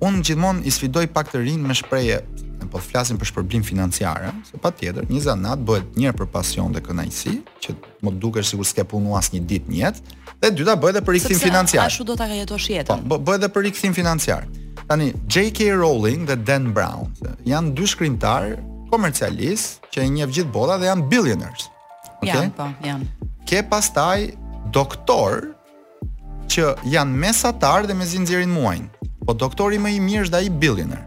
Unë 0.00 0.22
gjithmonë 0.24 0.64
i 0.64 0.70
sfidoj 0.72 1.06
pak 1.12 1.28
të 1.30 1.42
rinë 1.44 1.68
me 1.70 1.74
shpreje, 1.76 2.20
në 2.60 2.68
po 2.72 2.78
të 2.80 2.86
flasim 2.90 3.18
për 3.20 3.28
shpërblim 3.30 3.64
financiare, 3.64 4.30
se 4.46 4.58
pa 4.60 4.70
tjetër, 4.72 5.08
një 5.10 5.20
zanat 5.26 5.62
bëhet 5.66 5.98
njërë 5.98 6.16
për 6.22 6.30
pasion 6.32 6.72
dhe 6.72 6.82
kënajësi, 6.84 7.34
që 7.66 7.76
më 8.06 8.14
duke 8.22 8.42
shikur 8.46 8.66
s'ke 8.68 8.86
punu 8.88 9.14
asë 9.18 9.36
një 9.38 9.42
dit 9.50 9.68
njetë, 9.72 10.18
dhe 10.40 10.52
dyta 10.58 10.76
bëhet 10.80 10.98
dhe 11.00 11.04
për 11.06 11.16
rikëthim 11.18 11.42
financiar. 11.42 11.84
Sëpse, 11.84 11.98
ashtu 11.98 12.08
do 12.12 12.16
të 12.20 12.30
ka 12.32 12.40
jetosh 12.42 12.70
jetën. 12.76 13.06
Po, 13.10 13.18
bëhet 13.26 13.44
dhe 13.44 13.50
për 13.56 13.66
rikëthim 13.68 13.96
financiar. 13.96 14.46
Tani 14.90 15.14
J.K. 15.28 15.58
Rowling 15.78 16.26
dhe 16.26 16.34
Dan 16.46 16.72
Brown 16.74 17.06
janë 17.46 17.70
dy 17.78 17.86
shkrimtar 17.86 18.56
komercialist 18.90 19.86
që 19.94 20.02
një 20.16 20.26
gjithë 20.34 20.50
bota 20.50 20.80
dhe 20.82 20.88
janë 20.88 21.04
billionaires. 21.12 21.68
Okay? 22.18 22.32
Janë, 22.32 22.50
po, 22.58 22.66
janë. 22.82 23.06
Ke 23.46 23.62
pastaj 23.70 24.34
doktor 24.74 25.44
që 26.50 26.72
janë 26.90 27.22
mesatar 27.26 27.86
dhe 27.86 27.94
me 27.94 28.08
zinxhirin 28.10 28.50
muajin. 28.50 28.88
Po 29.22 29.36
doktori 29.38 29.78
më 29.78 29.94
i 29.94 30.00
mirë 30.08 30.24
është 30.26 30.40
ai 30.40 30.50
billionaire. 30.50 31.06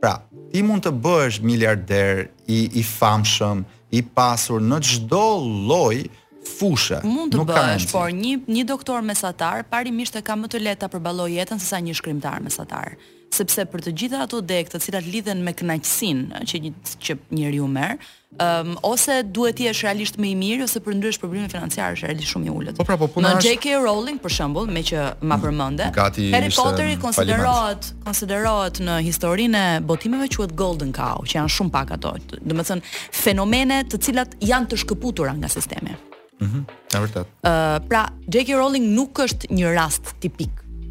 Pra, 0.00 0.14
ti 0.48 0.64
mund 0.64 0.86
të 0.88 0.94
bëhesh 1.04 1.42
miliarder 1.44 2.22
i 2.48 2.62
i 2.80 2.86
famshëm, 2.88 3.66
i 3.92 4.00
pasur 4.16 4.64
në 4.64 4.80
çdo 4.94 5.26
lloj, 5.68 6.06
fushë. 6.46 7.00
Mund 7.06 7.32
të 7.34 7.40
nuk 7.42 7.50
bësh, 7.50 7.88
por 7.92 8.12
një 8.14 8.40
një 8.50 8.64
doktor 8.68 9.04
mesatar 9.06 9.64
parimisht 9.70 10.16
e 10.18 10.22
ka 10.24 10.36
më 10.38 10.50
të 10.52 10.64
lehtë 10.66 10.84
ta 10.86 10.92
përballoj 10.92 11.30
jetën 11.36 11.60
sesa 11.60 11.80
një 11.82 11.96
shkrimtar 11.98 12.40
mesatar, 12.44 12.94
sepse 13.34 13.64
për 13.70 13.84
të 13.86 13.92
gjitha 13.96 14.24
ato 14.24 14.40
deg 14.42 14.70
të 14.72 14.80
cilat 14.82 15.06
lidhen 15.10 15.42
me 15.46 15.52
kënaqësinë 15.54 16.44
që 16.50 16.60
një, 16.64 16.72
që 17.04 17.16
njeriu 17.36 17.66
merr, 17.70 17.98
um, 18.40 18.72
ose 18.86 19.20
duhet 19.22 19.58
të 19.60 19.68
jesh 19.68 19.82
realisht 19.86 20.18
më 20.20 20.30
i 20.32 20.38
mirë 20.40 20.66
ose 20.66 20.82
për 20.82 20.96
ndryshë 20.98 21.22
probleme 21.22 21.50
financiare 21.52 21.94
është 21.94 22.08
realisht 22.08 22.32
shumë 22.34 22.48
i 22.48 22.52
ulët. 22.60 22.80
Po 22.80 22.86
pra, 22.88 22.96
po 22.98 23.06
puna 23.16 23.34
është 23.36 23.52
JK 23.54 23.76
Rowling 23.84 24.18
për 24.24 24.34
shembull, 24.38 24.72
me 24.74 24.82
që 24.82 25.04
ma 25.22 25.36
mm, 25.36 25.44
përmende. 25.46 25.90
Harry 26.34 26.50
Potter 26.56 26.90
i 26.90 26.98
konsiderohet 27.04 27.92
konsiderohet 28.08 28.82
në 28.90 28.98
historinë 29.10 29.64
e 29.76 29.80
botimeve 29.92 30.30
quhet 30.34 30.56
Golden 30.58 30.92
Cow, 30.96 31.22
që 31.22 31.42
janë 31.42 31.54
shumë 31.58 31.76
pak 31.78 31.94
ato. 32.00 32.16
Domethënë 32.40 32.94
fenomene 33.22 33.84
të 33.90 34.02
cilat 34.10 34.34
janë 34.42 34.72
të 34.74 34.82
shkëputura 34.84 35.36
nga 35.38 35.48
sistemi. 35.52 35.94
Mhm. 36.40 36.56
Mm 36.58 36.64
Vërtet. 36.90 37.24
Ëh, 37.40 37.50
uh, 37.50 37.74
pra 37.88 38.08
J.K. 38.32 38.48
Rowling 38.58 38.84
nuk 38.98 39.14
është 39.22 39.46
një 39.54 39.68
rast 39.76 40.10
tipik 40.20 40.50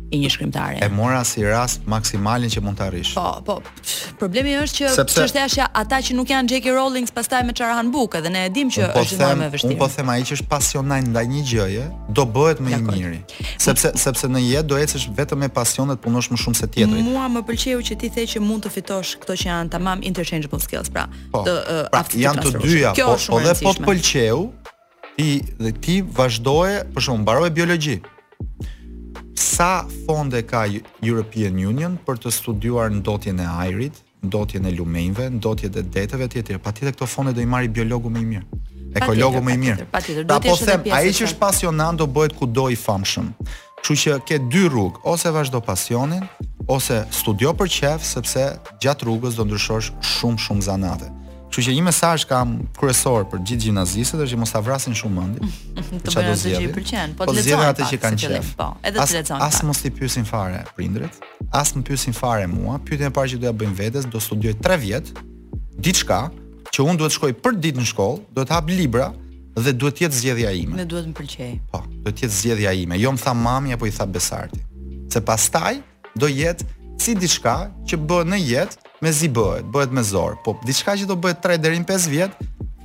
i 0.09 0.17
një 0.23 0.29
shkrimtare. 0.33 0.77
E 0.81 0.87
mora 0.89 1.19
si 1.27 1.43
rast 1.45 1.83
maksimalin 1.91 2.49
që 2.49 2.61
mund 2.65 2.79
të 2.79 2.85
arrish. 2.87 3.09
Po, 3.17 3.33
po. 3.45 3.57
Problemi 4.17 4.53
është 4.61 4.87
që 4.95 5.03
çështja 5.11 5.43
është 5.49 5.65
ata 5.81 5.99
që 6.07 6.15
nuk 6.17 6.31
janë 6.31 6.53
J.K. 6.55 6.71
Rowling, 6.71 7.09
pastaj 7.13 7.43
me 7.45 7.51
çfarë 7.57 7.75
han 7.81 7.91
bukë, 7.93 8.21
edhe 8.21 8.31
ne 8.31 8.45
e 8.47 8.53
dimë 8.55 8.73
që 8.77 8.87
po 8.95 9.03
është 9.03 9.19
shumë 9.19 9.45
e 9.45 9.51
vështirë. 9.57 9.77
Po 9.83 9.89
them 9.97 10.13
ai 10.15 10.23
që 10.29 10.37
është 10.37 10.47
pasionaj 10.53 11.01
ndaj 11.09 11.25
një 11.33 11.43
gjëje, 11.51 11.83
do 12.17 12.25
bëhet 12.37 12.63
më 12.63 12.71
i 12.71 12.79
miri. 12.87 13.19
Sepse 13.67 13.91
sepse 14.05 14.31
në 14.31 14.45
jetë 14.45 14.71
do 14.71 14.79
ecësh 14.81 15.07
vetëm 15.19 15.43
me 15.43 15.51
pasionet 15.59 15.99
të 15.99 16.05
punosh 16.07 16.31
më 16.31 16.39
shumë 16.45 16.61
se 16.63 16.71
tjetrit. 16.71 17.05
Mua 17.11 17.27
më 17.35 17.43
pëlqeu 17.51 17.83
që 17.91 17.99
ti 18.05 18.09
the 18.15 18.25
që 18.33 18.41
mund 18.47 18.65
të 18.69 18.73
fitosh 18.79 19.17
këto 19.21 19.35
që 19.43 19.51
janë 19.51 19.75
tamam 19.75 20.01
interchangeable 20.09 20.63
skills, 20.63 20.89
pra, 20.95 21.05
po, 21.35 21.43
të, 21.45 21.53
uh, 21.53 21.85
pra 21.93 22.01
të 22.07 22.17
të 22.39 22.65
dyja, 22.65 22.95
po, 23.03 23.13
po 23.29 23.43
dhe 23.45 23.55
po 23.67 23.75
të 23.77 23.89
pëlqeu, 23.91 24.37
ti 25.19 25.41
dhe 25.59 25.71
ti 25.83 25.95
vazhdoje, 26.17 26.79
për 26.95 27.01
shumë, 27.03 27.21
mbaroje 27.25 27.51
biologi. 27.51 27.95
Sa 29.35 29.83
fonde 30.05 30.39
ka 30.47 30.63
European 31.03 31.59
Union 31.59 31.97
për 32.07 32.21
të 32.23 32.31
studuar 32.31 32.87
ndotjen 32.95 33.41
e 33.43 33.47
ajrit, 33.65 33.99
ndotjen 34.23 34.69
e 34.69 34.73
lumenjve, 34.77 35.27
ndotjen 35.37 35.75
e 35.75 35.83
deteve 35.83 36.29
tjetër, 36.31 36.55
tjera. 36.55 36.63
Patjetër 36.63 36.95
këto 36.95 37.07
fonde 37.07 37.33
do 37.35 37.43
i 37.43 37.49
marrë 37.51 37.67
biologu 37.75 38.07
më 38.11 38.23
i 38.23 38.29
mirë. 38.31 38.45
Ekologu 38.99 39.41
më 39.43 39.57
i 39.57 39.61
mirë. 39.65 39.89
Patjetër, 39.91 40.23
patjetër. 40.23 40.23
Pra, 40.23 40.37
do 40.37 40.39
të 40.39 40.47
po 40.47 40.69
them, 40.71 40.93
ai 40.99 41.11
që 41.13 41.27
është 41.27 41.41
pasionant 41.43 41.99
do 41.99 42.07
bëhet 42.07 42.37
kudo 42.39 42.69
i 42.73 42.79
famshëm. 42.79 43.33
Kështu 43.79 43.95
që 43.99 44.15
ke 44.27 44.39
dy 44.51 44.65
rrugë, 44.71 45.03
ose 45.07 45.31
vazhdo 45.35 45.59
pasionin, 45.63 46.23
ose 46.71 47.03
studio 47.15 47.51
për 47.59 47.69
qef, 47.75 48.07
sepse 48.15 48.47
gjatë 48.83 49.07
rrugës 49.07 49.35
do 49.39 49.43
ndryshosh 49.47 49.91
shumë 50.15 50.41
shumë 50.47 50.67
zanate. 50.69 51.11
Kështu 51.49 51.63
që 51.65 51.73
një 51.79 51.83
mesazh 51.87 52.23
kam 52.29 52.51
kryesor 52.77 53.23
për 53.31 53.39
gjithë 53.41 53.63
gjinazistët 53.63 54.19
është 54.21 54.35
që 54.35 54.37
mos 54.37 54.51
ta 54.53 54.59
vrasin 54.61 54.93
shumë 54.95 55.15
mendin. 55.15 55.53
Të 56.05 56.11
bëjnë 56.11 56.33
atë 56.37 56.51
që 56.53 56.59
i 56.61 56.67
pëlqen, 56.75 57.13
po, 57.17 57.25
po 57.25 57.31
të 57.31 57.37
lexojnë 57.39 57.69
atë 57.71 57.85
që 57.89 57.97
kanë 58.03 58.19
qenë. 58.23 58.41
Po, 58.59 58.67
edhe 58.85 59.01
të 59.01 59.13
lexojnë. 59.15 59.47
As 59.47 59.55
mos 59.65 59.79
i 59.89 59.89
pyesin 59.95 60.27
fare 60.29 60.59
prindërit, 60.77 61.17
as 61.57 61.71
më 61.73 61.81
pyesin 61.87 62.13
fare 62.13 62.45
mua, 62.51 62.77
pyetjen 62.85 63.09
e 63.09 63.13
parë 63.15 63.31
që 63.33 63.39
doja 63.47 63.53
bëjmë 63.63 63.73
vetes, 63.79 64.05
do 64.13 64.21
studioj 64.21 64.53
3 64.61 64.77
vjet, 64.83 65.09
diçka 65.87 66.19
që 66.69 66.85
unë 66.85 67.01
duhet 67.01 67.15
shkoj 67.17 67.31
për 67.41 67.57
ditë 67.63 67.81
në 67.81 67.89
shkollë, 67.95 68.21
do 68.37 68.45
të 68.45 68.53
hap 68.59 68.69
libra 68.69 69.07
dhe 69.59 69.73
duhet 69.73 69.97
të 69.99 70.05
jetë 70.05 70.19
zgjedhja 70.19 70.51
ime. 70.53 70.77
Ne 70.77 70.85
duhet 70.85 71.07
të 71.09 71.15
më 71.15 71.17
pëlqej. 71.17 71.55
Po, 71.73 71.81
do 72.05 72.13
të 72.13 72.27
jetë 72.27 72.37
zgjedhja 72.43 72.75
ime, 72.85 72.99
jo 73.01 73.15
më 73.17 73.25
tha 73.25 73.33
mami 73.33 73.73
apo 73.75 73.89
i 73.89 73.95
tha 73.97 74.05
besarti. 74.05 74.61
Se 75.09 75.23
pastaj 75.25 75.81
do 76.21 76.29
jetë 76.29 76.69
si 77.01 77.17
diçka 77.17 77.55
që 77.89 77.97
bën 78.05 78.35
në 78.35 78.43
jetë 78.45 78.88
me 79.01 79.11
zi 79.11 79.29
bëhet, 79.31 79.65
bëhet 79.71 79.91
me 79.95 80.03
zor, 80.03 80.35
po 80.43 80.57
diçka 80.67 80.95
që 80.99 81.07
do 81.09 81.15
bëhet 81.19 81.39
3 81.43 81.57
deri 81.63 81.79
në 81.79 81.87
5 81.87 82.07
vjet, 82.11 82.37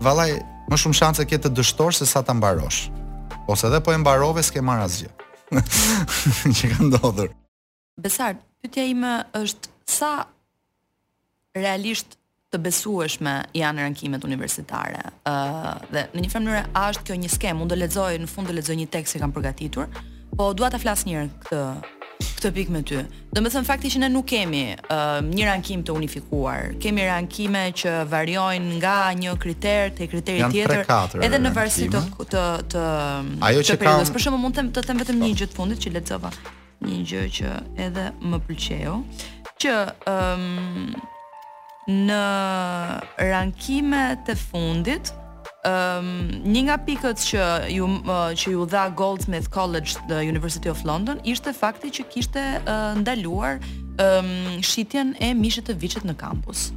vallaj 0.03 0.31
më 0.71 0.79
shumë 0.81 0.97
shanse 0.99 1.27
ke 1.29 1.39
të 1.39 1.51
dështosh 1.59 2.03
se 2.03 2.07
sa 2.09 2.23
ta 2.23 2.35
mbarosh. 2.37 2.87
Ose 3.51 3.67
edhe 3.69 3.83
po 3.85 3.93
e 3.93 3.99
mbarove 4.01 4.43
s'ke 4.43 4.63
marr 4.65 4.87
asgjë. 4.87 5.11
Çi 6.57 6.71
ka 6.73 6.79
ndodhur? 6.87 7.33
Besart, 8.01 8.41
pyetja 8.63 8.85
ime 8.89 9.17
është 9.39 9.69
sa 9.91 10.13
realisht 11.55 12.17
të 12.55 12.59
besueshme 12.63 13.35
janë 13.59 13.85
rankimet 13.85 14.25
universitare. 14.27 15.03
Ëh 15.27 15.35
uh, 15.35 15.91
dhe 15.91 16.07
në 16.15 16.25
një 16.25 16.31
mënyrë 16.37 16.63
a 16.83 16.87
është 16.95 17.09
kjo 17.11 17.19
një 17.25 17.31
skem? 17.35 17.61
Unë 17.63 17.75
do 17.75 17.81
lexoj, 17.83 18.15
në 18.25 18.31
fund 18.31 18.49
do 18.51 18.55
lexoj 18.57 18.79
një 18.81 18.89
tekst 18.95 19.17
që 19.17 19.25
kam 19.25 19.35
përgatitur, 19.35 19.91
po 20.39 20.49
dua 20.55 20.71
ta 20.75 20.81
flas 20.83 21.05
një 21.07 21.19
herë 21.19 21.29
këtë 21.45 21.63
këtë 22.33 22.51
pikë 22.57 22.75
me 22.75 22.81
ty. 22.87 23.01
Do 23.35 23.43
të 23.43 23.53
thënë 23.55 23.69
fakti 23.69 23.91
që 23.95 24.01
ne 24.05 24.09
nuk 24.13 24.27
kemi 24.31 24.63
uh, 24.75 25.21
një 25.27 25.47
rankim 25.49 25.83
të 25.87 25.95
unifikuar. 25.99 26.71
Kemi 26.83 27.07
rankime 27.09 27.65
që 27.83 27.95
variojnë 28.11 28.79
nga 28.81 28.97
një 29.19 29.35
kriter 29.43 29.93
te 29.97 30.09
kriteri 30.11 30.41
Jan 30.43 30.55
tjetër, 30.55 30.85
3, 30.91 31.23
edhe 31.29 31.41
në 31.43 31.55
varësi 31.57 31.89
të 31.93 32.05
të 32.35 32.45
të 32.75 32.85
Ajo 33.51 33.65
që 33.71 33.79
kam, 33.83 34.05
për 34.15 34.25
shembull 34.25 34.45
mund 34.47 34.59
të 34.59 34.69
të 34.79 34.87
them 34.89 35.03
vetëm 35.03 35.21
një 35.23 35.29
po. 35.35 35.39
gjë 35.43 35.51
të 35.53 35.59
fundit 35.61 35.83
që 35.87 35.95
lexova. 35.99 36.33
Një 36.85 37.01
gjë 37.11 37.25
që 37.41 37.57
edhe 37.89 38.07
më 38.31 38.43
pëlqeu, 38.49 39.01
që 39.65 39.75
ëm 40.13 40.47
um, 40.57 40.95
në 41.85 42.17
rankimet 43.21 44.31
e 44.33 44.37
fundit, 44.41 45.11
um, 45.73 46.07
një 46.53 46.63
nga 46.69 46.77
pikët 46.87 47.23
që 47.29 47.45
ju 47.75 47.87
uh, 47.89 48.29
që 48.37 48.53
ju 48.55 48.67
dha 48.71 48.85
Goldsmith 48.97 49.49
College 49.55 49.97
the 50.11 50.21
University 50.27 50.69
of 50.73 50.83
London 50.89 51.21
ishte 51.25 51.53
fakti 51.57 51.93
që 51.99 52.07
kishte 52.13 52.45
uh, 52.61 53.01
ndaluar 53.01 53.59
um, 54.05 54.63
shitjen 54.73 55.15
e 55.23 55.33
mishit 55.39 55.69
të 55.71 55.79
viçit 55.83 56.07
në 56.09 56.17
kampus 56.21 56.69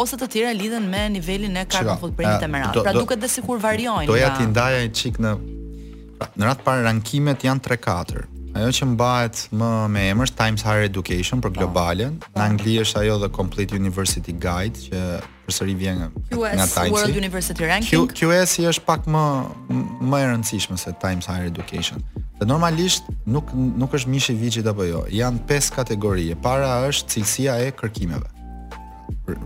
ose 0.00 0.18
të 0.20 0.30
tjera 0.32 0.52
lidhen 0.54 0.86
me 0.88 1.06
nivelin 1.16 1.56
e 1.58 1.64
carbon 1.68 1.98
footprintit 1.98 2.44
e 2.46 2.48
merat. 2.48 2.76
Pra 2.86 2.92
duket 2.94 3.18
dhe 3.18 3.26
sikur 3.28 3.58
variojnë. 3.58 4.06
Doja 4.06 4.28
t'i 4.36 4.46
ndaja 4.46 4.84
një 4.84 4.92
çik 4.94 5.18
në 5.20 5.32
pra, 6.20 6.28
në 6.38 6.46
radhë 6.46 6.64
parë 6.68 6.84
rankimet 6.86 7.42
janë 7.48 7.64
3-4 7.66 8.28
ajo 8.56 8.70
që 8.80 8.84
mbahet 8.94 9.42
më 9.54 9.68
me 9.92 10.02
emër 10.10 10.30
Times 10.34 10.62
Higher 10.66 10.86
Education 10.90 11.40
për 11.42 11.52
po. 11.54 11.58
globalen, 11.60 12.16
në 12.18 12.26
po. 12.26 12.40
Anglijë 12.46 12.84
është 12.86 13.00
ajo 13.04 13.18
the 13.22 13.28
Complete 13.28 13.76
University 13.78 14.32
Guide 14.32 14.82
që 14.86 15.02
përsëri 15.46 15.76
vjen 15.78 15.98
nga 16.00 16.08
QS, 16.32 16.54
nga 16.58 16.66
Times 16.76 16.96
World 16.96 17.16
University 17.22 17.64
Ranking. 17.68 18.08
QS 18.18 18.58
i 18.62 18.66
është 18.70 18.84
pak 18.86 19.06
më 19.06 19.24
më 20.10 20.22
e 20.24 20.30
rëndësishme 20.32 20.78
se 20.78 20.92
Times 21.02 21.28
Higher 21.30 21.48
Education. 21.52 22.02
Dhe 22.40 22.46
normalisht 22.46 23.04
nuk 23.26 23.52
nuk 23.54 23.94
është 23.94 24.08
mishi 24.08 24.32
i 24.34 24.36
vigjit 24.40 24.66
apo 24.66 24.84
jo. 24.84 25.04
Jan 25.10 25.38
pesë 25.48 25.74
kategori. 25.76 26.30
E 26.32 26.36
para 26.36 26.68
është 26.88 27.08
cilësia 27.14 27.58
e 27.66 27.70
kërkimeve. 27.72 28.26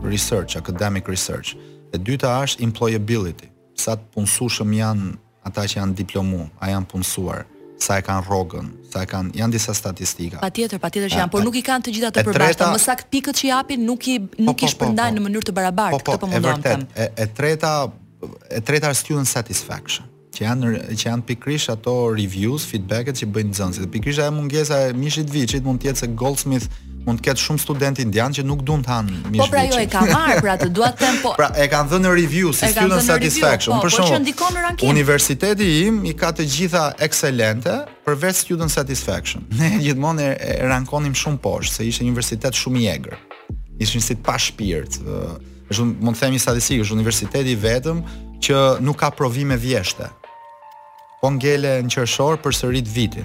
Research, 0.04 0.56
academic 0.56 1.08
research. 1.08 1.56
E 1.94 1.98
dyta 1.98 2.30
është 2.46 2.62
employability. 2.62 3.48
Sa 3.76 3.96
të 3.96 4.04
punësueshëm 4.14 4.70
janë 4.78 5.16
ata 5.44 5.66
që 5.68 5.80
janë 5.82 5.94
diplomu, 5.98 6.46
a 6.62 6.70
janë 6.70 6.86
punësuar 6.88 7.42
sa 7.78 7.98
e 7.98 8.02
kanë 8.04 8.24
rrogën, 8.26 8.68
sa 8.92 9.02
e 9.04 9.08
kanë 9.10 9.34
janë 9.38 9.54
disa 9.56 9.74
statistika. 9.76 10.40
Patjetër, 10.42 10.78
patjetër 10.82 11.12
që 11.14 11.20
janë, 11.24 11.32
por 11.34 11.44
nuk 11.44 11.58
i 11.60 11.64
kanë 11.66 11.86
të 11.88 11.94
gjitha 11.96 12.12
të 12.14 12.24
përbashkëta, 12.28 12.68
më 12.74 12.80
saktë 12.86 13.10
pikët 13.16 13.40
që 13.40 13.46
japin 13.50 13.84
nuk 13.88 14.08
i 14.08 14.16
po, 14.20 14.42
nuk 14.48 14.56
po, 14.56 14.62
i 14.62 14.68
po, 14.68 14.72
shpërndajnë 14.74 15.18
në 15.20 15.24
mënyrë 15.26 15.48
të 15.50 15.56
barabartë, 15.58 16.00
këtë 16.00 16.10
po 16.10 16.12
të 16.14 16.32
them. 16.32 16.42
Po, 16.42 16.48
e 16.48 16.48
vërtet. 16.50 17.20
E 17.26 17.28
treta 17.38 17.72
e 18.58 18.62
treta 18.64 18.90
është 18.94 19.04
student 19.08 19.28
satisfaction 19.28 20.10
që 20.34 20.42
janë 20.42 20.72
që 20.98 21.10
janë 21.10 21.24
pikrisht 21.28 21.70
ato 21.70 21.92
reviews, 22.14 22.64
feedbacket 22.66 23.20
që 23.20 23.28
bëjnë 23.30 23.52
nxënësit. 23.52 23.90
Pikrisht 23.94 24.22
ajo 24.24 24.34
mungesa 24.38 24.80
e 24.88 24.94
mishit 24.98 25.30
viçit 25.30 25.62
mund 25.62 25.82
të 25.82 25.90
jetë 25.92 26.04
se 26.04 26.08
Goldsmith 26.18 26.64
mund 27.06 27.20
të 27.20 27.26
ketë 27.28 27.42
shumë 27.42 27.60
studentë 27.62 28.02
indian 28.04 28.32
që 28.34 28.44
nuk 28.48 28.62
duan 28.66 28.82
të 28.84 28.90
hanë 28.90 29.12
po, 29.16 29.32
mish. 29.32 29.40
Po 29.42 29.48
pra 29.52 29.64
jo 29.68 29.80
e 29.82 29.88
ka 29.92 30.02
marr, 30.08 30.40
pra 30.44 30.54
të 30.60 30.70
dua 30.76 30.90
të 30.94 31.04
them 31.04 31.18
po. 31.24 31.32
Pra 31.38 31.48
e 31.60 31.66
kanë 31.72 31.92
dhënë 31.92 32.12
review 32.18 32.52
si 32.56 32.70
student 32.72 33.04
satisfaction. 33.04 33.80
Po 33.82 33.90
çon 33.92 34.10
po 34.10 34.20
dikon 34.28 34.56
në 34.56 34.64
ranking. 34.68 34.90
Universiteti 34.94 35.68
im 35.86 36.02
i 36.10 36.14
ka 36.20 36.32
të 36.36 36.46
gjitha 36.56 36.84
ekselente 37.04 37.76
për 38.06 38.20
vetë 38.24 38.44
student 38.46 38.72
satisfaction. 38.72 39.44
Ne 39.60 39.72
gjithmonë 39.84 40.30
e, 40.30 40.50
e 40.54 40.58
rankonim 40.70 41.14
shumë 41.18 41.40
poshtë 41.44 41.78
se 41.78 41.88
ishte 41.90 42.04
një 42.04 42.10
universitet 42.14 42.58
shumë 42.58 42.82
i 42.84 42.88
egër. 42.96 43.18
Ishin 43.84 44.04
si 44.06 44.14
pa 44.16 44.36
shpirt. 44.40 45.00
Është 45.72 45.86
mund 45.94 46.14
të 46.16 46.20
themi 46.26 46.38
statistikë, 46.40 46.84
është 46.84 46.94
universiteti 46.96 47.54
vetëm 47.58 48.02
që 48.44 48.60
nuk 48.84 49.00
ka 49.02 49.08
provime 49.16 49.56
vjeshte. 49.60 50.06
Po 51.20 51.30
ngele 51.32 51.78
në 51.86 51.92
qershor 51.94 52.38
përsërit 52.44 52.90
vitin. 52.96 53.24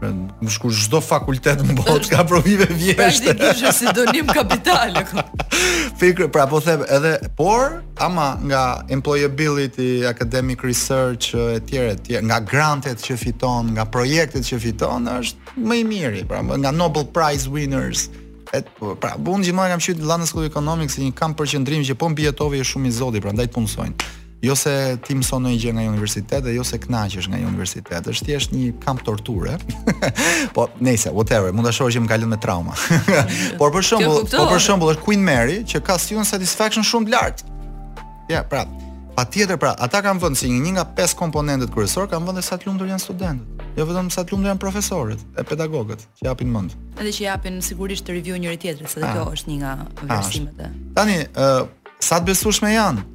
Pra, 0.00 0.10
më 0.12 0.50
shkur 0.52 0.72
shdo 0.76 0.98
fakultet 1.00 1.62
në 1.64 1.74
botë 1.78 2.10
Ka 2.12 2.24
provive 2.28 2.66
vjeshtë. 2.68 3.32
Pra 3.32 3.32
e 3.32 3.36
di 3.40 3.62
gjithë 3.62 3.72
si 3.72 3.92
donim 3.96 4.28
kapital 4.28 4.98
Fikri, 6.00 6.26
pra 6.32 6.44
po 6.50 6.60
them 6.60 6.82
edhe 6.84 7.14
Por, 7.38 7.78
ama 8.04 8.34
nga 8.44 8.64
employability 8.92 10.04
Academic 10.08 10.60
research 10.66 11.32
e 11.32 11.60
tjere, 11.64 11.96
Nga 12.20 12.40
grantet 12.50 13.00
që 13.00 13.16
fiton 13.24 13.72
Nga 13.78 13.84
projektet 13.94 14.44
që 14.50 14.60
fiton 14.66 15.08
është 15.16 15.56
i 15.64 15.82
miri 15.86 16.22
pra, 16.28 16.44
Nga 16.44 16.76
Nobel 16.76 17.08
Prize 17.16 17.48
winners 17.48 18.10
et, 18.52 18.68
Pra 19.00 19.14
bunë 19.16 19.48
më 19.56 19.70
nga 19.72 19.80
më 19.80 19.86
shqyt 19.88 20.04
Lanës 20.04 20.36
këllu 20.36 20.50
ekonomik 20.52 20.92
Si 20.92 21.08
një 21.08 21.16
kam 21.16 21.32
përqëndrim 21.40 21.86
Që 21.88 21.96
po 21.96 22.12
më 22.12 22.20
bjetove 22.20 22.60
e 22.60 22.68
shumë 22.68 22.92
i 22.92 22.96
zodi 23.00 23.24
prandaj 23.24 23.46
ndajtë 23.48 23.56
punësojnë 23.56 24.24
Jo 24.46 24.54
se 24.54 24.70
ti 25.02 25.14
mëson 25.18 25.42
ndonjë 25.42 25.58
gjë 25.64 25.72
nga 25.74 25.84
universitet 25.90 26.44
dhe 26.46 26.52
jo 26.54 26.62
se 26.66 26.78
kënaqesh 26.78 27.26
nga 27.32 27.40
universitet, 27.42 28.06
është 28.06 28.26
thjesht 28.28 28.52
një 28.54 28.68
kamp 28.84 29.00
torture. 29.06 29.56
po, 30.56 30.68
nejse, 30.86 31.10
whatever, 31.14 31.50
mund 31.56 31.66
ta 31.66 31.72
shohësh 31.74 31.96
që 31.98 32.02
më 32.04 32.10
ka 32.12 32.18
lënë 32.22 32.28
me 32.34 32.38
trauma. 32.44 32.76
por 33.60 33.74
për 33.74 33.86
shembull, 33.90 34.20
po 34.30 34.44
për 34.52 34.62
shembull 34.62 34.92
është 34.94 35.02
Queen 35.08 35.24
Mary 35.26 35.58
që 35.66 35.80
ka 35.86 35.98
student 36.02 36.28
satisfaction 36.30 36.86
shumë 36.86 37.08
të 37.10 37.14
lartë. 37.16 37.54
Ja, 37.96 38.10
yeah, 38.38 38.44
pra, 38.54 38.66
Pa 39.16 39.22
tjetër 39.32 39.56
pra, 39.56 39.70
ata 39.80 40.02
kanë 40.04 40.20
vënë 40.20 40.36
si 40.36 40.50
një 40.52 40.74
nga 40.74 40.82
5 40.98 41.14
komponentët 41.16 41.70
kryesor, 41.72 42.04
kanë 42.10 42.26
vënë 42.28 42.42
sa 42.44 42.58
të 42.60 42.68
lumtur 42.68 42.90
janë 42.90 43.00
studentët. 43.00 43.62
Jo 43.80 43.86
vetëm 43.88 44.10
sa 44.12 44.26
të 44.28 44.34
lumtur 44.34 44.50
janë 44.52 44.60
profesorët 44.60 45.22
e 45.40 45.44
pedagogët 45.48 46.02
që 46.20 46.26
japin 46.28 46.50
mend. 46.52 46.74
Edhe 47.00 47.14
që 47.16 47.24
japin 47.30 47.56
sigurisht 47.64 48.04
të 48.04 48.18
review 48.18 48.36
njëri 48.42 48.60
tjetrit, 48.60 48.92
se 48.92 49.00
ah. 49.00 49.14
kjo 49.16 49.24
është 49.38 49.54
një 49.54 49.56
nga 49.62 49.72
ah, 49.72 49.94
vlerësimet 50.02 50.60
e. 50.66 50.68
Tani, 51.00 51.16
uh, 51.32 51.64
sa 51.96 52.20
të 52.20 52.28
besueshme 52.34 52.74
janë? 52.74 53.06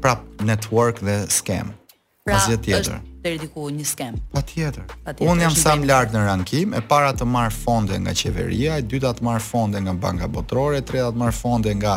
prap 0.00 0.20
network 0.44 0.98
dhe 1.02 1.24
scam. 1.28 1.74
Pra, 2.26 2.36
është 2.36 3.00
deri 3.24 3.38
diku 3.40 3.68
një 3.72 3.84
scam. 3.86 4.16
Patjetër. 4.32 4.84
Pa 5.04 5.14
Un 5.24 5.40
jam 5.42 5.52
sa 5.56 5.74
më 5.80 5.88
lart 5.88 6.12
në 6.12 6.24
rankim, 6.28 6.74
e 6.76 6.80
para 6.82 7.12
të 7.16 7.24
marr 7.24 7.52
fonde 7.52 7.96
nga 7.98 8.12
qeveria, 8.20 8.76
e 8.78 8.82
dyta 8.82 9.14
të 9.16 9.24
marr 9.24 9.40
fonde 9.42 9.80
nga 9.80 9.94
banka 10.04 10.28
botërore, 10.28 10.78
e 10.78 10.82
treta 10.84 11.08
të 11.14 11.22
marr 11.22 11.32
fonde 11.32 11.72
nga 11.80 11.94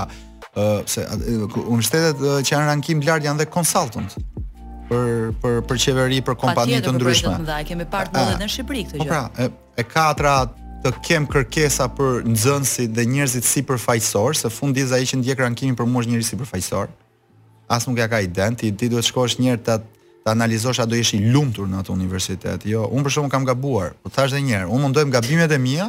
ëse 0.51 1.03
uh, 1.07 1.59
universitetet 1.67 2.23
uh, 2.27 2.39
që 2.43 2.51
janë 2.55 2.65
rankim 2.67 3.01
të 3.03 3.07
lartë 3.07 3.27
janë 3.29 3.39
dhe 3.39 3.47
konsultant 3.53 4.15
për 4.89 5.29
për 5.39 5.61
për 5.69 5.77
qeveri 5.83 6.17
për 6.27 6.35
kompani 6.41 6.79
të 6.87 6.95
ndryshme. 6.97 7.35
Patjetër, 7.35 7.51
Ne 7.61 7.69
kemi 7.69 7.85
parë 7.93 8.11
edhe 8.19 8.39
në 8.41 8.49
Shqipëri 8.55 8.81
këtë 8.89 8.97
po 8.97 9.05
gjë. 9.05 9.11
Po 9.11 9.13
pra, 9.13 9.21
e, 9.37 9.69
e 9.79 9.85
katra 9.93 10.33
të 10.83 10.91
kem 11.07 11.27
kërkesa 11.31 11.87
për 11.99 12.23
nxënësit 12.33 12.91
dhe 12.97 13.05
njerëzit 13.13 13.47
sipërfaqësor, 13.47 14.41
se 14.43 14.51
fundi 14.51 14.83
që 14.91 15.21
ndjek 15.21 15.45
rankimin 15.45 15.77
për 15.79 15.87
mosh 15.87 16.11
njerëzit 16.11 16.35
sipërfaqësor 16.35 16.91
as 17.71 17.87
nuk 17.87 17.97
ja 17.97 18.07
ka 18.11 18.19
ident, 18.21 18.59
ti, 18.59 18.69
ti 18.75 18.91
duhet 18.91 19.07
shkosh 19.07 19.39
një 19.39 19.53
herë 19.55 19.63
ta 19.65 19.75
ta 20.21 20.35
analizosh 20.35 20.77
a 20.83 20.85
do 20.85 20.93
jesh 20.99 21.15
i 21.17 21.23
lumtur 21.33 21.65
në 21.69 21.79
atë 21.81 21.93
universitet. 21.95 22.61
Jo, 22.69 22.83
unë 22.93 23.07
për 23.07 23.13
shkakun 23.15 23.31
kam 23.33 23.47
gabuar. 23.47 23.95
Po 24.03 24.11
thash 24.13 24.35
edhe 24.35 24.43
një 24.45 24.53
herë, 24.59 24.67
unë 24.69 24.83
mundojm 24.85 25.11
gabimet 25.15 25.49
e 25.55 25.57
mia 25.57 25.87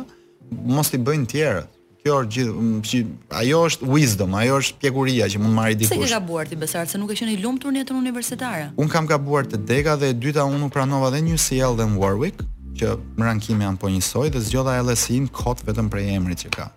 mos 0.72 0.88
i 0.94 1.00
bëjnë 1.00 1.28
tjerë. 1.34 1.62
Kjo 2.02 2.14
është 2.22 2.32
gjithë, 2.34 3.12
ajo 3.38 3.58
është 3.68 3.88
wisdom, 3.92 4.32
ajo 4.34 4.56
është 4.62 4.78
pjekuria 4.82 5.28
që 5.30 5.42
mund 5.44 5.52
marrë 5.54 5.76
dikush. 5.82 5.92
Se 5.92 6.00
ke 6.00 6.08
gabuar 6.14 6.48
ti 6.50 6.56
besar 6.58 6.88
se 6.90 6.96
nuk 6.98 7.12
e 7.12 7.18
qenë 7.20 7.36
i 7.36 7.42
lumtur 7.44 7.74
në 7.76 7.84
atë 7.84 7.96
universitare. 7.98 8.64
Un 8.82 8.88
kam 8.90 9.06
gabuar 9.10 9.44
te 9.46 9.60
deka 9.70 9.98
dhe 10.00 10.10
e 10.10 10.16
dyta 10.18 10.46
unë 10.48 10.66
u 10.66 10.72
pranova 10.78 11.12
dhe 11.14 11.20
New 11.28 11.36
CL 11.38 11.76
dhe 11.78 11.86
në 11.92 11.98
Warwick, 12.02 12.40
që 12.78 12.96
më 13.20 13.28
rankimi 13.28 13.66
janë 13.68 13.78
po 13.84 13.90
njësoj 13.92 14.32
dhe 14.32 14.42
zgjodha 14.48 14.80
LSI-n 14.88 15.28
kot 15.30 15.60
vetëm 15.68 15.92
për 15.92 16.06
emrit 16.16 16.40
që 16.46 16.54
ka. 16.56 16.70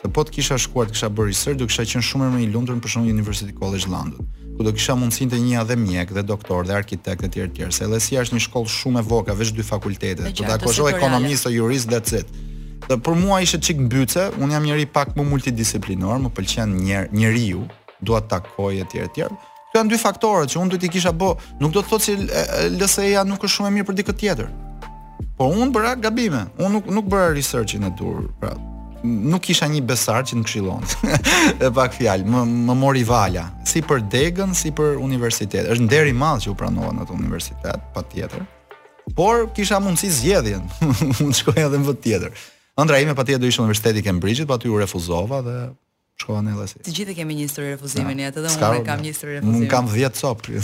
Se 0.00 0.08
po 0.10 0.24
të 0.26 0.40
kisha 0.40 0.56
shkuar 0.58 0.88
të 0.88 0.96
kisha 0.96 1.12
bërë 1.14 1.30
research, 1.30 1.60
do 1.60 1.68
kisha 1.70 1.84
qenë 1.92 2.08
shumë 2.10 2.30
më 2.34 2.42
i 2.48 2.50
lumtur 2.50 2.74
në 2.74 2.82
përshëndetje 2.82 3.14
University 3.20 3.52
College 3.54 3.92
London 3.92 4.32
ku 4.56 4.64
do 4.66 4.72
kisha 4.76 4.94
mundësinë 4.98 5.30
të 5.32 5.38
njëa 5.42 5.62
dhe 5.68 5.76
mjek 5.80 6.12
dhe 6.16 6.22
doktor 6.28 6.66
dhe 6.68 6.74
arkitekt 6.76 7.24
etj 7.28 7.40
etj. 7.46 7.60
Se 7.76 7.88
LSI 7.88 8.18
është 8.22 8.36
një 8.38 8.42
shkollë 8.46 8.72
shumë 8.76 9.00
e 9.02 9.06
vogël, 9.08 9.38
veç 9.38 9.52
dy 9.56 9.64
fakultete, 9.66 10.28
do 10.28 10.48
ta 10.48 10.58
kozoj 10.60 10.92
ekonomisë 10.92 11.46
ose 11.46 11.54
juristë 11.56 11.92
dhe 11.94 12.00
çet. 12.10 12.34
Dhe 12.88 12.98
për 13.06 13.16
mua 13.22 13.40
ishte 13.44 13.60
çik 13.62 13.80
mbyçe, 13.86 14.28
un 14.42 14.50
jam 14.52 14.66
njëri 14.68 14.88
pak 14.92 15.14
më 15.16 15.24
multidisiplinor, 15.30 16.18
më 16.26 16.32
pëlqen 16.36 16.74
njer, 16.82 17.08
njeriu, 17.14 17.64
dua 18.02 18.20
të 18.20 18.32
takoj 18.34 18.82
etj 18.84 19.00
etj. 19.06 19.22
Këto 19.72 19.78
janë 19.80 19.94
dy 19.94 20.00
faktorë 20.02 20.50
që 20.52 20.58
un 20.60 20.68
duhet 20.72 20.84
i 20.84 20.90
kisha 20.92 21.14
bë, 21.16 21.30
nuk 21.62 21.72
do 21.72 21.80
të 21.80 21.88
thotë 21.88 22.04
se 22.04 22.18
LSI-ja 22.76 23.22
nuk 23.24 23.40
është 23.46 23.54
shumë 23.56 23.70
e 23.72 23.76
mirë 23.78 23.88
për 23.88 23.98
dikë 24.02 24.16
tjetër. 24.20 24.50
Po 25.38 25.48
un 25.48 25.72
bëra 25.72 25.94
gabime, 25.96 26.44
un 26.60 26.76
nuk 26.76 26.92
nuk 26.92 27.08
bëra 27.08 27.32
researchin 27.38 27.88
e 27.88 27.94
dur, 27.96 28.26
Pra, 28.42 28.52
nuk 29.04 29.42
kisha 29.42 29.66
një 29.68 29.82
besar 29.86 30.22
që 30.28 30.36
në 30.38 30.42
këshilon 30.46 30.84
e 31.66 31.70
pak 31.74 31.94
fjalë, 31.96 32.26
më, 32.30 32.42
më 32.68 32.78
mori 32.78 33.02
valja 33.06 33.48
si 33.66 33.82
për 33.84 34.04
degën, 34.12 34.54
si 34.56 34.70
për 34.76 34.96
universitet 35.02 35.66
është 35.70 35.86
nderi 35.88 36.14
madhë 36.16 36.44
që 36.46 36.50
u 36.52 36.56
pranohet 36.62 36.96
në 37.00 37.06
të 37.08 37.16
universitet 37.18 37.86
pa 37.94 38.04
tjetër 38.12 38.44
por 39.18 39.48
kisha 39.56 39.80
mundësi 39.82 40.10
zjedhjen 40.20 40.68
mund 41.18 41.32
të 41.32 41.40
shkoja 41.42 41.66
edhe 41.68 41.80
më 41.82 41.88
vë 41.92 41.98
tjetër 42.06 42.48
Andra 42.80 42.96
ime 43.04 43.12
pa 43.12 43.20
tjetër 43.28 43.50
ishë 43.50 43.60
universiteti 43.66 44.00
Cambridge 44.00 44.46
pa 44.48 44.56
të 44.56 44.70
u 44.72 44.78
refuzova 44.80 45.42
dhe 45.44 45.56
shkoha 46.22 46.40
në 46.46 46.54
LSE 46.62 46.80
të 46.86 46.94
gjithë 46.96 47.16
kemi 47.18 47.36
një 47.36 47.48
histori 47.48 47.74
refuzimin 47.74 48.22
ja, 48.22 48.30
edhe 48.30 48.46
unë 48.46 48.86
kam 48.86 49.02
një 49.04 49.10
histori 49.10 49.36
refuzimin 49.38 49.58
unë 49.58 49.74
kam 49.74 49.90
dhjetë 49.90 50.22
sopë 50.22 50.62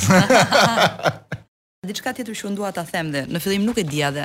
diçka 1.88 2.14
tjetër 2.16 2.38
që 2.42 2.54
ndua 2.54 2.70
ta 2.76 2.86
them 2.88 3.10
dhe 3.14 3.26
në 3.28 3.40
fillim 3.42 3.66
nuk 3.66 3.78
e 3.80 3.84
dija 3.86 4.12
dhe 4.16 4.24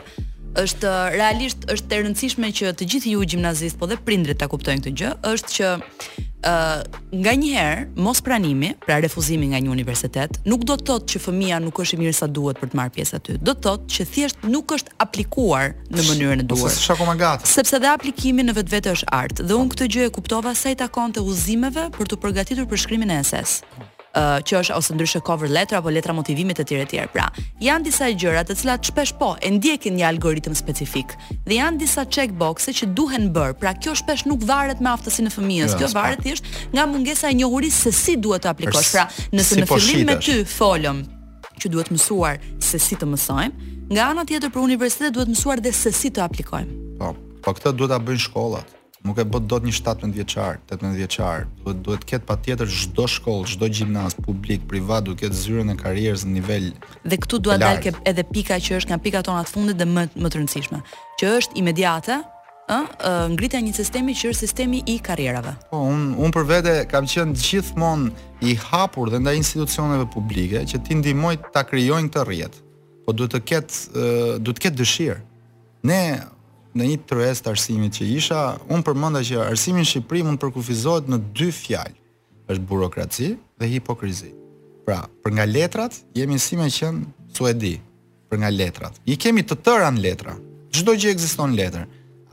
është 0.61 0.87
uh, 0.89 1.05
realisht 1.15 1.65
është 1.73 1.97
e 1.97 2.01
rëndësishme 2.05 2.49
që 2.57 2.73
të 2.77 2.87
gjithë 2.93 3.13
ju 3.15 3.23
gjimnazistë 3.33 3.79
po 3.79 3.87
dhe 3.89 3.97
prindrit 4.05 4.37
ta 4.41 4.47
kuptojnë 4.51 4.83
këtë 4.83 4.93
gjë, 4.99 5.09
është 5.31 5.51
që 5.55 5.69
ë 5.73 6.51
uh, 6.51 6.99
nga 7.23 7.33
një 7.39 7.49
herë 7.55 7.85
mos 8.03 8.19
pranimi, 8.25 8.73
pra 8.83 8.97
refuzimi 9.03 9.47
nga 9.53 9.61
një 9.63 9.71
universitet, 9.73 10.39
nuk 10.49 10.65
do 10.67 10.75
të 10.81 10.85
thotë 10.89 11.13
që 11.13 11.21
fëmia 11.25 11.61
nuk 11.63 11.79
është 11.85 11.97
i 11.97 12.01
mirë 12.03 12.17
sa 12.17 12.27
duhet 12.27 12.59
për 12.61 12.73
të 12.73 12.79
marrë 12.79 12.93
pjesë 12.97 13.17
aty. 13.21 13.37
Do 13.39 13.55
të 13.55 13.65
thotë 13.67 13.97
që 13.97 14.07
thjesht 14.15 14.43
nuk 14.51 14.73
është 14.77 14.97
aplikuar 15.05 15.71
në 15.93 16.05
mënyrën 16.09 16.43
e 16.45 16.49
duhur. 16.51 16.69
Është 16.73 16.97
akoma 16.97 17.15
gatë. 17.23 17.49
Sepse 17.55 17.79
dhe 17.81 17.89
aplikimi 17.95 18.45
në 18.47 18.57
vetvete 18.59 18.93
është 18.97 19.11
art. 19.23 19.39
Dhe 19.45 19.57
unë 19.57 19.73
këtë 19.75 19.89
gjë 19.95 20.09
e 20.09 20.13
kuptova 20.19 20.53
sa 20.59 20.73
i 20.75 20.79
takonte 20.83 21.23
uzimeve 21.23 21.87
për 21.95 22.11
të 22.13 22.21
përgatitur 22.27 22.67
për 22.73 22.83
shkrimin 22.85 23.13
e 23.13 23.23
SS 23.23 23.61
uh, 24.15 24.39
që 24.47 24.59
është 24.61 24.75
ose 24.77 24.95
ndryshe 24.95 25.21
cover 25.25 25.49
letter 25.51 25.77
apo 25.79 25.91
letra 25.93 26.13
motivimi 26.15 26.55
të 26.55 26.65
tjerë 26.69 26.85
të 26.87 26.93
tjerë. 26.93 27.09
Pra, 27.15 27.25
janë 27.63 27.87
disa 27.87 28.09
gjëra 28.13 28.43
të 28.47 28.55
cilat 28.59 28.89
shpesh 28.89 29.13
po 29.19 29.33
e 29.41 29.51
ndjekin 29.57 29.97
një 29.99 30.07
algoritëm 30.13 30.55
specifik 30.57 31.15
dhe 31.47 31.57
janë 31.57 31.81
disa 31.81 32.05
checkboxe 32.05 32.73
që 32.79 32.89
duhen 32.97 33.29
bër. 33.35 33.55
Pra, 33.61 33.73
kjo 33.75 33.95
shpesh 33.99 34.25
nuk 34.29 34.45
varet 34.47 34.81
me 34.83 34.91
aftësinë 34.93 35.31
e 35.31 35.33
fëmijës. 35.35 35.77
Kjo 35.79 35.89
varet 35.95 36.23
thjesht 36.25 36.47
nga 36.75 36.87
mungesa 36.89 37.31
e 37.33 37.37
njohurisë 37.39 37.89
se 37.89 37.93
si 38.03 38.15
duhet 38.19 38.45
të 38.45 38.53
aplikosh. 38.53 38.93
Pra, 38.95 39.07
nëse 39.33 39.55
si 39.57 39.61
në 39.61 39.69
po 39.69 39.79
fillim 39.81 40.09
me 40.13 40.19
ty 40.23 40.39
folëm 40.57 41.03
që 41.59 41.71
duhet 41.71 41.91
mësuar 41.93 42.41
se 42.63 42.79
si 42.81 42.97
të 42.99 43.07
mësojmë, 43.07 43.71
nga 43.93 44.09
ana 44.11 44.23
tjetër 44.27 44.51
për 44.51 44.63
universitet 44.67 45.13
duhet 45.15 45.29
mësuar 45.31 45.61
dhe 45.63 45.71
se 45.75 45.91
si 45.95 46.09
të 46.15 46.23
aplikojmë. 46.25 46.97
Po, 46.99 47.13
po 47.45 47.53
këtë 47.55 47.75
duhet 47.77 47.93
ta 47.93 48.01
bëjnë 48.03 48.23
shkollat 48.25 48.73
nuk 49.05 49.17
e 49.19 49.25
bëtë 49.31 49.49
do 49.51 49.57
të 49.61 49.69
një 49.69 49.73
17 49.77 50.13
vjeqar, 50.17 50.59
18 50.71 50.93
vjeqar, 51.01 51.45
duhet, 51.63 51.79
duhet 51.85 52.05
ketë 52.07 52.27
pa 52.27 52.35
tjetër 52.45 52.69
shdo 52.71 53.05
shkollë, 53.11 53.49
shdo 53.53 53.67
gjimnas, 53.75 54.15
publik, 54.25 54.63
privat, 54.71 55.05
duhet 55.07 55.23
ketë 55.25 55.39
zyrën 55.41 55.73
e 55.73 55.79
karierës 55.79 56.23
në 56.27 56.35
nivel 56.37 56.69
Dhe 57.03 57.17
këtu 57.23 57.41
duhet 57.43 57.59
dhe 57.63 57.91
edhe 58.11 58.23
pika 58.31 58.61
që 58.63 58.77
është 58.79 58.93
nga 58.93 58.99
pika 59.07 59.23
tona 59.27 59.43
të 59.43 59.53
fundit 59.55 59.79
dhe 59.81 59.87
më, 59.91 60.05
më 60.23 60.31
të 60.31 60.39
rëndësishme, 60.39 60.79
që 61.19 61.31
është 61.39 61.59
imediate, 61.61 62.19
ë 62.71 62.79
ngritja 63.35 63.59
një 63.65 63.73
sistemi 63.75 64.15
që 64.15 64.31
është 64.31 64.39
sistemi 64.45 64.79
i 64.87 64.95
karrierave. 65.03 65.51
Po, 65.71 65.81
un 65.91 66.13
un 66.23 66.31
për 66.31 66.45
vete 66.53 66.75
kam 66.93 67.09
qenë 67.11 67.35
gjithmonë 67.35 68.11
i 68.47 68.55
hapur 68.69 69.11
dhe 69.11 69.19
ndaj 69.19 69.35
institucioneve 69.41 70.07
publike 70.15 70.63
që 70.71 70.79
ti 70.85 70.95
ndihmoj 71.01 71.35
ta 71.53 71.63
krijojnë 71.67 72.07
këtë 72.15 72.23
rrjet. 72.27 72.53
Po 73.05 73.11
duhet 73.11 73.35
të 73.35 73.41
ketë 73.51 74.07
duhet 74.45 74.55
të 74.57 74.61
ketë 74.67 74.79
dëshirë. 74.79 75.19
Ne 75.91 76.01
në 76.77 76.85
një 76.89 76.97
tërës 77.07 77.41
të 77.45 77.51
arsimit 77.53 77.97
që 77.99 78.07
isha, 78.17 78.39
unë 78.69 78.85
përmënda 78.87 79.19
që 79.25 79.41
arsimin 79.45 79.85
Shqipëri 79.87 80.23
mund 80.25 80.39
përkufizohet 80.41 81.09
në 81.11 81.19
dy 81.37 81.49
fjallë, 81.53 81.97
është 82.49 82.65
burokraci 82.69 83.31
dhe 83.61 83.69
hipokrizi. 83.75 84.31
Pra, 84.85 85.03
për 85.23 85.37
nga 85.37 85.45
letrat, 85.47 85.95
jemi 86.17 86.39
si 86.41 86.57
me 86.59 86.65
qënë 86.73 87.33
suedi, 87.37 87.75
për 88.29 88.41
nga 88.41 88.49
letrat. 88.51 88.97
I 89.05 89.17
kemi 89.21 89.45
të 89.45 89.59
tëra 89.63 89.91
në 89.93 90.03
letra, 90.07 90.33
gjdo 90.73 90.97
gjë 90.97 91.13
egziston 91.13 91.53
në 91.53 91.61
letrë, 91.61 91.85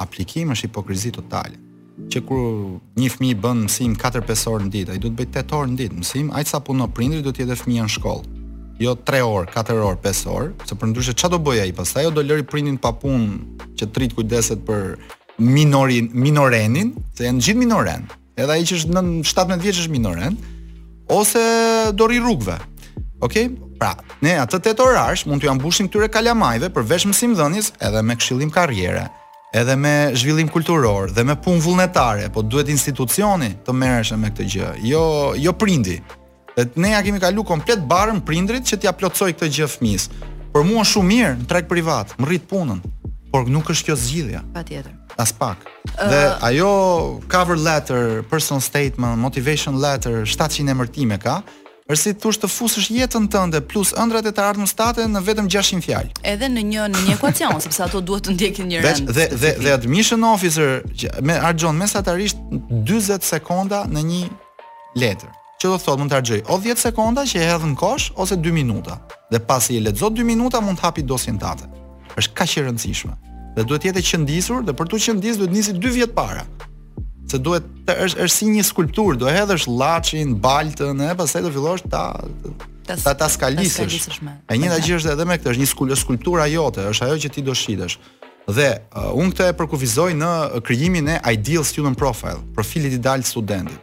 aplikim 0.05 0.57
është 0.57 0.70
hipokrizi 0.70 1.14
totale. 1.18 1.66
që 2.11 2.20
kur 2.24 2.80
një 2.97 3.09
fëmi 3.12 3.34
bën 3.36 3.59
mësim 3.68 3.93
4-5 4.01 4.47
orë 4.49 4.64
në 4.64 4.70
ditë, 4.72 4.93
ai 4.95 5.01
duhet 5.05 5.18
të 5.20 5.20
bëj 5.20 5.43
8 5.45 5.53
orë 5.59 5.70
në 5.70 5.76
ditë 5.82 5.97
mësim, 6.01 6.30
aq 6.32 6.49
sa 6.49 6.61
punon 6.64 6.88
prindri, 6.97 7.20
duhet 7.22 7.36
të 7.36 7.45
jetë 7.45 7.57
fëmia 7.61 7.84
në 7.84 7.93
shkollë 7.99 8.39
jo 8.81 8.97
3 8.97 9.20
orë, 9.22 9.51
4 9.53 9.83
orë, 9.85 9.99
5 10.01 10.31
orë, 10.33 10.53
se 10.68 10.76
për 10.81 10.91
ndryshe 10.95 11.12
çfarë 11.16 11.35
do 11.35 11.39
bëj 11.45 11.59
ai 11.66 11.72
pastaj? 11.76 12.07
Jo 12.09 12.12
do 12.16 12.22
lëri 12.24 12.47
prindin 12.49 12.78
pa 12.81 12.93
punë 12.97 13.74
që 13.76 13.91
trit 13.93 14.14
kujdeset 14.16 14.62
për 14.66 14.95
minorin, 15.41 16.09
minorenin, 16.16 16.95
se 17.16 17.28
janë 17.28 17.45
gjithë 17.45 17.61
minoren. 17.61 18.07
Edhe 18.41 18.55
ai 18.57 18.64
që 18.64 18.78
është 18.81 19.03
17 19.28 19.64
vjeç 19.64 19.83
është 19.85 19.93
minoren, 19.97 20.37
ose 21.12 21.43
do 21.93 22.09
rri 22.09 22.22
rrugëve. 22.24 22.57
Okej? 23.20 23.49
Okay? 23.49 23.51
Pra, 23.81 23.95
ne 24.20 24.35
atë 24.43 24.59
të 24.66 24.72
orash 24.85 25.24
mund 25.28 25.41
të 25.41 25.49
janë 25.49 25.61
mbushim 25.61 25.89
këtyre 25.89 26.09
kalamajve 26.12 26.68
për 26.74 26.85
veç 26.91 27.07
mësim 27.09 27.37
edhe 27.37 28.03
me 28.05 28.16
këshillim 28.16 28.51
karriere 28.53 29.07
edhe 29.57 29.72
me 29.74 30.12
zhvillim 30.14 30.49
kulturor 30.53 31.09
dhe 31.11 31.24
me 31.24 31.35
punë 31.35 31.62
vullnetare, 31.64 32.28
po 32.31 32.41
duhet 32.43 32.68
institucioni 32.68 33.55
të 33.66 33.72
merreshë 33.74 34.16
me 34.20 34.28
këtë 34.31 34.45
gjë, 34.53 34.68
jo 34.85 35.03
jo 35.35 35.53
prindi, 35.59 35.97
Dhe 36.57 36.68
ne 36.76 36.90
ja 36.90 37.03
kemi 37.03 37.20
kalu 37.20 37.44
komplet 37.44 37.78
barën 37.84 38.20
prindrit 38.26 38.66
që 38.66 38.80
t'ja 38.80 38.92
plotsoj 38.92 39.32
këtë 39.34 39.48
gjë 39.55 39.68
fëmis. 39.76 40.09
Për 40.51 40.66
mua 40.66 40.82
shumë 40.86 41.09
mirë 41.09 41.34
në 41.42 41.46
trek 41.51 41.68
privat, 41.70 42.12
më 42.18 42.26
rrit 42.26 42.48
punën, 42.51 42.80
por 43.30 43.46
nuk 43.46 43.70
është 43.70 43.90
kjo 43.90 43.96
zgjidhja. 44.01 44.40
Pa 44.55 44.64
tjetër. 44.66 44.92
As 45.20 45.32
pak. 45.32 45.62
Uh, 45.94 46.11
dhe 46.11 46.20
ajo 46.48 46.70
cover 47.30 47.57
letter, 47.61 48.22
personal 48.30 48.62
statement, 48.62 49.20
motivation 49.22 49.78
letter, 49.78 50.24
700 50.26 50.74
emërtime 50.74 51.20
ka, 51.22 51.38
është 51.90 52.03
si 52.03 52.14
thosh 52.22 52.38
të 52.42 52.51
fusësh 52.51 52.90
jetën 52.98 53.28
tënde 53.30 53.61
plus 53.70 53.94
ëndrat 53.98 54.26
e 54.30 54.34
të 54.34 54.44
ardhmës 54.51 54.74
state 54.74 55.07
në 55.11 55.22
vetëm 55.26 55.46
600 55.51 55.86
fjalë. 55.86 56.14
Edhe 56.34 56.51
në 56.55 56.66
një 56.72 56.88
në 56.96 57.05
një 57.07 57.16
ekuacion, 57.18 57.59
sepse 57.62 57.86
ato 57.86 58.03
duhet 58.11 58.26
të 58.26 58.34
ndjekin 58.38 58.70
një 58.74 58.82
rend. 58.86 59.14
Dhe 59.14 59.28
dhe 59.44 59.55
dhe 59.62 59.74
admission 59.74 60.26
officer 60.32 60.80
me 61.22 61.38
argjon 61.38 61.78
mesatarisht 61.78 62.42
40 62.70 63.34
sekonda 63.36 63.84
në 63.90 64.07
një 64.12 64.24
letër 64.98 65.36
që 65.61 65.68
do 65.68 65.76
thotë 65.76 66.00
mund 66.00 66.12
të 66.12 66.16
argjoj 66.18 66.38
o 66.48 66.56
10 66.64 66.80
sekonda 66.80 67.26
që 67.28 67.40
e 67.42 67.48
hedhë 67.50 67.68
në 67.72 67.78
kosh 67.80 68.06
ose 68.16 68.38
2 68.40 68.52
minuta. 68.56 68.94
Dhe 69.30 69.40
pas 69.44 69.66
i 69.68 69.76
ledzo 69.84 70.08
2 70.08 70.24
minuta 70.24 70.61
mund 70.64 70.80
të 70.80 70.86
hapi 70.86 71.04
dosjen 71.06 71.36
tate. 71.42 71.64
është 72.18 72.34
ka 72.34 72.44
që 72.50 72.58
rëndësishme. 72.66 73.12
Dhe 73.56 73.62
duhet 73.64 73.84
jetë 73.86 74.00
e 74.00 74.04
qëndisur 74.11 74.64
dhe 74.66 74.72
për 74.78 74.86
të 74.90 74.96
qëndis 75.04 75.36
duhet 75.40 75.52
njësi 75.54 75.72
2 75.78 75.92
vjetë 75.98 76.14
para. 76.16 76.42
Se 77.30 77.38
duhet 77.38 77.64
të 77.86 77.92
është, 78.06 78.18
është 78.24 78.34
si 78.36 78.46
një 78.50 78.62
skulptur, 78.66 79.16
duhet 79.16 79.38
edhe 79.44 79.54
është 79.58 79.72
lachin, 79.82 80.28
baltën, 80.46 80.96
e 81.11 81.14
pas 81.16 81.34
e 81.38 81.42
fillosh 81.56 81.84
ta... 81.92 82.02
ta 82.88 82.94
ta 83.04 83.14
ta 83.20 83.28
skalisësh. 83.30 84.18
E 84.26 84.54
njëta 84.61 84.78
gjë 84.84 84.96
është 84.98 85.12
edhe 85.14 85.24
me 85.30 85.36
këtë, 85.38 85.54
është 85.54 85.92
një 85.92 86.00
skulptura 86.02 86.44
jote, 86.50 86.80
është 86.92 87.04
ajo 87.06 87.16
që 87.24 87.28
ti 87.36 87.40
do 87.48 87.54
shitesh. 87.54 87.96
Dhe 88.56 88.68
uh, 88.90 89.12
unë 89.20 89.30
këtë 89.36 89.48
e 89.52 89.56
përkufizoj 89.62 90.11
në 90.22 90.30
uh, 90.42 90.61
krijimin 90.66 91.06
e 91.14 91.20
Ideal 91.32 91.64
Student 91.64 91.96
Profile, 92.00 92.40
profilit 92.56 92.92
ideal 93.00 93.22
studentit 93.22 93.78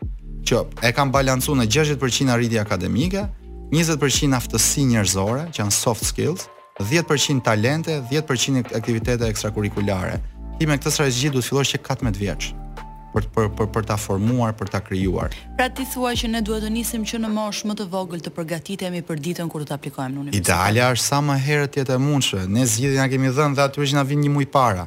që 0.48 0.62
e 0.88 0.94
kanë 0.96 1.12
balancuar 1.12 1.60
në 1.60 1.66
60% 1.72 2.32
arritje 2.32 2.62
akademike, 2.62 3.26
20% 3.74 4.38
aftësi 4.38 4.86
njerëzore, 4.94 5.48
që 5.52 5.64
janë 5.64 5.76
soft 5.76 6.06
skills, 6.08 6.46
10% 6.80 7.42
talente, 7.44 7.98
10% 8.12 8.72
aktivitete 8.78 9.28
ekstrakurrikulare. 9.28 10.20
Ti 10.60 10.68
me 10.70 10.78
këtë 10.78 10.94
strategji 10.96 11.32
duhet 11.36 11.48
fillosh 11.52 11.74
që 11.76 11.82
14 11.90 12.22
vjeç 12.26 12.54
për 13.18 13.24
për 13.38 13.48
për 13.58 13.68
për 13.74 13.86
ta 13.90 13.96
formuar, 13.98 14.52
për 14.60 14.68
ta 14.74 14.80
krijuar. 14.88 15.32
Pra 15.58 15.70
ti 15.74 15.86
thua 15.94 16.12
që 16.20 16.28
ne 16.36 16.42
duhet 16.46 16.64
të 16.64 16.70
nisim 16.76 17.06
që 17.10 17.18
në 17.24 17.30
moshë 17.34 17.68
më 17.72 17.76
të 17.80 17.88
vogël 17.94 18.22
të 18.24 18.30
përgatitemi 18.36 19.00
për 19.08 19.22
ditën 19.28 19.50
kur 19.52 19.64
do 19.64 19.70
të 19.72 19.78
aplikojmë 19.80 20.14
në 20.14 20.20
universitet. 20.22 20.46
Idealja 20.46 20.92
është 20.94 21.08
sa 21.08 21.22
më 21.26 21.38
herët 21.48 21.72
të 21.74 21.80
jetë 21.82 21.96
e 21.96 22.04
mundshme. 22.04 22.44
Ne 22.58 22.66
zgjidhja 22.70 23.08
kemi 23.10 23.34
dhënë 23.36 23.58
dhe 23.58 23.66
aty 23.66 23.90
që 23.90 23.98
na 23.98 24.06
vjen 24.12 24.22
një 24.28 24.34
muaj 24.36 24.50
para. 24.54 24.86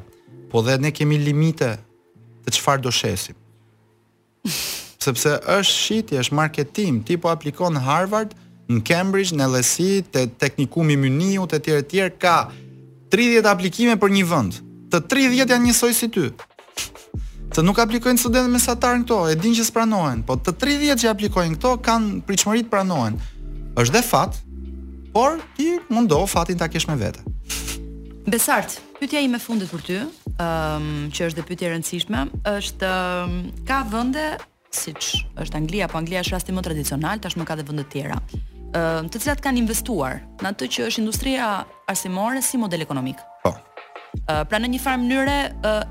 Po 0.53 0.63
dhe 0.67 0.79
ne 0.85 0.93
kemi 1.01 1.19
limite 1.27 1.73
të 2.45 2.55
çfarë 2.59 2.85
do 2.87 2.93
shesim. 3.01 3.35
sepse 5.05 5.33
është 5.49 5.77
shitje, 5.77 6.19
është 6.21 6.35
marketim, 6.37 6.99
ti 7.07 7.17
po 7.17 7.31
aplikon 7.33 7.75
në 7.77 7.83
Harvard, 7.87 8.35
në 8.71 8.81
Cambridge, 8.87 9.37
në 9.39 9.47
LSE, 9.57 9.91
te 10.13 10.27
Teknikumi 10.41 10.97
Myniu 11.01 11.47
te 11.51 11.59
tjerë 11.65 11.85
të 11.85 11.91
tjerë 11.95 12.17
ka 12.23 12.35
30 13.13 13.49
aplikime 13.51 13.97
për 14.01 14.13
një 14.17 14.27
vend. 14.31 14.59
Të 14.91 15.01
30 15.11 15.41
janë 15.53 15.59
njësoj 15.65 15.93
si 15.97 16.09
ty. 16.15 16.29
Të 17.51 17.65
nuk 17.67 17.79
aplikojnë 17.83 18.21
studentë 18.23 18.53
mesatar 18.53 18.99
në 19.01 19.07
këto, 19.09 19.19
e 19.33 19.39
din 19.39 19.57
që 19.57 19.65
s'pranohen, 19.67 20.21
po 20.27 20.37
të 20.39 20.53
30 20.63 21.01
që 21.03 21.09
aplikojnë 21.11 21.57
këto 21.59 21.73
kanë 21.87 22.21
pritshmëri 22.29 22.63
të 22.67 22.71
pranohen. 22.71 23.19
Është 23.79 23.97
dhe 23.97 24.05
fat, 24.07 24.39
por 25.15 25.41
ti 25.57 25.73
mundo 25.91 26.21
fatin 26.31 26.59
ta 26.61 26.69
kesh 26.71 26.87
me 26.91 26.95
vete. 27.01 27.25
Besart, 28.31 28.77
pyetja 29.01 29.23
ime 29.25 29.41
fundit 29.43 29.71
për 29.73 29.83
ty, 29.83 29.99
ëhm 30.01 30.87
um, 31.11 31.11
që 31.11 31.27
është 31.27 31.41
dhe 31.41 31.47
pyetja 31.51 31.73
e 31.73 31.73
rëndësishme, 31.75 32.23
është 32.55 32.93
um, 33.27 33.37
ka 33.67 33.83
vende 33.91 34.29
siç 34.75 35.07
është 35.43 35.57
Anglia, 35.61 35.89
po 35.91 35.99
Anglia 35.99 36.23
është 36.25 36.37
rasti 36.37 36.55
më 36.55 36.63
tradicional, 36.67 37.21
tashmë 37.23 37.47
ka 37.49 37.57
dhe 37.59 37.67
vende 37.69 37.85
të 37.87 37.95
tjera. 37.97 38.19
Ëm, 38.79 39.09
të 39.11 39.23
cilat 39.25 39.41
kanë 39.43 39.63
investuar 39.65 40.21
në 40.43 40.53
atë 40.53 40.69
që 40.75 40.85
është 40.91 41.03
industria 41.03 41.49
arsimore 41.91 42.43
si 42.47 42.61
model 42.63 42.85
ekonomik. 42.85 43.19
Po. 43.43 43.57
Ë, 44.27 44.45
pra 44.51 44.61
në 44.63 44.71
një 44.77 44.83
farë 44.85 45.03
mënyre 45.03 45.41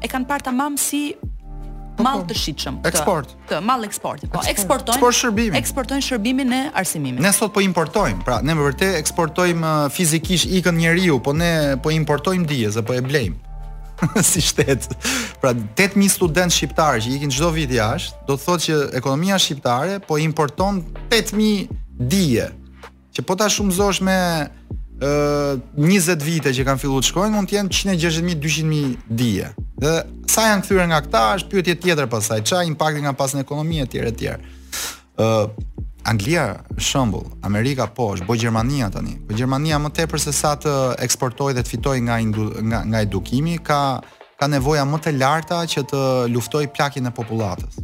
e 0.03 0.11
kanë 0.11 0.29
parë 0.29 0.47
tamam 0.47 0.77
si 0.79 1.01
po, 1.15 1.97
po. 1.99 2.05
mall 2.07 2.23
të 2.29 2.37
shitshëm. 2.39 2.77
Eksport. 2.87 3.35
Të, 3.51 3.59
mall 3.67 3.83
eksporti. 3.87 4.29
Po, 4.31 4.45
eksportojnë. 4.47 4.95
Eksport 4.95 5.19
shërbimin. 5.19 5.59
Eksportojnë 5.59 6.07
shërbimin 6.07 6.55
e 6.55 6.61
arsimimit. 6.83 7.19
Ne 7.23 7.33
sot 7.35 7.51
po 7.57 7.63
importojmë, 7.65 8.23
pra 8.27 8.39
ne 8.45 8.55
vërtet 8.61 8.95
eksportojmë 9.03 9.75
fizikisht 9.95 10.47
ikën 10.61 10.79
njeriu, 10.79 11.19
po 11.23 11.35
ne 11.35 11.53
po 11.83 11.91
importojmë 11.93 12.47
dijes 12.47 12.79
apo 12.79 12.95
e 12.95 13.03
blejmë. 13.09 13.48
si 14.31 14.41
shtet. 14.41 14.89
Pra 15.41 15.53
8000 15.75 16.09
studentë 16.13 16.55
shqiptar 16.55 16.97
që 17.03 17.13
ikin 17.17 17.31
çdo 17.33 17.51
vit 17.55 17.71
jashtë, 17.73 18.23
do 18.27 18.37
të 18.37 18.45
thotë 18.45 18.65
që 18.65 18.77
ekonomia 18.99 19.39
shqiptare 19.41 19.97
po 20.05 20.19
importon 20.21 20.81
8000 21.13 21.67
dije. 22.11 22.49
Që 23.15 23.25
po 23.27 23.35
ta 23.39 23.49
shumëzosh 23.51 24.03
me 24.05 24.17
ë 24.99 25.09
20 25.79 26.25
vite 26.25 26.51
që 26.55 26.65
kanë 26.67 26.81
filluar 26.81 27.03
të 27.05 27.11
shkojnë, 27.13 27.35
mund 27.37 27.49
të 27.51 27.57
jenë 27.59 27.75
160000-200000 28.37 28.95
dije. 29.21 29.51
Dhe 29.79 29.93
sa 30.31 30.49
janë 30.51 30.65
kthyer 30.67 30.89
nga 30.91 31.03
këta 31.05 31.21
është 31.39 31.53
pyetje 31.53 31.77
tjetër 31.85 32.09
pasaj. 32.11 32.43
Çfarë 32.47 32.71
impakti 32.71 33.05
kanë 33.05 33.19
pas 33.19 33.35
në 33.35 33.45
ekonominë 33.47 33.87
e 33.87 33.93
tjerë 33.95 34.11
e 34.13 34.17
tjerë. 34.23 34.55
ë 35.19 35.33
Anglia 36.01 36.63
shembull, 36.77 37.25
Amerika 37.43 37.87
po, 37.87 38.13
është 38.15 38.25
bo 38.27 38.35
Gjermania 38.39 38.87
tani. 38.89 39.17
Po 39.27 39.35
Gjermania 39.35 39.77
më 39.83 39.89
tepër 39.99 40.21
se 40.23 40.31
sa 40.33 40.53
të 40.55 40.71
eksportojë 41.03 41.57
dhe 41.57 41.63
të 41.65 41.73
fitojë 41.75 42.03
nga 42.07 42.19
indu, 42.23 42.45
nga 42.63 42.83
nga 42.87 43.01
edukimi, 43.07 43.57
ka 43.59 43.99
ka 44.39 44.47
nevoja 44.47 44.85
më 44.87 44.99
të 45.03 45.11
larta 45.19 45.57
që 45.67 45.81
të 45.91 46.01
luftoj 46.31 46.69
plakin 46.71 47.09
e 47.09 47.11
popullatës. 47.11 47.81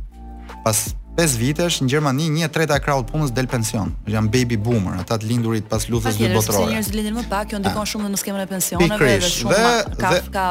Pas 0.64 0.86
5 1.20 1.36
vitesh 1.40 1.82
në 1.84 1.90
Gjermani 1.92 2.30
1/3 2.32 2.76
e 2.76 2.80
krahut 2.86 3.12
punës 3.12 3.32
del 3.32 3.48
pension. 3.52 3.92
Jan 4.08 4.30
baby 4.30 4.56
boomer, 4.58 4.96
ata 5.02 5.18
të 5.18 5.26
lindurit 5.30 5.68
pas 5.70 5.88
luftës 5.90 6.16
së 6.16 6.32
botërore. 6.36 6.72
njerëz 6.72 6.92
lindin 6.96 7.16
më 7.20 7.26
pak, 7.30 7.48
kjo 7.50 7.60
ndikon 7.60 7.82
ah. 7.82 7.86
shumë 7.92 8.10
në 8.14 8.18
skemën 8.22 8.42
e 8.42 8.48
pensioneve 8.48 9.20
dhe 9.20 9.30
shumë 9.30 9.54
dhe, 9.54 9.98
ka 10.02 10.10
dhe, 10.12 10.20
ka 10.36 10.46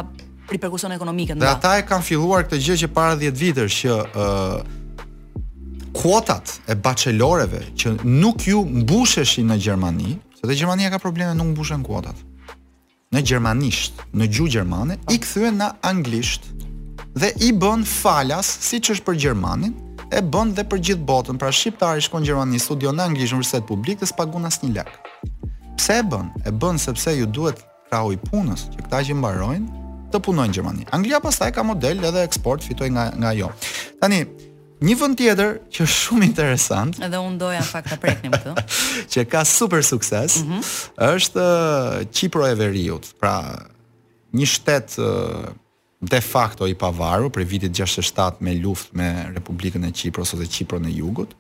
ripërkuson 0.53 0.93
ekonomike 0.93 1.33
ndaj. 1.35 1.41
Dhe 1.47 1.53
ata 1.57 1.71
e 1.81 1.87
kanë 1.89 2.03
filluar 2.09 2.45
këtë 2.45 2.61
gjë 2.67 2.77
që 2.83 2.89
para 2.97 3.17
10 3.17 3.35
vitesh 3.35 3.75
që 3.85 3.93
uh, 4.13 4.73
kuotat 5.95 6.59
e 6.69 6.75
bacheloreve 6.85 7.63
që 7.79 7.97
nuk 8.03 8.45
ju 8.51 8.61
mbusheshin 8.67 9.49
në 9.53 9.57
Gjermani, 9.67 10.17
se 10.41 10.47
dhe 10.49 10.57
Gjermania 10.59 10.91
ka 10.91 10.99
probleme 10.99 11.35
nuk 11.39 11.53
mbushen 11.55 11.85
kuotat. 11.87 12.17
Në 13.15 13.21
gjermanisht, 13.31 14.01
në 14.11 14.27
gjuhë 14.27 14.51
gjermane, 14.57 14.97
i 15.15 15.21
kthyen 15.23 15.55
në 15.61 15.69
anglisht 15.87 16.49
dhe 17.15 17.29
i 17.47 17.53
bën 17.55 17.85
falas 17.87 18.49
siç 18.67 18.91
është 18.97 19.05
për 19.07 19.19
Gjermanin 19.25 19.77
e 20.11 20.19
bën 20.19 20.51
dhe 20.57 20.65
për 20.67 20.81
gjithë 20.89 21.05
botën. 21.07 21.39
Pra 21.39 21.53
shqiptari 21.55 22.03
shkon 22.03 22.25
në 22.25 22.27
Gjermani, 22.27 22.59
studion 22.59 22.99
në 22.99 23.05
anglisht 23.07 23.31
në 23.31 23.37
universitet 23.39 23.69
publik 23.71 24.03
dhe 24.03 24.09
s'paguon 24.11 24.49
asnjë 24.51 24.73
lek. 24.81 24.91
Pse 25.79 26.01
e 26.03 26.07
bën? 26.11 26.33
E 26.51 26.55
bën 26.65 26.81
sepse 26.83 27.15
ju 27.15 27.29
duhet 27.31 27.63
krahu 27.87 28.17
i 28.17 28.19
punës 28.27 28.67
që 28.75 28.83
këta 28.89 29.05
që 29.07 29.17
mbarojnë 29.21 29.85
të 30.11 30.23
punojnë 30.27 30.51
në 30.51 30.59
Gjermani. 30.59 30.89
Anglia 30.99 31.23
pastaj 31.23 31.53
ka 31.55 31.63
model 31.69 32.03
edhe 32.11 32.27
eksport 32.27 32.67
fitoj 32.67 32.91
nga 32.97 33.13
nga 33.15 33.31
ajo. 33.31 33.53
Tani, 34.03 34.25
Një 34.83 34.95
vend 34.99 35.19
tjetër 35.19 35.53
që 35.71 35.85
është 35.85 35.99
shumë 36.03 36.27
interesant. 36.29 36.97
Edhe 37.03 37.19
unë 37.23 37.39
doja 37.39 37.61
në 37.63 37.67
fakt 37.69 37.93
ta 37.93 37.99
preknim 38.03 38.33
këtu. 38.35 38.55
që 39.15 39.23
ka 39.31 39.45
super 39.47 39.85
sukses, 39.87 40.41
mm 40.43 40.49
-hmm. 40.51 40.65
është 41.13 41.45
Qipro 42.11 42.43
uh, 42.43 42.51
e 42.51 42.55
Veriut. 42.59 43.13
Pra, 43.21 43.67
një 44.35 44.47
shtet 44.51 44.97
uh, 44.99 45.53
de 46.01 46.21
facto 46.21 46.67
i 46.67 46.75
pavarur 46.75 47.31
për 47.31 47.45
vitit 47.47 47.73
67 47.77 48.41
me 48.43 48.55
luftë 48.59 48.93
me 48.99 49.09
Republikën 49.37 49.85
e 49.89 49.93
Kipros 49.93 50.35
ose 50.35 50.43
Kiprën 50.49 50.87
e 50.91 50.97
Jugut, 50.99 51.35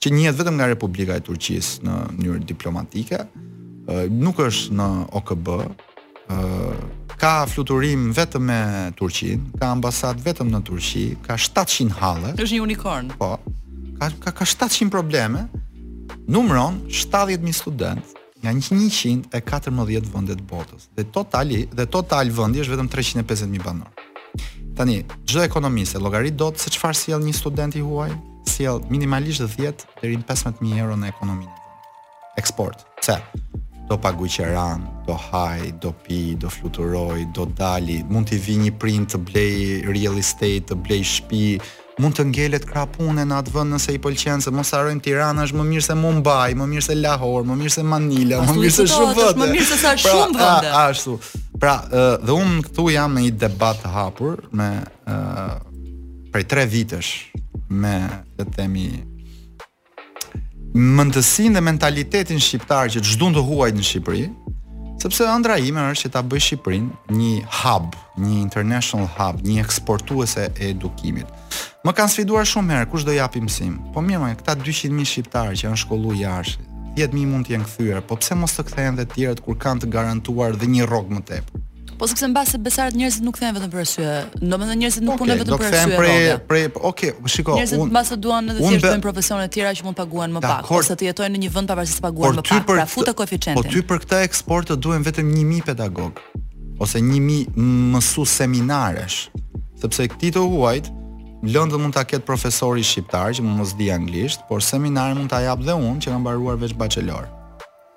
që 0.00 0.10
njihet 0.12 0.34
vetëm 0.38 0.54
nga 0.54 0.66
Republika 0.70 1.14
e 1.16 1.20
Turqisë 1.20 1.82
në 1.82 1.94
mënyrë 2.18 2.44
diplomatike, 2.46 3.18
uh, 3.26 4.06
nuk 4.10 4.38
është 4.38 4.70
në 4.72 4.88
OKB, 5.12 5.48
ë 6.30 6.46
ka 7.16 7.46
fluturim 7.48 8.12
vetëm 8.12 8.44
me 8.44 8.60
Turqin, 8.96 9.48
ka 9.56 9.72
ambasadë 9.74 10.22
vetëm 10.28 10.50
në 10.52 10.60
Turqi, 10.68 11.04
ka 11.24 11.36
700 11.40 11.96
halle. 12.00 12.32
Është 12.36 12.56
një 12.58 12.62
unicorn. 12.68 13.10
Po. 13.18 13.36
Ka 13.98 14.10
ka, 14.20 14.30
ka 14.44 14.46
700 14.46 14.90
probleme. 14.92 15.46
Numëron 16.30 16.78
70000 16.86 17.56
studentë 17.56 18.24
nga 18.44 18.52
114 18.52 20.12
vende 20.12 20.36
të 20.38 20.44
botës. 20.46 20.90
Dhe 20.96 21.06
totali 21.10 21.64
dhe 21.72 21.86
total 21.90 22.30
vendi 22.30 22.60
është 22.62 22.76
vetëm 22.76 22.90
350000 22.92 23.64
banor. 23.64 23.88
Tani, 24.76 25.00
çdo 25.24 25.40
ekonomist 25.40 25.96
e 25.96 26.02
llogarit 26.02 26.36
do 26.36 26.50
të 26.52 26.74
çfarë 26.76 26.98
sjell 27.00 27.22
një 27.24 27.34
student 27.40 27.76
i 27.76 27.84
huaj? 27.84 28.12
Sjell 28.46 28.82
minimalisht 28.92 29.48
10 29.48 29.86
deri 30.02 30.18
në 30.20 30.26
15000 30.28 30.76
euro 30.82 31.00
në 31.00 31.10
ekonominë. 31.16 31.62
Eksport. 32.36 32.84
Pse? 33.00 33.16
do 33.88 33.96
paguqeran, 33.96 34.80
do 35.06 35.12
haj, 35.14 35.72
do 35.80 35.92
pi, 35.92 36.34
do 36.34 36.50
fluturoj, 36.50 37.24
do 37.32 37.46
dali, 37.46 38.02
mund 38.10 38.28
t'i 38.28 38.38
vi 38.42 38.56
një 38.66 38.72
print 38.82 39.12
të 39.14 39.20
blej 39.28 39.66
real 39.94 40.18
estate, 40.18 40.64
të 40.72 40.78
blej 40.82 41.04
shpi, 41.14 41.44
mund 42.02 42.18
të 42.18 42.26
ngelet 42.32 42.66
krapune 42.66 43.22
në 43.24 43.38
atë 43.38 43.54
vënd 43.54 43.76
nëse 43.76 43.94
i 43.94 44.00
pëlqenë, 44.02 44.42
se 44.48 44.52
mos 44.54 44.74
arojmë 44.74 45.04
Tirana 45.06 45.46
është 45.46 45.60
më 45.60 45.68
mirë 45.70 45.86
se 45.86 45.96
Mumbai, 46.02 46.50
më 46.58 46.66
mirë 46.74 46.86
se 46.90 46.98
Lahore, 46.98 47.46
më 47.46 47.58
mirë 47.62 47.74
se 47.78 47.86
Manila, 47.86 48.42
më 48.50 48.58
mirë 48.58 48.74
se 48.74 48.88
shumë 48.90 49.16
vënde. 49.20 49.44
Më 49.44 49.50
mirë 49.54 49.70
se 49.70 49.78
sa 49.84 49.94
pra, 49.94 50.10
shumë 50.10 50.40
vënde. 50.42 50.68
A, 50.68 50.84
ashtu. 50.90 51.18
Pra, 51.62 51.76
dhe 52.26 52.36
unë 52.36 52.62
këtu 52.66 52.88
jam 52.98 53.14
në 53.16 53.24
i 53.30 53.34
debat 53.46 53.80
të 53.86 53.94
hapur 53.94 54.42
me 54.50 54.70
prej 56.34 56.48
tre 56.52 56.66
vitësh 56.68 57.12
me, 57.70 57.96
të 58.36 58.50
themi, 58.58 58.90
mëndësin 60.76 61.54
dhe 61.56 61.62
mentalitetin 61.64 62.36
shqiptar 62.42 62.90
që 62.92 63.00
çdo 63.00 63.30
të 63.32 63.42
huaj 63.48 63.70
në 63.72 63.84
Shqipëri, 63.88 64.24
sepse 65.00 65.24
ëndra 65.24 65.54
ime 65.64 65.80
është 65.92 66.02
që 66.08 66.12
ta 66.12 66.20
bëj 66.28 66.42
Shqipërinë 66.46 67.14
një 67.16 67.30
hub, 67.62 67.96
një 68.20 68.42
international 68.42 69.08
hub, 69.16 69.40
një 69.40 69.62
eksportuese 69.64 70.50
e 70.60 70.68
edukimit. 70.74 71.24
Më 71.86 71.94
kanë 71.96 72.12
sfiduar 72.12 72.44
shumë 72.50 72.74
herë 72.76 72.90
kush 72.92 73.06
do 73.08 73.14
japi 73.16 73.40
mësim. 73.40 73.78
Po 73.94 74.04
mirë, 74.04 74.20
më 74.26 74.36
këta 74.42 74.58
200.000 74.60 75.08
shqiptar 75.14 75.48
që 75.56 75.64
janë 75.68 75.80
shkollu 75.86 76.12
jashtë, 76.20 76.68
10.000 77.00 77.30
mund 77.32 77.48
të 77.48 77.56
jenë 77.56 77.70
kthyer, 77.72 78.02
po 78.04 78.20
pse 78.20 78.36
mos 78.36 78.56
të 78.58 78.66
kthehen 78.68 79.00
edhe 79.00 79.08
të 79.38 79.46
kur 79.46 79.56
kanë 79.62 79.84
të 79.86 79.92
garantuar 79.96 80.60
dhe 80.60 80.68
një 80.76 80.90
rrog 80.92 81.08
më 81.16 81.24
tepër? 81.32 81.64
Po 81.96 82.04
sepse 82.08 82.28
se 82.46 82.58
besarët 82.60 82.96
njerëzit 82.98 83.22
nuk 83.24 83.38
thënë 83.40 83.56
vetëm 83.56 83.70
për 83.72 83.80
arsye. 83.80 84.08
Domethënë 84.44 84.78
njerëzit 84.80 85.04
nuk 85.06 85.16
punojnë 85.20 85.42
vetëm 85.42 85.56
për 85.56 85.66
arsye. 85.66 85.84
Okej, 85.86 85.86
do 85.86 85.86
të 85.86 86.00
thënë 86.04 86.40
për 86.42 86.42
për 86.46 86.80
okej, 86.90 87.10
okay, 87.10 87.30
shiko, 87.32 87.54
njerëzit 87.56 87.80
mbas 87.80 87.90
mbase 87.94 88.18
duan 88.24 88.50
edhe 88.52 88.64
thjesht 88.64 88.84
të 88.84 88.90
bëjnë 88.90 89.04
profesione 89.06 89.46
të 89.46 89.54
tjera 89.56 89.70
që 89.78 89.86
mund 89.86 89.96
të 89.96 90.02
paguhen 90.04 90.34
më 90.36 90.42
pak, 90.44 90.72
ose 90.76 90.96
të 91.00 91.08
jetojnë 91.08 91.32
në 91.32 91.40
një 91.46 91.50
vend 91.56 91.70
pavarësisht 91.72 91.98
të 91.98 92.04
paguhen 92.04 92.36
më 92.36 92.44
pak. 92.48 92.66
pra 92.68 92.86
futa 92.96 93.14
koeficientin. 93.16 93.62
Po 93.62 93.72
ty 93.72 93.80
për 93.80 94.04
këtë 94.04 94.22
eksport 94.28 94.74
duhen 94.76 95.06
vetëm 95.06 95.30
1000 95.32 95.70
pedagog 95.70 96.20
ose 96.76 97.00
1000 97.00 97.56
mësues 97.96 98.36
seminarësh. 98.42 99.18
Sepse 99.82 100.08
këtë 100.12 100.34
të 100.36 100.44
huajt, 100.52 100.92
Lëndë 101.46 101.78
mund 101.78 101.92
ta 101.94 102.00
ketë 102.08 102.24
profesori 102.26 102.82
shqiptar 102.82 103.28
që 103.36 103.42
mund 103.44 103.58
mos 103.60 103.72
di 103.76 103.86
anglisht, 103.92 104.40
por 104.48 104.64
seminar 104.64 105.12
mund 105.14 105.28
ta 105.30 105.38
jap 105.44 105.60
dhe 105.62 105.74
unë 105.76 106.00
që 106.02 106.14
kam 106.14 106.22
mbaruar 106.24 106.56
veç 106.58 106.72
bachelor 106.74 107.26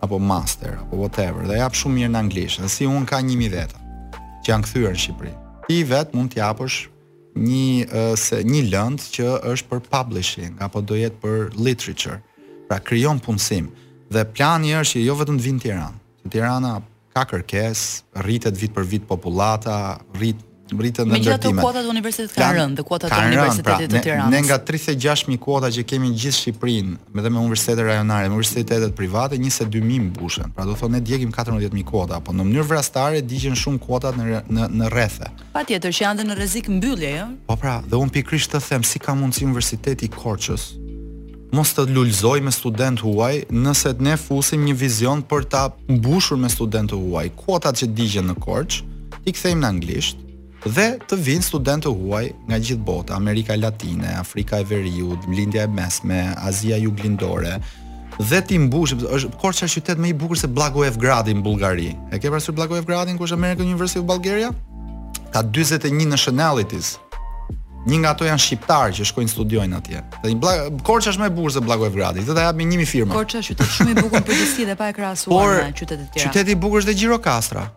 apo 0.03 0.19
master 0.19 0.75
apo 0.83 0.99
whatever, 0.99 1.47
dhe 1.47 1.55
jap 1.57 1.73
shumë 1.73 2.01
mirë 2.01 2.11
në 2.13 2.19
anglisht, 2.19 2.67
si 2.69 2.85
unë 2.85 3.07
ka 3.09 3.21
1000 3.23 3.47
veta 3.55 3.79
janë 4.49 4.65
kthyer 4.65 4.95
në 4.95 5.01
Shqipëri. 5.03 5.31
Ti 5.67 5.77
vet 5.89 6.15
mund 6.17 6.31
t'japësh 6.33 6.79
një 7.39 8.15
se 8.19 8.39
një 8.45 8.61
lëndë 8.73 9.07
që 9.15 9.27
është 9.51 9.69
për 9.71 9.81
publishing 9.91 10.55
apo 10.65 10.81
do 10.89 10.97
jetë 10.97 11.21
për 11.21 11.37
literature. 11.63 12.17
Pra 12.69 12.79
krijon 12.85 13.21
punësim 13.25 13.69
dhe 14.13 14.23
plani 14.33 14.73
është 14.79 14.97
që 14.97 15.05
jo 15.05 15.15
vetëm 15.21 15.39
të 15.39 15.45
vinë 15.47 15.59
në 15.61 15.65
Tiranë. 15.65 15.99
Tirana 16.33 16.73
ka 17.15 17.23
kërkesë, 17.29 18.05
rritet 18.25 18.57
vit 18.59 18.73
për 18.75 18.85
vit 18.95 19.05
popullata, 19.07 19.75
rrit 20.17 20.41
rritën 20.77 21.07
në 21.07 21.17
ndërtimet. 21.23 21.55
Me 21.55 21.61
kuotat 21.63 21.87
universitetit 21.89 22.37
kanë 22.37 22.59
rënë 22.59 22.77
dhe 22.77 22.85
kuotat 22.87 23.13
kanë 23.13 23.29
universitetit 23.33 23.89
pra, 23.89 23.97
të 23.97 24.03
Tiranës. 24.05 24.33
Ne 24.33 24.41
nga 24.45 24.57
36000 24.59 25.39
kuota 25.41 25.69
që 25.73 25.85
kemi 25.89 26.11
në 26.11 26.19
gjithë 26.23 26.37
Shqipërinë, 26.39 26.97
me 27.15 27.25
dhe 27.25 27.31
me 27.33 27.39
universitetet 27.41 27.85
rajonare, 27.87 28.29
me 28.29 28.37
universitetet 28.39 28.95
private, 28.97 29.37
22000 29.37 30.09
mbushën. 30.11 30.51
Pra 30.55 30.65
do 30.67 30.75
thonë 30.79 30.97
ne 30.99 31.01
djegim 31.05 31.31
14000 31.35 31.83
kuota, 31.89 32.19
po 32.23 32.33
në 32.35 32.43
mënyrë 32.47 32.67
vrastare 32.73 33.21
digjen 33.25 33.55
shumë 33.57 33.79
kuotat 33.85 34.17
në 34.19 34.43
në 34.49 34.67
në 34.79 34.91
rrethe. 34.93 35.31
Patjetër 35.55 35.91
që 35.95 36.05
janë 36.05 36.21
dhe 36.21 36.29
në 36.29 36.37
rrezik 36.39 36.69
mbyllje, 36.69 37.15
jo? 37.17 37.27
Po 37.49 37.55
pra, 37.57 37.79
dhe 37.87 37.95
un 37.97 38.09
pikrisht 38.13 38.53
të 38.53 38.61
them 38.69 38.83
si 38.85 38.99
ka 39.01 39.15
mundsi 39.17 39.45
universiteti 39.47 40.09
Korçës 40.13 40.75
mos 41.49 41.71
të 41.73 41.87
lulzoj 41.89 42.43
me 42.45 42.51
student 42.53 42.99
huaj 43.01 43.47
nëse 43.49 43.95
ne 44.05 44.13
fusim 44.21 44.61
një 44.67 44.75
vizion 44.77 45.23
për 45.25 45.47
ta 45.49 45.63
mbushur 45.89 46.37
me 46.37 46.45
student 46.53 46.91
huaj 46.93 47.31
kuotat 47.39 47.79
që 47.79 47.87
digjen 47.97 48.29
në 48.29 48.35
Korçë, 48.37 48.83
i 49.25 49.33
kthejmë 49.33 49.63
në 49.63 49.67
anglisht, 49.73 50.21
dhe 50.65 50.99
të 51.07 51.15
vinë 51.23 51.45
studentë 51.45 51.87
të 51.87 51.91
huaj 51.95 52.23
nga 52.49 52.57
gjithë 52.59 52.83
bota, 52.85 53.15
Amerika 53.15 53.55
Latine, 53.55 54.07
Afrika 54.19 54.59
e 54.59 54.65
Veriut, 54.67 55.27
Lindja 55.31 55.63
e 55.63 55.67
Mesme, 55.71 56.33
Azia 56.37 56.77
Juglindore, 56.77 57.59
dhe 58.19 58.41
ti 58.43 58.57
mbush, 58.59 58.97
është 59.07 59.31
Korça 59.39 59.69
qytet 59.71 59.99
më 60.03 60.11
i 60.11 60.13
bukur 60.19 60.37
se 60.39 60.47
Blagoev 60.51 60.97
Gradi 60.99 61.35
në 61.37 61.43
Bullgari. 61.45 61.93
E 62.11 62.19
ke 62.19 62.27
parasysh 62.31 62.51
Blagoev 62.55 62.83
ku 63.17 63.23
është 63.23 63.33
American 63.37 63.65
University 63.65 63.99
of 63.99 64.05
Bulgaria? 64.05 64.51
Ka 65.31 65.43
41 65.43 66.07
nationalities. 66.09 66.97
Një 67.87 67.97
nga 68.03 68.09
ato 68.11 68.25
janë 68.27 68.41
shqiptar 68.43 68.91
që 68.91 69.05
shkojnë 69.07 69.31
studiojnë 69.31 69.77
atje. 69.77 70.01
Dhe 70.25 70.35
Korça 70.83 71.13
është 71.13 71.21
më 71.23 71.29
e 71.31 71.35
bukur 71.37 71.53
se 71.55 71.61
Blagoev 71.63 71.95
Gradi. 71.95 72.19
Këtë 72.25 72.35
ta 72.35 72.47
jap 72.49 72.59
me 72.59 72.67
një 72.67 72.83
firmë. 72.85 73.13
Korça 73.15 73.39
qytet 73.47 73.71
shumë 73.77 73.95
i 73.95 73.99
bukur 74.01 74.19
për 74.19 74.35
gjithësi 74.35 74.67
dhe 74.67 74.75
pa 74.75 74.89
e 74.91 74.95
krahasuar 74.99 75.61
me 75.63 75.71
qytetet 75.79 76.09
tjera. 76.17 76.27
Qyteti 76.33 76.57
i 76.57 76.59
bukur 76.59 76.83
është 76.83 76.97
Gjirokastra 76.99 77.67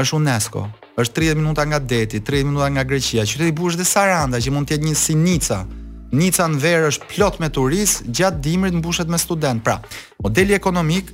është 0.00 0.16
UNESCO, 0.16 0.60
është 1.00 1.18
30 1.20 1.40
minuta 1.40 1.64
nga 1.68 1.78
Deti, 1.78 2.20
30 2.20 2.48
minuta 2.48 2.68
nga 2.72 2.84
Greqia. 2.84 3.24
Qyteti 3.26 3.52
Bush 3.56 3.76
dhe 3.78 3.84
Saranda 3.84 4.40
që 4.40 4.54
mund 4.54 4.68
të 4.68 4.78
jetë 4.78 4.88
një 4.88 4.94
si 4.96 5.14
Nica. 5.16 5.64
Nica 6.12 6.46
në 6.50 6.58
verë 6.64 6.88
është 6.90 7.08
plot 7.12 7.36
me 7.40 7.48
turist, 7.54 8.06
gjatë 8.08 8.40
dimrit 8.42 8.74
mbushet 8.80 9.10
me 9.12 9.18
student. 9.18 9.62
Pra, 9.64 9.76
modeli 10.24 10.56
ekonomik 10.56 11.12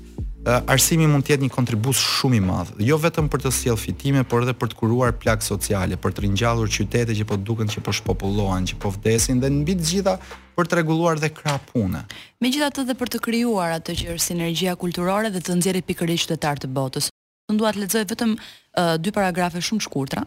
arsimi 0.71 1.09
mund 1.11 1.27
të 1.27 1.35
jetë 1.35 1.43
një 1.49 1.53
kontribut 1.57 1.99
shumë 1.99 2.39
i 2.39 2.43
madh, 2.47 2.69
jo 2.89 2.95
vetëm 3.03 3.27
për 3.33 3.41
të 3.45 3.51
sjell 3.51 3.77
fitime, 3.83 4.23
por 4.31 4.47
edhe 4.47 4.55
për 4.55 4.71
të 4.71 4.79
kuruar 4.79 5.17
plagë 5.19 5.43
sociale, 5.43 5.99
për 5.99 6.15
të 6.15 6.23
ringjallur 6.25 6.71
qytete 6.71 7.17
që 7.19 7.27
po 7.27 7.37
duken 7.43 7.67
që 7.67 7.83
po 7.83 7.91
shpopullohen, 7.99 8.69
që 8.71 8.79
po 8.79 8.95
vdesin 8.95 9.43
dhe 9.43 9.51
mbi 9.51 9.75
të 9.81 9.91
gjitha 9.91 10.15
për 10.55 10.71
të 10.71 10.79
rregulluar 10.79 11.19
dhe 11.19 11.33
krah 11.35 11.59
punë. 11.73 12.05
Megjithatë 12.39 12.87
edhe 12.87 12.95
për 12.95 13.17
të 13.17 13.25
krijuar 13.27 13.75
atë 13.81 13.99
që 14.05 14.15
është 14.15 14.29
sinergjia 14.31 14.79
kulturore 14.79 15.35
dhe 15.35 15.43
të 15.43 15.59
nxjerrë 15.59 15.85
pikërisht 15.91 16.31
qytetar 16.31 16.63
të 16.63 16.71
botës 16.79 17.11
të 17.47 17.55
ndua 17.55 17.71
të 17.73 17.79
lexoj 17.85 18.01
vetëm 18.11 18.31
uh, 18.35 18.97
dy 18.99 19.13
paragrafe 19.15 19.61
shumë 19.63 19.79
të 19.79 19.85
shkurtra. 19.87 20.23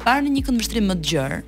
Parë 0.01 0.25
në 0.25 0.33
një 0.39 0.43
këndvështrim 0.49 0.89
më 0.91 0.97
të 1.03 1.07
gjerë, 1.13 1.39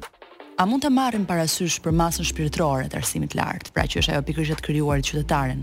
A 0.57 0.65
mund 0.65 0.81
të 0.81 0.89
marrim 0.89 1.21
parasysh 1.29 1.75
për 1.85 1.93
masën 1.93 2.25
shpirtërore 2.25 2.87
të 2.89 2.97
arsimit 2.97 3.35
lart, 3.37 3.67
pra 3.75 3.83
që 3.85 3.99
është 3.99 4.15
ajo 4.15 4.21
pikërisht 4.25 4.57
të 4.57 4.63
krijuar 4.65 5.03
qytetarin. 5.05 5.59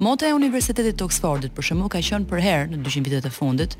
Mota 0.00 0.24
e 0.24 0.32
Universitetit 0.32 0.96
të 0.96 1.04
Oxfordit 1.10 1.52
për 1.52 1.66
shembull 1.66 1.90
ka 1.92 2.00
qenë 2.00 2.24
për 2.30 2.40
herë 2.46 2.70
në 2.72 2.78
200 2.86 3.04
vitet 3.04 3.28
e 3.28 3.32
fundit 3.36 3.76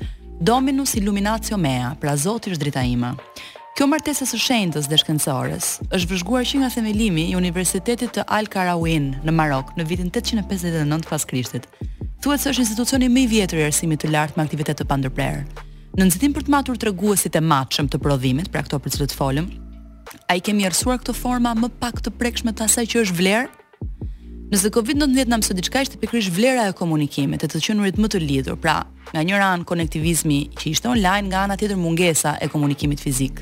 Dominus 0.51 0.93
Illuminatio 1.01 1.57
Mea, 1.57 1.95
pra 1.97 2.13
Zoti 2.13 2.53
është 2.53 2.61
drita 2.61 2.83
ime. 2.85 3.15
Kjo 3.71 3.85
martesë 3.87 4.25
së 4.27 4.37
shëndës 4.43 4.87
dhe 4.91 4.97
shkencorës 4.99 5.67
është 5.95 6.07
vëzhguar 6.11 6.43
që 6.49 6.59
nga 6.59 6.69
themelimi 6.73 7.23
i 7.29 7.37
Universitetit 7.39 8.11
të 8.17 8.25
Al-Karawin 8.37 9.05
në 9.23 9.31
Marok 9.37 9.69
në 9.77 9.85
vitin 9.87 10.09
859 10.11 11.07
pas 11.07 11.23
krishtit. 11.29 11.69
Thuet 12.21 12.43
së 12.43 12.51
është 12.51 12.63
institucioni 12.65 13.07
me 13.09 13.23
i 13.23 13.29
vjetër 13.31 13.61
i 13.61 13.63
arsimit 13.69 14.03
të 14.03 14.11
lartë 14.11 14.35
me 14.35 14.43
aktivitet 14.43 14.81
të 14.81 14.87
pandërprerë. 14.91 15.63
Në 15.95 16.09
nëzitim 16.09 16.35
për 16.35 16.45
të 16.49 16.53
matur 16.57 16.75
të 16.81 16.89
reguësit 16.89 17.39
e 17.39 17.43
matëshëm 17.53 17.87
të 17.93 18.01
prodhimit, 18.03 18.51
pra 18.51 18.65
këto 18.67 18.79
për 18.83 18.95
cilët 18.97 19.15
folëm, 19.15 19.47
a 20.27 20.35
i 20.35 20.43
kemi 20.43 20.67
jërsuar 20.67 20.99
këto 21.01 21.15
forma 21.15 21.55
më 21.55 21.71
pak 21.79 22.03
të 22.03 22.11
prekshme 22.19 22.51
të 22.51 22.67
asaj 22.67 22.89
që 22.91 23.05
është 23.05 23.19
vlerë? 23.21 23.49
Nëse 24.51 24.67
Covid-19 24.75 25.29
na 25.31 25.37
mëson 25.39 25.55
diçka, 25.55 25.79
është 25.85 25.95
pikërisht 26.01 26.31
vlera 26.35 26.65
e 26.67 26.73
komunikimit, 26.75 27.45
e 27.45 27.47
të 27.47 27.59
qenurit 27.63 27.95
më 28.03 28.07
të 28.11 28.19
lidhur. 28.19 28.55
Pra, 28.59 28.81
nga 29.13 29.21
një 29.23 29.37
ran 29.39 29.61
konektivizmi 29.63 30.39
që 30.59 30.65
ishte 30.73 30.89
online, 30.91 31.29
nga 31.31 31.45
ana 31.45 31.55
tjetër 31.55 31.79
mungesa 31.79 32.33
e 32.43 32.49
komunikimit 32.51 32.99
fizik. 32.99 33.39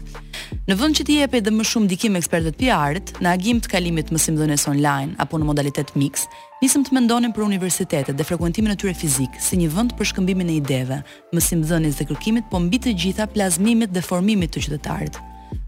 Në 0.69 0.75
vend 0.77 0.99
që 0.99 1.05
të 1.07 1.15
jepë 1.23 1.41
më 1.57 1.65
shumë 1.71 1.89
dikim 1.95 2.19
ekspertët 2.19 2.59
PR-it 2.61 3.15
në 3.25 3.31
agim 3.33 3.57
të 3.57 3.71
kalimit 3.73 4.11
të 4.11 4.19
mësimdhënies 4.19 4.67
online 4.69 5.17
apo 5.25 5.41
në 5.41 5.49
modalitet 5.49 5.95
mix, 5.97 6.27
nisëm 6.61 6.85
të 6.85 6.93
mendonin 6.99 7.33
për 7.33 7.47
universitetet 7.47 8.13
dhe 8.13 8.27
frekuentimin 8.29 8.75
e 8.77 8.77
tyre 8.77 8.93
fizik 8.93 9.41
si 9.41 9.57
një 9.63 9.73
vend 9.73 9.97
për 9.97 10.11
shkëmbimin 10.11 10.53
e 10.53 10.59
ideve, 10.61 11.01
mësimdhënies 11.33 11.97
dhe 11.97 12.05
kërkimit, 12.13 12.51
po 12.53 12.61
mbi 12.61 12.77
të 12.85 12.93
gjitha 12.93 13.25
plasmimit 13.33 13.97
dhe 13.97 14.05
formimit 14.05 14.53
të 14.53 14.67
qytetarit. 14.67 15.17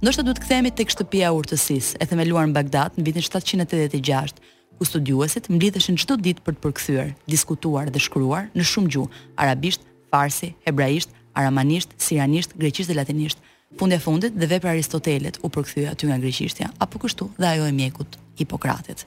Ndoshta 0.06 0.22
duhet 0.22 0.38
të 0.38 0.46
kthehemi 0.46 0.70
tek 0.78 0.94
shtëpia 0.94 1.32
e 1.32 1.36
urtësisë, 1.40 1.98
e 1.98 2.06
themeluar 2.10 2.46
në 2.50 2.54
Bagdad 2.60 2.98
në 3.02 3.06
vitin 3.08 3.26
786, 3.26 4.42
ku 4.82 4.90
studiuesit 4.90 5.46
mblidheshin 5.54 5.96
çdo 6.02 6.16
ditë 6.26 6.42
për 6.42 6.56
të 6.58 6.62
përkthyer, 6.66 7.08
diskutuar 7.30 7.92
dhe 7.94 8.02
shkruar 8.02 8.48
në 8.58 8.64
shumë 8.66 8.90
gjuhë: 8.96 9.12
arabisht, 9.46 9.84
farsi, 10.10 10.56
hebraisht, 10.66 11.14
aramanisht, 11.38 11.94
siranisht, 12.02 12.58
greqisht 12.58 12.90
dhe 12.90 12.98
latinisht. 12.98 13.38
Fundi 13.80 13.96
fundit 14.04 14.34
dhe 14.36 14.48
vepra 14.50 14.74
Aristotelet 14.74 15.38
Aristotelit 15.38 15.46
u 15.46 15.52
përkthye 15.54 15.86
aty 15.94 16.10
nga 16.10 16.18
greqishtja 16.20 16.72
apo 16.84 17.00
kështu 17.00 17.30
dhe 17.40 17.48
ajo 17.54 17.70
e 17.70 17.76
mjekut 17.78 18.18
Hipokratit. 18.42 19.04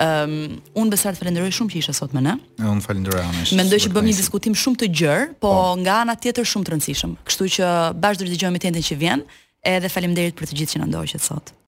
Ëm 0.00 0.06
ehm, 0.06 0.34
um, 0.56 0.58
unë 0.82 0.90
besoj 0.96 1.12
të 1.14 1.20
falenderoj 1.20 1.50
shumë 1.54 1.72
që 1.74 1.76
isha 1.82 1.92
sot 1.94 2.14
më 2.16 2.22
në. 2.24 2.34
Unë 2.64 2.84
falenderoj 2.86 3.20
shumë. 3.20 3.58
Mendoj 3.60 3.78
që 3.84 3.92
bëmë 3.94 4.08
një 4.08 4.16
diskutim 4.22 4.56
shumë 4.56 4.80
të 4.82 4.88
gjerë, 5.02 5.26
po, 5.36 5.50
po 5.50 5.76
nga 5.84 6.00
ana 6.06 6.16
tjetër 6.16 6.48
shumë 6.48 6.64
të 6.66 6.74
rëndësishëm. 6.74 7.12
Kështu 7.28 7.50
që 7.58 7.68
bashkë 8.02 8.22
do 8.24 8.30
të 8.30 8.34
dëgjojmë 8.38 8.62
tentën 8.64 8.86
që 8.88 8.98
vjen, 9.02 9.26
edhe 9.74 9.92
faleminderit 9.92 10.38
për 10.40 10.48
të 10.48 10.58
gjithë 10.62 10.74
që 10.78 10.82
na 10.86 10.90
ndoqët 10.94 11.28
sot. 11.28 11.58